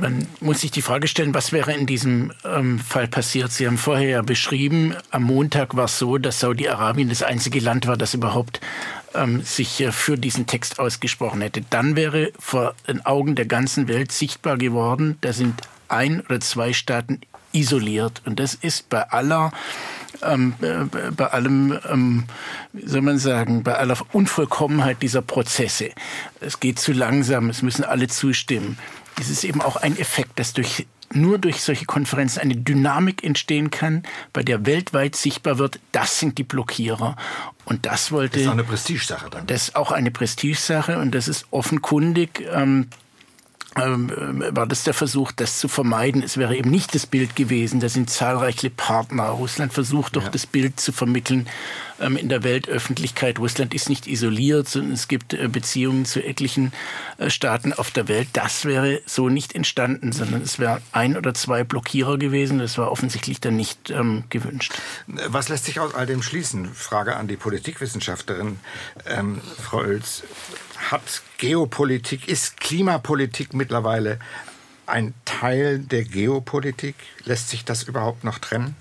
man 0.00 0.26
muss 0.40 0.60
sich 0.60 0.70
die 0.70 0.82
Frage 0.82 1.08
stellen, 1.08 1.34
was 1.34 1.52
wäre 1.52 1.72
in 1.72 1.86
diesem 1.86 2.32
ähm, 2.44 2.78
Fall 2.78 3.08
passiert? 3.08 3.52
Sie 3.52 3.66
haben 3.66 3.78
vorher 3.78 4.08
ja 4.08 4.22
beschrieben, 4.22 4.94
am 5.10 5.24
Montag 5.24 5.76
war 5.76 5.86
es 5.86 5.98
so, 5.98 6.18
dass 6.18 6.40
Saudi-Arabien 6.40 7.08
das 7.08 7.22
einzige 7.22 7.60
Land 7.60 7.86
war, 7.86 7.96
das 7.96 8.14
überhaupt 8.14 8.60
ähm, 9.14 9.42
sich 9.42 9.80
äh, 9.80 9.92
für 9.92 10.16
diesen 10.16 10.46
Text 10.46 10.78
ausgesprochen 10.78 11.40
hätte. 11.40 11.62
Dann 11.68 11.96
wäre 11.96 12.32
vor 12.38 12.74
den 12.86 13.04
Augen 13.04 13.34
der 13.34 13.46
ganzen 13.46 13.88
Welt 13.88 14.12
sichtbar 14.12 14.56
geworden, 14.56 15.18
da 15.20 15.32
sind 15.32 15.62
ein 15.88 16.20
oder 16.20 16.40
zwei 16.40 16.72
Staaten 16.72 17.20
isoliert. 17.52 18.22
Und 18.26 18.40
das 18.40 18.54
ist 18.54 18.88
bei 18.88 19.08
aller 19.10 19.52
ähm, 20.22 20.54
äh, 20.60 21.10
bei 21.10 21.26
allem, 21.26 21.78
ähm, 21.88 22.24
wie 22.72 22.88
soll 22.88 23.02
man 23.02 23.18
sagen, 23.18 23.62
bei 23.62 23.74
aller 23.74 23.96
Unvollkommenheit 24.12 25.02
dieser 25.02 25.22
Prozesse. 25.22 25.90
Es 26.40 26.60
geht 26.60 26.78
zu 26.78 26.92
langsam, 26.92 27.50
es 27.50 27.62
müssen 27.62 27.84
alle 27.84 28.08
zustimmen 28.08 28.78
ist 29.18 29.30
es 29.30 29.44
eben 29.44 29.60
auch 29.60 29.76
ein 29.76 29.98
Effekt, 29.98 30.38
dass 30.38 30.52
durch 30.52 30.86
nur 31.10 31.38
durch 31.38 31.62
solche 31.62 31.86
Konferenzen 31.86 32.40
eine 32.40 32.54
Dynamik 32.54 33.24
entstehen 33.24 33.70
kann, 33.70 34.02
bei 34.34 34.42
der 34.42 34.66
weltweit 34.66 35.16
sichtbar 35.16 35.58
wird, 35.58 35.80
das 35.90 36.20
sind 36.20 36.36
die 36.36 36.44
Blockierer. 36.44 37.16
Und 37.64 37.86
das 37.86 38.12
wollte. 38.12 38.34
Das 38.34 38.42
ist 38.42 38.48
auch 38.48 38.52
eine 38.52 38.64
Prestigesache 38.64 39.30
dann. 39.30 39.46
Das 39.46 39.62
ist 39.62 39.76
auch 39.76 39.92
eine 39.92 40.10
Prestigesache 40.10 40.98
und 40.98 41.14
das 41.14 41.28
ist 41.28 41.46
offenkundig. 41.50 42.46
Ähm, 42.52 42.88
war 43.78 44.66
das 44.66 44.84
der 44.84 44.94
Versuch, 44.94 45.32
das 45.32 45.58
zu 45.58 45.68
vermeiden. 45.68 46.22
Es 46.22 46.36
wäre 46.36 46.56
eben 46.56 46.70
nicht 46.70 46.94
das 46.94 47.06
Bild 47.06 47.36
gewesen. 47.36 47.80
Da 47.80 47.88
sind 47.88 48.10
zahlreiche 48.10 48.70
Partner. 48.70 49.24
Russland 49.24 49.72
versucht 49.72 50.16
doch, 50.16 50.24
ja. 50.24 50.30
das 50.30 50.46
Bild 50.46 50.80
zu 50.80 50.92
vermitteln 50.92 51.48
ähm, 52.00 52.16
in 52.16 52.28
der 52.28 52.42
Weltöffentlichkeit. 52.42 53.38
Russland 53.38 53.74
ist 53.74 53.88
nicht 53.88 54.06
isoliert, 54.06 54.68
sondern 54.68 54.92
es 54.92 55.08
gibt 55.08 55.34
äh, 55.34 55.48
Beziehungen 55.48 56.04
zu 56.04 56.24
etlichen 56.24 56.72
äh, 57.18 57.30
Staaten 57.30 57.72
auf 57.72 57.90
der 57.90 58.08
Welt. 58.08 58.28
Das 58.32 58.64
wäre 58.64 59.00
so 59.06 59.28
nicht 59.28 59.54
entstanden, 59.54 60.12
sondern 60.12 60.42
es 60.42 60.58
wäre 60.58 60.80
ein 60.92 61.16
oder 61.16 61.34
zwei 61.34 61.64
Blockierer 61.64 62.18
gewesen. 62.18 62.58
Das 62.58 62.78
war 62.78 62.90
offensichtlich 62.90 63.40
dann 63.40 63.56
nicht 63.56 63.90
ähm, 63.90 64.24
gewünscht. 64.30 64.72
Was 65.06 65.48
lässt 65.48 65.64
sich 65.64 65.80
aus 65.80 65.94
all 65.94 66.06
dem 66.06 66.22
schließen? 66.22 66.72
Frage 66.74 67.16
an 67.16 67.28
die 67.28 67.36
Politikwissenschaftlerin, 67.36 68.58
ähm, 69.06 69.40
Frau 69.60 69.78
Oels 69.78 70.24
hat 70.90 71.22
Geopolitik, 71.38 72.28
ist 72.28 72.60
Klimapolitik 72.60 73.54
mittlerweile 73.54 74.18
ein 74.86 75.14
Teil 75.24 75.80
der 75.80 76.04
Geopolitik? 76.04 76.94
Lässt 77.24 77.50
sich 77.50 77.64
das 77.64 77.82
überhaupt 77.82 78.24
noch 78.24 78.38
trennen? 78.38 78.74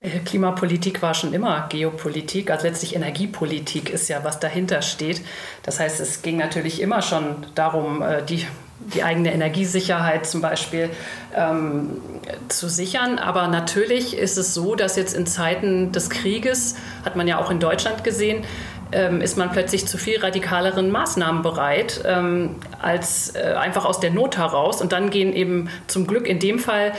Äh, 0.00 0.20
Klimapolitik 0.20 1.02
war 1.02 1.14
schon 1.14 1.34
immer 1.34 1.66
Geopolitik, 1.68 2.50
also 2.50 2.66
letztlich 2.66 2.94
Energiepolitik 2.94 3.90
ist 3.90 4.08
ja, 4.08 4.24
was 4.24 4.40
dahinter 4.40 4.80
steht. 4.80 5.20
Das 5.62 5.78
heißt, 5.78 6.00
es 6.00 6.22
ging 6.22 6.38
natürlich 6.38 6.80
immer 6.80 7.02
schon 7.02 7.46
darum, 7.54 8.00
äh, 8.00 8.24
die, 8.24 8.46
die 8.94 9.02
eigene 9.02 9.32
Energiesicherheit 9.32 10.26
zum 10.26 10.40
Beispiel 10.40 10.88
ähm, 11.34 12.00
zu 12.48 12.70
sichern. 12.70 13.18
Aber 13.18 13.48
natürlich 13.48 14.16
ist 14.16 14.38
es 14.38 14.54
so, 14.54 14.74
dass 14.74 14.96
jetzt 14.96 15.14
in 15.14 15.26
Zeiten 15.26 15.92
des 15.92 16.08
Krieges, 16.08 16.76
hat 17.04 17.16
man 17.16 17.28
ja 17.28 17.38
auch 17.38 17.50
in 17.50 17.60
Deutschland 17.60 18.02
gesehen, 18.02 18.44
ähm, 18.92 19.20
ist 19.20 19.36
man 19.36 19.50
plötzlich 19.50 19.86
zu 19.86 19.98
viel 19.98 20.20
radikaleren 20.20 20.90
Maßnahmen 20.90 21.42
bereit, 21.42 22.02
ähm, 22.04 22.56
als 22.80 23.34
äh, 23.34 23.54
einfach 23.58 23.84
aus 23.84 24.00
der 24.00 24.10
Not 24.10 24.36
heraus. 24.36 24.80
Und 24.80 24.92
dann 24.92 25.10
gehen 25.10 25.32
eben 25.32 25.68
zum 25.86 26.06
Glück 26.06 26.26
in 26.26 26.38
dem 26.38 26.58
Fall 26.58 26.92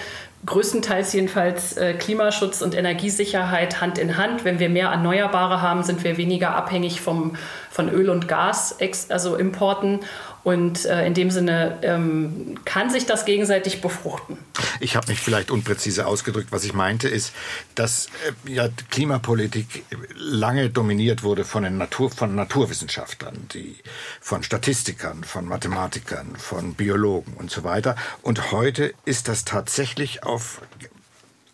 größtenteils 0.45 1.13
jedenfalls 1.13 1.77
äh, 1.77 1.93
Klimaschutz 1.93 2.61
und 2.61 2.75
Energiesicherheit 2.75 3.79
Hand 3.79 3.97
in 3.97 4.17
Hand. 4.17 4.43
Wenn 4.43 4.59
wir 4.59 4.69
mehr 4.69 4.87
Erneuerbare 4.87 5.61
haben, 5.61 5.83
sind 5.83 6.03
wir 6.03 6.17
weniger 6.17 6.55
abhängig 6.55 7.01
vom, 7.01 7.35
von 7.69 7.89
Öl 7.89 8.09
und 8.09 8.27
Gas, 8.27 8.77
also 9.09 9.35
Importen. 9.35 9.99
Und 10.43 10.85
äh, 10.85 11.05
in 11.05 11.13
dem 11.13 11.29
Sinne 11.29 11.77
ähm, 11.83 12.59
kann 12.65 12.89
sich 12.89 13.05
das 13.05 13.25
gegenseitig 13.25 13.81
befruchten. 13.81 14.37
Ich 14.79 14.95
habe 14.95 15.07
mich 15.07 15.19
vielleicht 15.19 15.51
unpräzise 15.51 16.07
ausgedrückt. 16.07 16.51
Was 16.51 16.63
ich 16.63 16.73
meinte 16.73 17.07
ist, 17.07 17.33
dass 17.75 18.07
äh, 18.47 18.51
ja, 18.51 18.69
Klimapolitik 18.89 19.83
lange 20.15 20.69
dominiert 20.69 21.21
wurde 21.23 21.45
von, 21.45 21.63
den 21.63 21.77
Natur, 21.77 22.09
von 22.09 22.33
Naturwissenschaftlern, 22.33 23.47
die, 23.53 23.75
von 24.19 24.41
Statistikern, 24.41 25.23
von 25.23 25.45
Mathematikern, 25.45 26.35
von 26.37 26.73
Biologen 26.73 27.33
und 27.33 27.51
so 27.51 27.63
weiter. 27.63 27.95
Und 28.23 28.51
heute 28.51 28.93
ist 29.05 29.27
das 29.27 29.45
tatsächlich 29.45 30.23
auf 30.23 30.61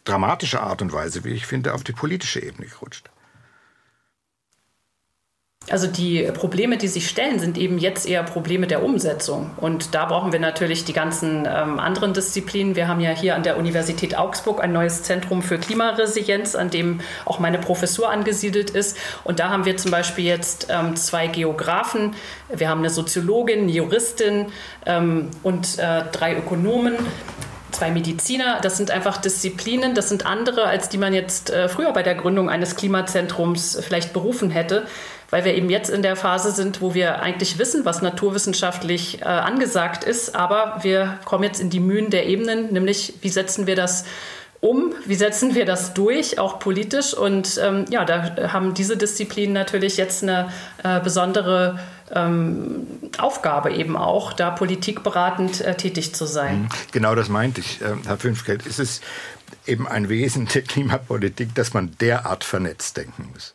dramatische 0.05 0.61
Art 0.61 0.81
und 0.81 0.93
Weise, 0.93 1.25
wie 1.25 1.31
ich 1.31 1.45
finde, 1.45 1.73
auf 1.73 1.83
die 1.83 1.91
politische 1.91 2.41
Ebene 2.41 2.67
gerutscht. 2.67 3.09
Also 5.69 5.87
die 5.87 6.23
Probleme, 6.33 6.77
die 6.77 6.87
sich 6.87 7.09
stellen, 7.09 7.39
sind 7.39 7.57
eben 7.57 7.77
jetzt 7.77 8.07
eher 8.07 8.23
Probleme 8.23 8.67
der 8.67 8.83
Umsetzung. 8.83 9.51
Und 9.57 9.93
da 9.93 10.05
brauchen 10.05 10.31
wir 10.31 10.39
natürlich 10.39 10.85
die 10.85 10.93
ganzen 10.93 11.45
ähm, 11.45 11.77
anderen 11.77 12.13
Disziplinen. 12.13 12.77
Wir 12.77 12.87
haben 12.87 13.01
ja 13.01 13.11
hier 13.11 13.35
an 13.35 13.43
der 13.43 13.57
Universität 13.57 14.17
Augsburg 14.17 14.63
ein 14.63 14.71
neues 14.71 15.03
Zentrum 15.03 15.41
für 15.41 15.57
Klimaresilienz, 15.57 16.55
an 16.55 16.69
dem 16.69 17.01
auch 17.25 17.39
meine 17.39 17.57
Professur 17.57 18.09
angesiedelt 18.09 18.69
ist. 18.69 18.97
Und 19.25 19.39
da 19.39 19.49
haben 19.49 19.65
wir 19.65 19.75
zum 19.75 19.91
Beispiel 19.91 20.23
jetzt 20.23 20.67
ähm, 20.69 20.95
zwei 20.95 21.27
Geografen, 21.27 22.15
wir 22.47 22.69
haben 22.69 22.79
eine 22.79 22.89
Soziologin, 22.89 23.63
eine 23.63 23.71
Juristin 23.71 24.45
ähm, 24.85 25.31
und 25.43 25.79
äh, 25.79 26.03
drei 26.13 26.37
Ökonomen 26.37 26.95
zwei 27.71 27.91
Mediziner. 27.91 28.59
Das 28.61 28.77
sind 28.77 28.89
einfach 28.89 29.17
Disziplinen, 29.17 29.93
das 29.93 30.09
sind 30.09 30.25
andere, 30.25 30.65
als 30.65 30.87
die 30.87 30.97
man 30.97 31.13
jetzt 31.13 31.49
äh, 31.49 31.67
früher 31.67 31.91
bei 31.91 32.01
der 32.01 32.15
Gründung 32.15 32.49
eines 32.49 32.75
Klimazentrums 32.77 33.77
vielleicht 33.81 34.13
berufen 34.13 34.49
hätte 34.49 34.87
weil 35.29 35.45
wir 35.45 35.55
eben 35.55 35.69
jetzt 35.69 35.89
in 35.89 36.01
der 36.01 36.15
Phase 36.15 36.51
sind, 36.51 36.81
wo 36.81 36.93
wir 36.93 37.21
eigentlich 37.21 37.59
wissen, 37.59 37.85
was 37.85 38.01
naturwissenschaftlich 38.01 39.21
äh, 39.21 39.25
angesagt 39.25 40.03
ist, 40.03 40.35
aber 40.35 40.79
wir 40.81 41.19
kommen 41.25 41.43
jetzt 41.43 41.59
in 41.59 41.69
die 41.69 41.79
Mühen 41.79 42.09
der 42.09 42.27
Ebenen, 42.27 42.71
nämlich 42.71 43.15
wie 43.21 43.29
setzen 43.29 43.67
wir 43.67 43.75
das 43.75 44.05
um, 44.59 44.93
wie 45.05 45.15
setzen 45.15 45.53
wir 45.53 45.65
das 45.65 45.93
durch, 45.93 46.39
auch 46.39 46.59
politisch. 46.59 47.13
Und 47.13 47.59
ähm, 47.63 47.85
ja, 47.89 48.05
da 48.05 48.51
haben 48.51 48.73
diese 48.73 48.97
Disziplinen 48.97 49.53
natürlich 49.53 49.97
jetzt 49.97 50.23
eine 50.23 50.51
äh, 50.83 50.99
besondere 50.99 51.79
ähm, 52.13 52.87
Aufgabe 53.17 53.71
eben 53.71 53.95
auch, 53.95 54.33
da 54.33 54.49
politikberatend 54.49 55.61
äh, 55.61 55.75
tätig 55.75 56.15
zu 56.15 56.25
sein. 56.25 56.61
Mhm. 56.61 56.69
Genau 56.91 57.15
das 57.15 57.29
meinte 57.29 57.61
ich, 57.61 57.81
äh, 57.81 57.95
Herr 58.05 58.17
Fünfgeld. 58.17 58.65
Ist 58.65 58.79
es 58.79 59.01
eben 59.65 59.87
ein 59.87 60.09
Wesen 60.09 60.47
der 60.53 60.63
Klimapolitik, 60.63 61.53
dass 61.53 61.73
man 61.73 61.95
derart 61.99 62.43
vernetzt 62.43 62.97
denken 62.97 63.29
muss? 63.33 63.53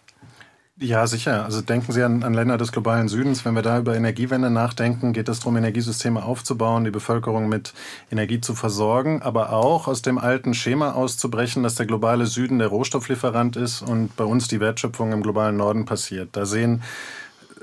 Ja, 0.83 1.07
sicher. 1.07 1.45
Also 1.45 1.61
denken 1.61 1.93
Sie 1.93 2.03
an, 2.03 2.25
an, 2.25 2.35
Länder 2.35 2.59
des 2.59 2.73
globalen 2.73 3.07
Südens. 3.07 3.45
Wenn 3.45 3.55
wir 3.55 3.63
da 3.63 3.79
über 3.79 3.95
Energiewende 3.95 4.51
nachdenken, 4.51 5.13
geht 5.13 5.29
es 5.29 5.39
darum, 5.39 5.57
Energiesysteme 5.57 6.25
aufzubauen, 6.25 6.83
die 6.83 6.91
Bevölkerung 6.91 7.49
mit 7.49 7.73
Energie 8.11 8.41
zu 8.41 8.57
versorgen, 8.57 9.23
aber 9.23 9.53
auch 9.53 9.87
aus 9.87 10.03
dem 10.03 10.19
alten 10.19 10.55
Schema 10.55 10.91
auszubrechen, 10.91 11.63
dass 11.63 11.77
der 11.77 11.87
globale 11.87 12.27
Süden 12.27 12.59
der 12.59 12.67
Rohstofflieferant 12.67 13.55
ist 13.55 13.83
und 13.83 14.17
bei 14.17 14.25
uns 14.25 14.49
die 14.49 14.59
Wertschöpfung 14.59 15.13
im 15.13 15.23
globalen 15.23 15.57
Norden 15.57 15.85
passiert. 15.85 16.31
Da 16.33 16.47
sehen 16.47 16.83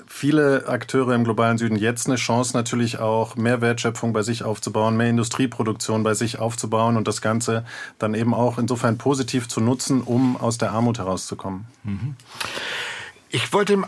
viele 0.08 0.70
Akteure 0.70 1.14
im 1.14 1.26
globalen 1.26 1.58
Süden 1.58 1.76
jetzt 1.76 2.08
eine 2.08 2.16
Chance, 2.16 2.56
natürlich 2.56 3.00
auch 3.00 3.36
mehr 3.36 3.60
Wertschöpfung 3.60 4.14
bei 4.14 4.24
sich 4.24 4.44
aufzubauen, 4.44 4.96
mehr 4.96 5.10
Industrieproduktion 5.10 6.04
bei 6.04 6.14
sich 6.14 6.40
aufzubauen 6.40 6.96
und 6.96 7.06
das 7.06 7.22
Ganze 7.22 7.66
dann 8.00 8.14
eben 8.14 8.34
auch 8.34 8.58
insofern 8.58 8.98
positiv 8.98 9.50
zu 9.50 9.60
nutzen, 9.60 10.02
um 10.02 10.38
aus 10.38 10.58
der 10.58 10.72
Armut 10.72 11.00
herauszukommen. 11.00 11.66
Mhm. 11.84 12.16
Ich 13.32 13.54
wollte 13.54 13.84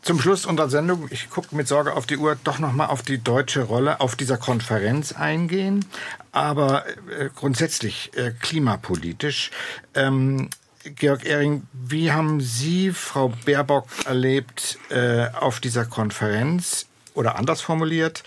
zum 0.00 0.18
Schluss 0.18 0.46
unserer 0.46 0.70
Sendung, 0.70 1.06
ich 1.10 1.28
gucke 1.28 1.54
mit 1.54 1.68
Sorge 1.68 1.92
auf 1.92 2.06
die 2.06 2.16
Uhr, 2.16 2.38
doch 2.42 2.58
noch 2.58 2.72
mal 2.72 2.86
auf 2.86 3.02
die 3.02 3.22
deutsche 3.22 3.64
Rolle 3.64 4.00
auf 4.00 4.16
dieser 4.16 4.38
Konferenz 4.38 5.12
eingehen, 5.12 5.84
aber 6.32 6.86
äh, 6.86 7.28
grundsätzlich 7.36 8.16
äh, 8.16 8.32
klimapolitisch. 8.40 9.50
Ähm, 9.94 10.48
Georg 10.84 11.26
Ehring, 11.26 11.66
wie 11.72 12.12
haben 12.12 12.40
Sie 12.40 12.92
Frau 12.92 13.32
Baerbock 13.44 13.86
erlebt 14.06 14.78
äh, 14.88 15.28
auf 15.28 15.60
dieser 15.60 15.84
Konferenz? 15.84 16.86
Oder 17.14 17.36
anders 17.36 17.60
formuliert, 17.60 18.24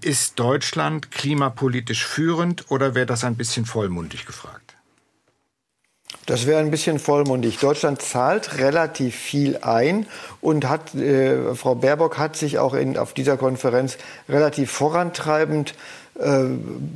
ist 0.00 0.40
Deutschland 0.40 1.12
klimapolitisch 1.12 2.04
führend 2.04 2.68
oder 2.70 2.96
wäre 2.96 3.06
das 3.06 3.22
ein 3.22 3.36
bisschen 3.36 3.64
vollmundig 3.64 4.26
gefragt? 4.26 4.63
Das 6.26 6.46
wäre 6.46 6.60
ein 6.60 6.70
bisschen 6.70 6.98
vollmundig. 6.98 7.58
Deutschland 7.58 8.00
zahlt 8.00 8.58
relativ 8.58 9.14
viel 9.14 9.58
ein 9.58 10.06
und 10.40 10.68
hat, 10.68 10.94
äh, 10.94 11.54
Frau 11.54 11.74
Baerbock 11.74 12.16
hat 12.18 12.36
sich 12.36 12.58
auch 12.58 12.72
in, 12.72 12.96
auf 12.96 13.12
dieser 13.12 13.36
Konferenz 13.36 13.98
relativ 14.28 14.70
vorantreibend 14.70 15.74
äh, 16.18 16.44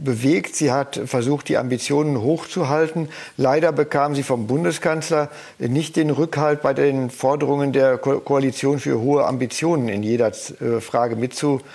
bewegt. 0.05 0.57
Sie 0.57 0.73
hat 0.73 0.99
versucht, 1.05 1.49
die 1.49 1.59
Ambitionen 1.59 2.23
hochzuhalten. 2.23 3.09
Leider 3.37 3.73
bekam 3.73 4.15
sie 4.15 4.23
vom 4.23 4.47
Bundeskanzler 4.47 5.29
nicht 5.59 5.97
den 5.97 6.11
Rückhalt 6.11 6.63
bei 6.63 6.73
den 6.73 7.11
Forderungen 7.11 7.73
der 7.73 7.99
Ko 7.99 8.21
Koalition 8.21 8.79
für 8.79 9.01
hohe 9.01 9.27
Ambitionen 9.27 9.89
in 9.89 10.03
jeder 10.03 10.29
äh, 10.29 10.81
Frage 10.81 11.17
mitzumachen 11.17 11.67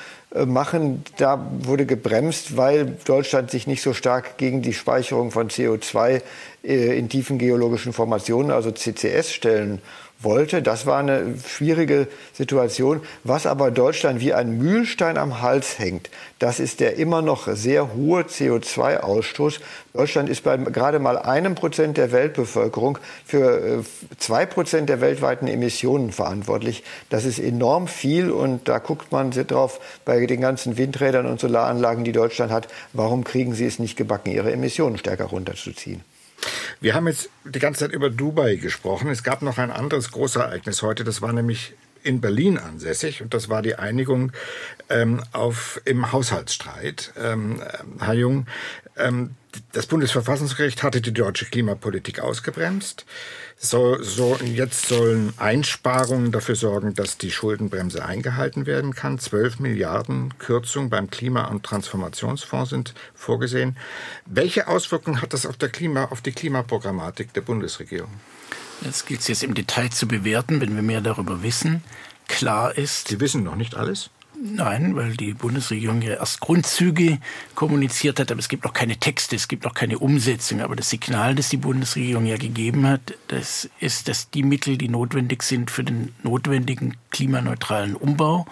machen. 0.46 1.04
Da 1.18 1.46
wurde 1.60 1.86
gebremst, 1.86 2.58
weil 2.58 2.98
Deutschland 3.06 3.52
sich 3.52 3.68
nicht 3.68 3.82
so 3.82 3.94
stark 3.94 4.38
gegen 4.38 4.62
die 4.62 4.74
Speicherung 4.74 5.32
von 5.32 5.50
CO2 5.50 6.10
äh, 6.10 6.22
in 6.64 7.10
tiefen 7.10 7.38
geologischen 7.38 7.92
Formationen, 7.92 8.52
also 8.52 8.72
CCS, 8.72 9.34
stellen 9.34 9.82
wollte. 10.24 10.62
Das 10.62 10.86
war 10.86 11.00
eine 11.00 11.36
schwierige 11.46 12.08
Situation. 12.34 13.02
Was 13.26 13.46
aber 13.46 13.72
Deutschland 13.72 14.22
wie 14.22 14.34
ein 14.34 14.58
Mühlstein 14.58 15.18
am 15.18 15.42
Hals 15.42 15.78
hängt, 15.80 16.10
das 16.40 16.62
ist 16.62 16.80
der 16.80 16.96
immer 16.96 17.22
noch 17.22 17.48
sehr 17.54 17.94
hohe 17.94 18.22
CO2-Ausstoß. 18.22 19.60
Deutschland 19.94 20.30
ist 20.30 20.44
bei 20.44 20.58
gerade 20.58 21.00
mal 21.00 21.18
einem 21.18 21.56
Prozent 21.56 21.98
der 21.98 22.12
Weltbevölkerung 22.12 22.98
für 23.26 23.80
äh, 23.80 23.84
zwei 24.18 24.46
Prozent 24.46 24.90
der 24.90 25.02
weltweiten 25.02 25.48
Emissionen 25.48 26.12
verantwortlich. 26.12 26.84
Das 27.10 27.26
ist 27.26 27.40
enorm 27.40 27.88
viel 27.88 28.32
und 28.32 28.68
da 28.68 28.80
guckt 28.80 29.12
man 29.12 29.32
drauf 29.32 29.80
bei 30.06 30.26
den 30.26 30.42
ganzen 30.42 30.78
Windrädern 30.78 31.26
und 31.26 31.40
Solaranlagen, 31.40 32.04
die 32.04 32.12
Deutschland 32.12 32.52
hat. 32.52 32.68
Warum 32.94 33.24
kriegen 33.24 33.54
sie 33.54 33.66
es 33.66 33.80
nicht 33.80 33.98
gebacken, 33.98 34.32
ihre 34.32 34.52
Emissionen 34.52 34.98
stärker 34.98 35.26
runterzuziehen? 35.26 36.13
Wir 36.84 36.96
haben 36.96 37.08
jetzt 37.08 37.30
die 37.46 37.60
ganze 37.60 37.80
Zeit 37.80 37.94
über 37.94 38.10
Dubai 38.10 38.58
gesprochen. 38.58 39.10
Es 39.10 39.24
gab 39.24 39.42
noch 39.42 39.58
ein 39.58 39.72
anderes 39.72 40.12
Großereignis 40.12 40.82
heute, 40.82 41.06
das 41.06 41.22
war 41.22 41.32
nämlich 41.32 41.76
in 42.04 42.20
Berlin 42.20 42.58
ansässig 42.58 43.22
und 43.22 43.34
das 43.34 43.48
war 43.48 43.62
die 43.62 43.76
Einigung 43.76 44.34
ähm, 44.90 45.24
auf, 45.32 45.80
im 45.86 46.12
Haushaltsstreit. 46.12 47.14
Ähm, 47.18 47.62
Herr 48.02 48.16
Jung, 48.16 48.48
ähm, 48.98 49.36
das 49.72 49.86
Bundesverfassungsgericht 49.86 50.84
hatte 50.84 51.00
die 51.00 51.14
deutsche 51.14 51.46
Klimapolitik 51.46 52.20
ausgebremst. 52.20 53.06
So, 53.66 53.98
so, 54.04 54.36
jetzt 54.44 54.90
sollen 54.90 55.34
Einsparungen 55.38 56.34
dafür 56.34 56.56
sorgen, 56.56 56.96
dass 56.96 57.18
die 57.18 57.32
Schuldenbremse 57.32 58.04
eingehalten 58.04 58.66
werden 58.66 58.94
kann. 58.94 59.20
12 59.20 59.60
Milliarden 59.60 60.38
Kürzung 60.38 60.90
beim 60.90 61.10
Klima- 61.10 61.46
und 61.46 61.64
Transformationsfonds 61.64 62.72
sind 62.72 62.94
vorgesehen. 63.16 63.78
Welche 64.26 64.68
Auswirkungen 64.68 65.22
hat 65.22 65.32
das 65.32 65.46
auf, 65.46 65.56
der 65.56 65.70
Klima, 65.70 66.10
auf 66.12 66.20
die 66.20 66.34
Klimaprogrammatik 66.34 67.32
der 67.32 67.40
Bundesregierung? 67.40 68.12
Das 68.82 69.06
gilt 69.06 69.22
es 69.22 69.30
jetzt 69.30 69.44
im 69.44 69.54
Detail 69.54 69.90
zu 69.92 70.10
bewerten, 70.10 70.60
wenn 70.60 70.76
wir 70.76 70.84
mehr 70.84 71.00
darüber 71.00 71.42
wissen. 71.42 71.86
Klar 72.28 72.78
ist. 72.78 73.08
Sie 73.08 73.22
wissen 73.22 73.44
noch 73.44 73.56
nicht 73.56 73.78
alles? 73.78 74.10
Nein, 74.46 74.98
weil 74.98 75.16
die 75.16 75.34
Bundesregierung 75.34 76.02
ja 76.02 76.16
erst 76.16 76.42
Grundzüge 76.42 77.20
kommuniziert 77.56 78.20
hat, 78.20 78.30
aber 78.30 78.42
es 78.42 78.50
gibt 78.50 78.66
noch 78.66 78.74
keine 78.74 78.98
Texte, 78.98 79.38
es 79.38 79.48
gibt 79.48 79.64
noch 79.64 79.74
keine 79.74 80.00
Umsetzung. 80.00 80.60
Aber 80.60 80.76
das 80.76 80.90
Signal, 80.90 81.34
das 81.34 81.48
die 81.48 81.56
Bundesregierung 81.56 82.26
ja 82.26 82.36
gegeben 82.36 82.86
hat, 82.86 83.14
das 83.30 83.70
ist, 83.80 84.10
dass 84.10 84.30
die 84.32 84.44
Mittel, 84.44 84.78
die 84.78 84.90
notwendig 84.90 85.44
sind 85.44 85.72
für 85.72 85.86
den 85.86 86.14
notwendigen 86.24 86.98
klimaneutralen 87.10 87.96
Umbau, 87.96 88.46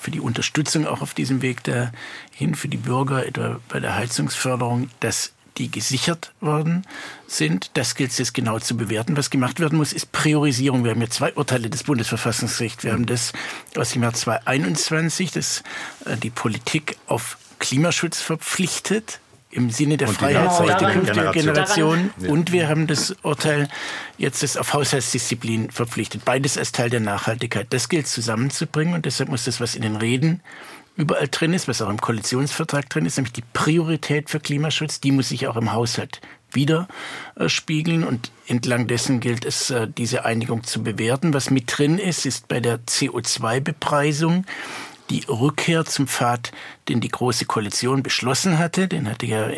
für 0.00 0.10
die 0.10 0.20
Unterstützung 0.20 0.86
auch 0.86 1.02
auf 1.02 1.12
diesem 1.12 1.42
Weg 1.42 1.64
dahin 1.64 2.54
für 2.54 2.68
die 2.68 2.78
Bürger, 2.78 3.26
etwa 3.26 3.60
bei 3.68 3.78
der 3.78 3.96
Heizungsförderung, 3.96 4.88
dass 5.00 5.34
die 5.60 5.70
gesichert 5.70 6.32
worden 6.40 6.84
sind. 7.26 7.70
Das 7.74 7.94
gilt 7.94 8.10
es 8.10 8.18
jetzt 8.18 8.34
genau 8.34 8.58
zu 8.58 8.76
bewerten. 8.76 9.16
Was 9.16 9.28
gemacht 9.28 9.60
werden 9.60 9.76
muss, 9.76 9.92
ist 9.92 10.10
Priorisierung. 10.10 10.84
Wir 10.84 10.92
haben 10.92 11.02
ja 11.02 11.10
zwei 11.10 11.34
Urteile 11.34 11.68
des 11.68 11.84
Bundesverfassungsgerichts. 11.84 12.82
Wir 12.82 12.92
haben 12.92 13.06
das 13.06 13.32
aus 13.76 13.90
dem 13.90 14.02
Jahr 14.02 14.14
2021, 14.14 15.32
das 15.32 15.62
äh, 16.06 16.16
die 16.16 16.30
Politik 16.30 16.96
auf 17.06 17.36
Klimaschutz 17.58 18.20
verpflichtet 18.22 19.20
im 19.50 19.70
Sinne 19.70 19.96
der 19.96 20.08
Freiheit 20.08 20.80
der 20.80 20.92
künftigen 20.92 21.32
Generation. 21.32 22.10
Und 22.26 22.52
wir 22.52 22.68
haben 22.68 22.86
das 22.86 23.14
Urteil 23.22 23.68
jetzt 24.16 24.42
das 24.42 24.56
auf 24.56 24.72
Haushaltsdisziplin 24.72 25.70
verpflichtet. 25.70 26.24
Beides 26.24 26.56
als 26.56 26.72
Teil 26.72 26.88
der 26.88 27.00
Nachhaltigkeit. 27.00 27.66
Das 27.70 27.88
gilt 27.88 28.06
zusammenzubringen 28.06 28.94
und 28.94 29.06
deshalb 29.06 29.28
muss 29.28 29.44
das, 29.44 29.60
was 29.60 29.74
in 29.74 29.82
den 29.82 29.96
Reden 29.96 30.40
überall 31.00 31.28
drin 31.28 31.52
ist, 31.54 31.66
was 31.66 31.82
auch 31.82 31.88
im 31.88 32.00
Koalitionsvertrag 32.00 32.88
drin 32.88 33.06
ist, 33.06 33.16
nämlich 33.16 33.32
die 33.32 33.44
Priorität 33.52 34.30
für 34.30 34.40
Klimaschutz, 34.40 35.00
die 35.00 35.12
muss 35.12 35.30
sich 35.30 35.48
auch 35.48 35.56
im 35.56 35.72
Haushalt 35.72 36.20
widerspiegeln 36.52 38.04
und 38.04 38.30
entlang 38.46 38.86
dessen 38.86 39.20
gilt 39.20 39.44
es, 39.44 39.70
äh, 39.70 39.88
diese 39.88 40.24
Einigung 40.24 40.64
zu 40.64 40.82
bewerten. 40.82 41.32
Was 41.32 41.50
mit 41.50 41.64
drin 41.66 41.98
ist, 41.98 42.26
ist 42.26 42.48
bei 42.48 42.60
der 42.60 42.80
CO2-Bepreisung 42.80 44.44
die 45.10 45.24
Rückkehr 45.28 45.84
zum 45.84 46.06
Pfad, 46.06 46.52
den 46.88 47.00
die 47.00 47.08
Große 47.08 47.44
Koalition 47.44 48.02
beschlossen 48.02 48.58
hatte. 48.58 48.86
Den 48.86 49.08
hatte 49.08 49.26
ja 49.26 49.48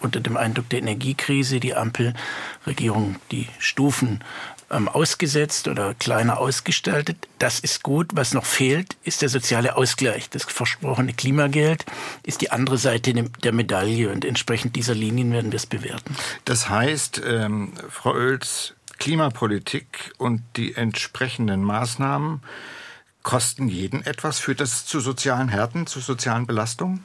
unter 0.00 0.20
dem 0.20 0.36
Eindruck 0.36 0.68
der 0.70 0.80
Energiekrise 0.80 1.60
die 1.60 1.74
Ampelregierung 1.74 3.16
die 3.30 3.48
Stufen 3.58 4.20
ähm, 4.70 4.88
ausgesetzt 4.88 5.68
oder 5.68 5.94
kleiner 5.94 6.38
ausgestaltet. 6.38 7.28
Das 7.38 7.60
ist 7.60 7.82
gut. 7.82 8.10
Was 8.14 8.34
noch 8.34 8.44
fehlt, 8.44 8.96
ist 9.04 9.22
der 9.22 9.28
soziale 9.28 9.76
Ausgleich. 9.76 10.30
Das 10.30 10.44
versprochene 10.44 11.12
Klimageld 11.12 11.84
ist 12.22 12.40
die 12.40 12.50
andere 12.50 12.78
Seite 12.78 13.12
der 13.14 13.52
Medaille 13.52 14.10
und 14.10 14.24
entsprechend 14.24 14.76
dieser 14.76 14.94
Linien 14.94 15.32
werden 15.32 15.52
wir 15.52 15.56
es 15.56 15.66
bewerten. 15.66 16.16
Das 16.44 16.68
heißt, 16.68 17.22
ähm, 17.24 17.72
Frau 17.88 18.12
Oels, 18.12 18.74
Klimapolitik 18.98 20.12
und 20.18 20.42
die 20.56 20.74
entsprechenden 20.74 21.62
Maßnahmen 21.62 22.40
kosten 23.22 23.68
jeden 23.68 24.04
etwas? 24.04 24.38
Führt 24.38 24.60
das 24.60 24.86
zu 24.86 25.00
sozialen 25.00 25.48
Härten, 25.48 25.86
zu 25.86 26.00
sozialen 26.00 26.46
Belastungen? 26.46 27.04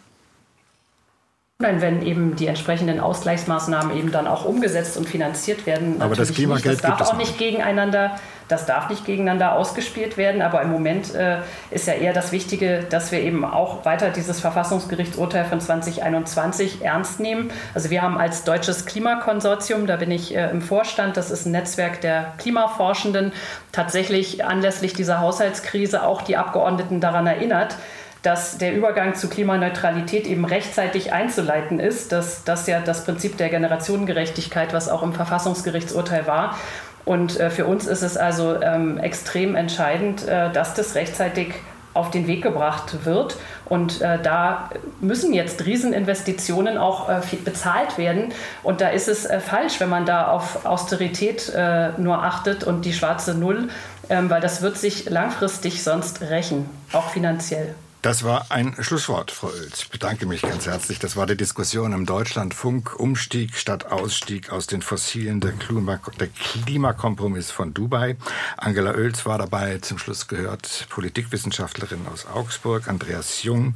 Nein, 1.63 1.79
wenn 1.79 2.05
eben 2.05 2.35
die 2.35 2.47
entsprechenden 2.47 2.99
Ausgleichsmaßnahmen 2.99 3.95
eben 3.95 4.11
dann 4.11 4.27
auch 4.27 4.43
umgesetzt 4.43 4.97
und 4.97 5.07
finanziert 5.07 5.65
werden. 5.65 6.01
Aber 6.01 6.13
das 6.13 6.33
Klimageld 6.33 6.65
nicht. 6.65 6.83
Das 6.83 6.97
darf 6.97 7.09
auch 7.09 7.17
nicht 7.17 7.37
gegeneinander, 7.37 8.17
das 8.49 8.65
darf 8.65 8.89
nicht 8.89 9.05
gegeneinander 9.05 9.55
ausgespielt 9.55 10.17
werden. 10.17 10.41
Aber 10.41 10.61
im 10.61 10.69
Moment 10.69 11.15
äh, 11.15 11.37
ist 11.71 11.87
ja 11.87 11.93
eher 11.93 12.11
das 12.11 12.33
Wichtige, 12.33 12.83
dass 12.89 13.13
wir 13.13 13.21
eben 13.21 13.45
auch 13.45 13.85
weiter 13.85 14.09
dieses 14.09 14.41
Verfassungsgerichtsurteil 14.41 15.45
von 15.45 15.61
2021 15.61 16.81
ernst 16.81 17.21
nehmen. 17.21 17.49
Also 17.73 17.89
wir 17.89 18.01
haben 18.01 18.17
als 18.17 18.43
deutsches 18.43 18.85
Klimakonsortium, 18.85 19.87
da 19.87 19.95
bin 19.95 20.11
ich 20.11 20.35
äh, 20.35 20.49
im 20.49 20.61
Vorstand, 20.61 21.15
das 21.15 21.31
ist 21.31 21.45
ein 21.45 21.53
Netzwerk 21.53 22.01
der 22.01 22.33
Klimaforschenden, 22.39 23.31
tatsächlich 23.71 24.43
anlässlich 24.43 24.91
dieser 24.91 25.21
Haushaltskrise 25.21 26.03
auch 26.03 26.23
die 26.23 26.35
Abgeordneten 26.35 26.99
daran 26.99 27.25
erinnert, 27.25 27.77
dass 28.23 28.57
der 28.57 28.73
Übergang 28.73 29.15
zu 29.15 29.29
Klimaneutralität 29.29 30.25
eben 30.25 30.45
rechtzeitig 30.45 31.13
einzuleiten 31.13 31.79
ist. 31.79 32.11
dass 32.11 32.43
das 32.43 32.65
ja 32.67 32.79
das 32.79 33.03
Prinzip 33.05 33.37
der 33.37 33.49
Generationengerechtigkeit, 33.49 34.73
was 34.73 34.89
auch 34.89 35.03
im 35.03 35.13
Verfassungsgerichtsurteil 35.13 36.25
war. 36.25 36.57
Und 37.05 37.39
äh, 37.39 37.49
für 37.49 37.65
uns 37.65 37.85
ist 37.85 38.01
es 38.01 38.17
also 38.17 38.61
ähm, 38.61 38.97
extrem 38.97 39.55
entscheidend, 39.55 40.25
äh, 40.25 40.51
dass 40.51 40.73
das 40.73 40.95
rechtzeitig 40.95 41.53
auf 41.93 42.11
den 42.11 42.27
Weg 42.27 42.41
gebracht 42.41 43.05
wird. 43.05 43.35
Und 43.65 44.01
äh, 44.01 44.21
da 44.21 44.69
müssen 44.99 45.33
jetzt 45.33 45.65
Rieseninvestitionen 45.65 46.77
auch 46.77 47.09
äh, 47.09 47.21
bezahlt 47.43 47.97
werden. 47.97 48.33
Und 48.63 48.81
da 48.81 48.89
ist 48.89 49.07
es 49.07 49.25
äh, 49.25 49.39
falsch, 49.39 49.79
wenn 49.79 49.89
man 49.89 50.05
da 50.05 50.27
auf 50.27 50.65
Austerität 50.65 51.51
äh, 51.55 51.89
nur 51.97 52.23
achtet 52.23 52.63
und 52.63 52.85
die 52.85 52.93
schwarze 52.93 53.35
Null, 53.35 53.69
ähm, 54.09 54.29
weil 54.29 54.41
das 54.41 54.61
wird 54.61 54.77
sich 54.77 55.09
langfristig 55.09 55.83
sonst 55.83 56.21
rächen, 56.21 56.69
auch 56.93 57.09
finanziell. 57.09 57.75
Das 58.03 58.25
war 58.25 58.51
ein 58.51 58.75
Schlusswort, 58.79 59.31
Frau 59.31 59.47
Oels. 59.47 59.83
Ich 59.83 59.89
bedanke 59.89 60.25
mich 60.25 60.41
ganz 60.41 60.65
herzlich. 60.65 60.99
Das 60.99 61.15
war 61.15 61.25
die 61.25 61.37
Diskussion 61.37 61.93
im 61.93 62.05
Deutschlandfunk. 62.05 62.99
Umstieg 62.99 63.55
statt 63.55 63.93
Ausstieg 63.93 64.51
aus 64.51 64.67
den 64.67 64.81
Fossilen, 64.81 65.39
der, 65.39 65.53
Klima, 65.53 66.01
der 66.19 66.27
Klimakompromiss 66.27 67.49
von 67.49 67.73
Dubai. 67.73 68.17
Angela 68.57 68.93
Oels 68.93 69.25
war 69.25 69.37
dabei. 69.37 69.77
Zum 69.77 69.99
Schluss 69.99 70.27
gehört 70.27 70.87
Politikwissenschaftlerin 70.89 72.05
aus 72.11 72.25
Augsburg, 72.25 72.89
Andreas 72.89 73.41
Jung, 73.43 73.75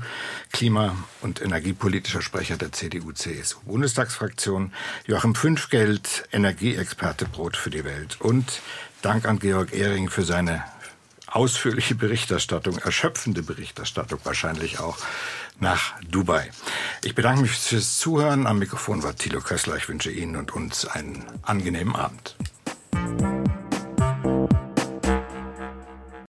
Klima- 0.51 0.97
und 1.21 1.41
energiepolitischer 1.41 2.21
Sprecher 2.21 2.57
der 2.57 2.73
CDU-CSU-Bundestagsfraktion, 2.73 4.73
Joachim 5.05 5.35
Fünfgeld, 5.35 6.27
Energieexperte 6.33 7.23
Brot 7.23 7.55
für 7.55 7.69
die 7.69 7.85
Welt 7.85 8.19
und 8.19 8.61
Dank 9.01 9.25
an 9.25 9.39
Georg 9.39 9.73
Ehring 9.73 10.09
für 10.09 10.23
seine 10.23 10.65
ausführliche 11.27 11.95
Berichterstattung, 11.95 12.77
erschöpfende 12.79 13.43
Berichterstattung 13.43 14.19
wahrscheinlich 14.23 14.79
auch 14.79 14.97
nach 15.59 15.93
Dubai. 16.09 16.51
Ich 17.03 17.15
bedanke 17.15 17.41
mich 17.41 17.51
fürs 17.51 17.99
Zuhören. 17.99 18.47
Am 18.47 18.59
Mikrofon 18.59 19.03
war 19.03 19.15
Thilo 19.15 19.41
Kössler. 19.41 19.75
Ich 19.77 19.89
wünsche 19.89 20.11
Ihnen 20.11 20.35
und 20.35 20.53
uns 20.53 20.85
einen 20.85 21.23
angenehmen 21.43 21.95
Abend. 21.95 22.35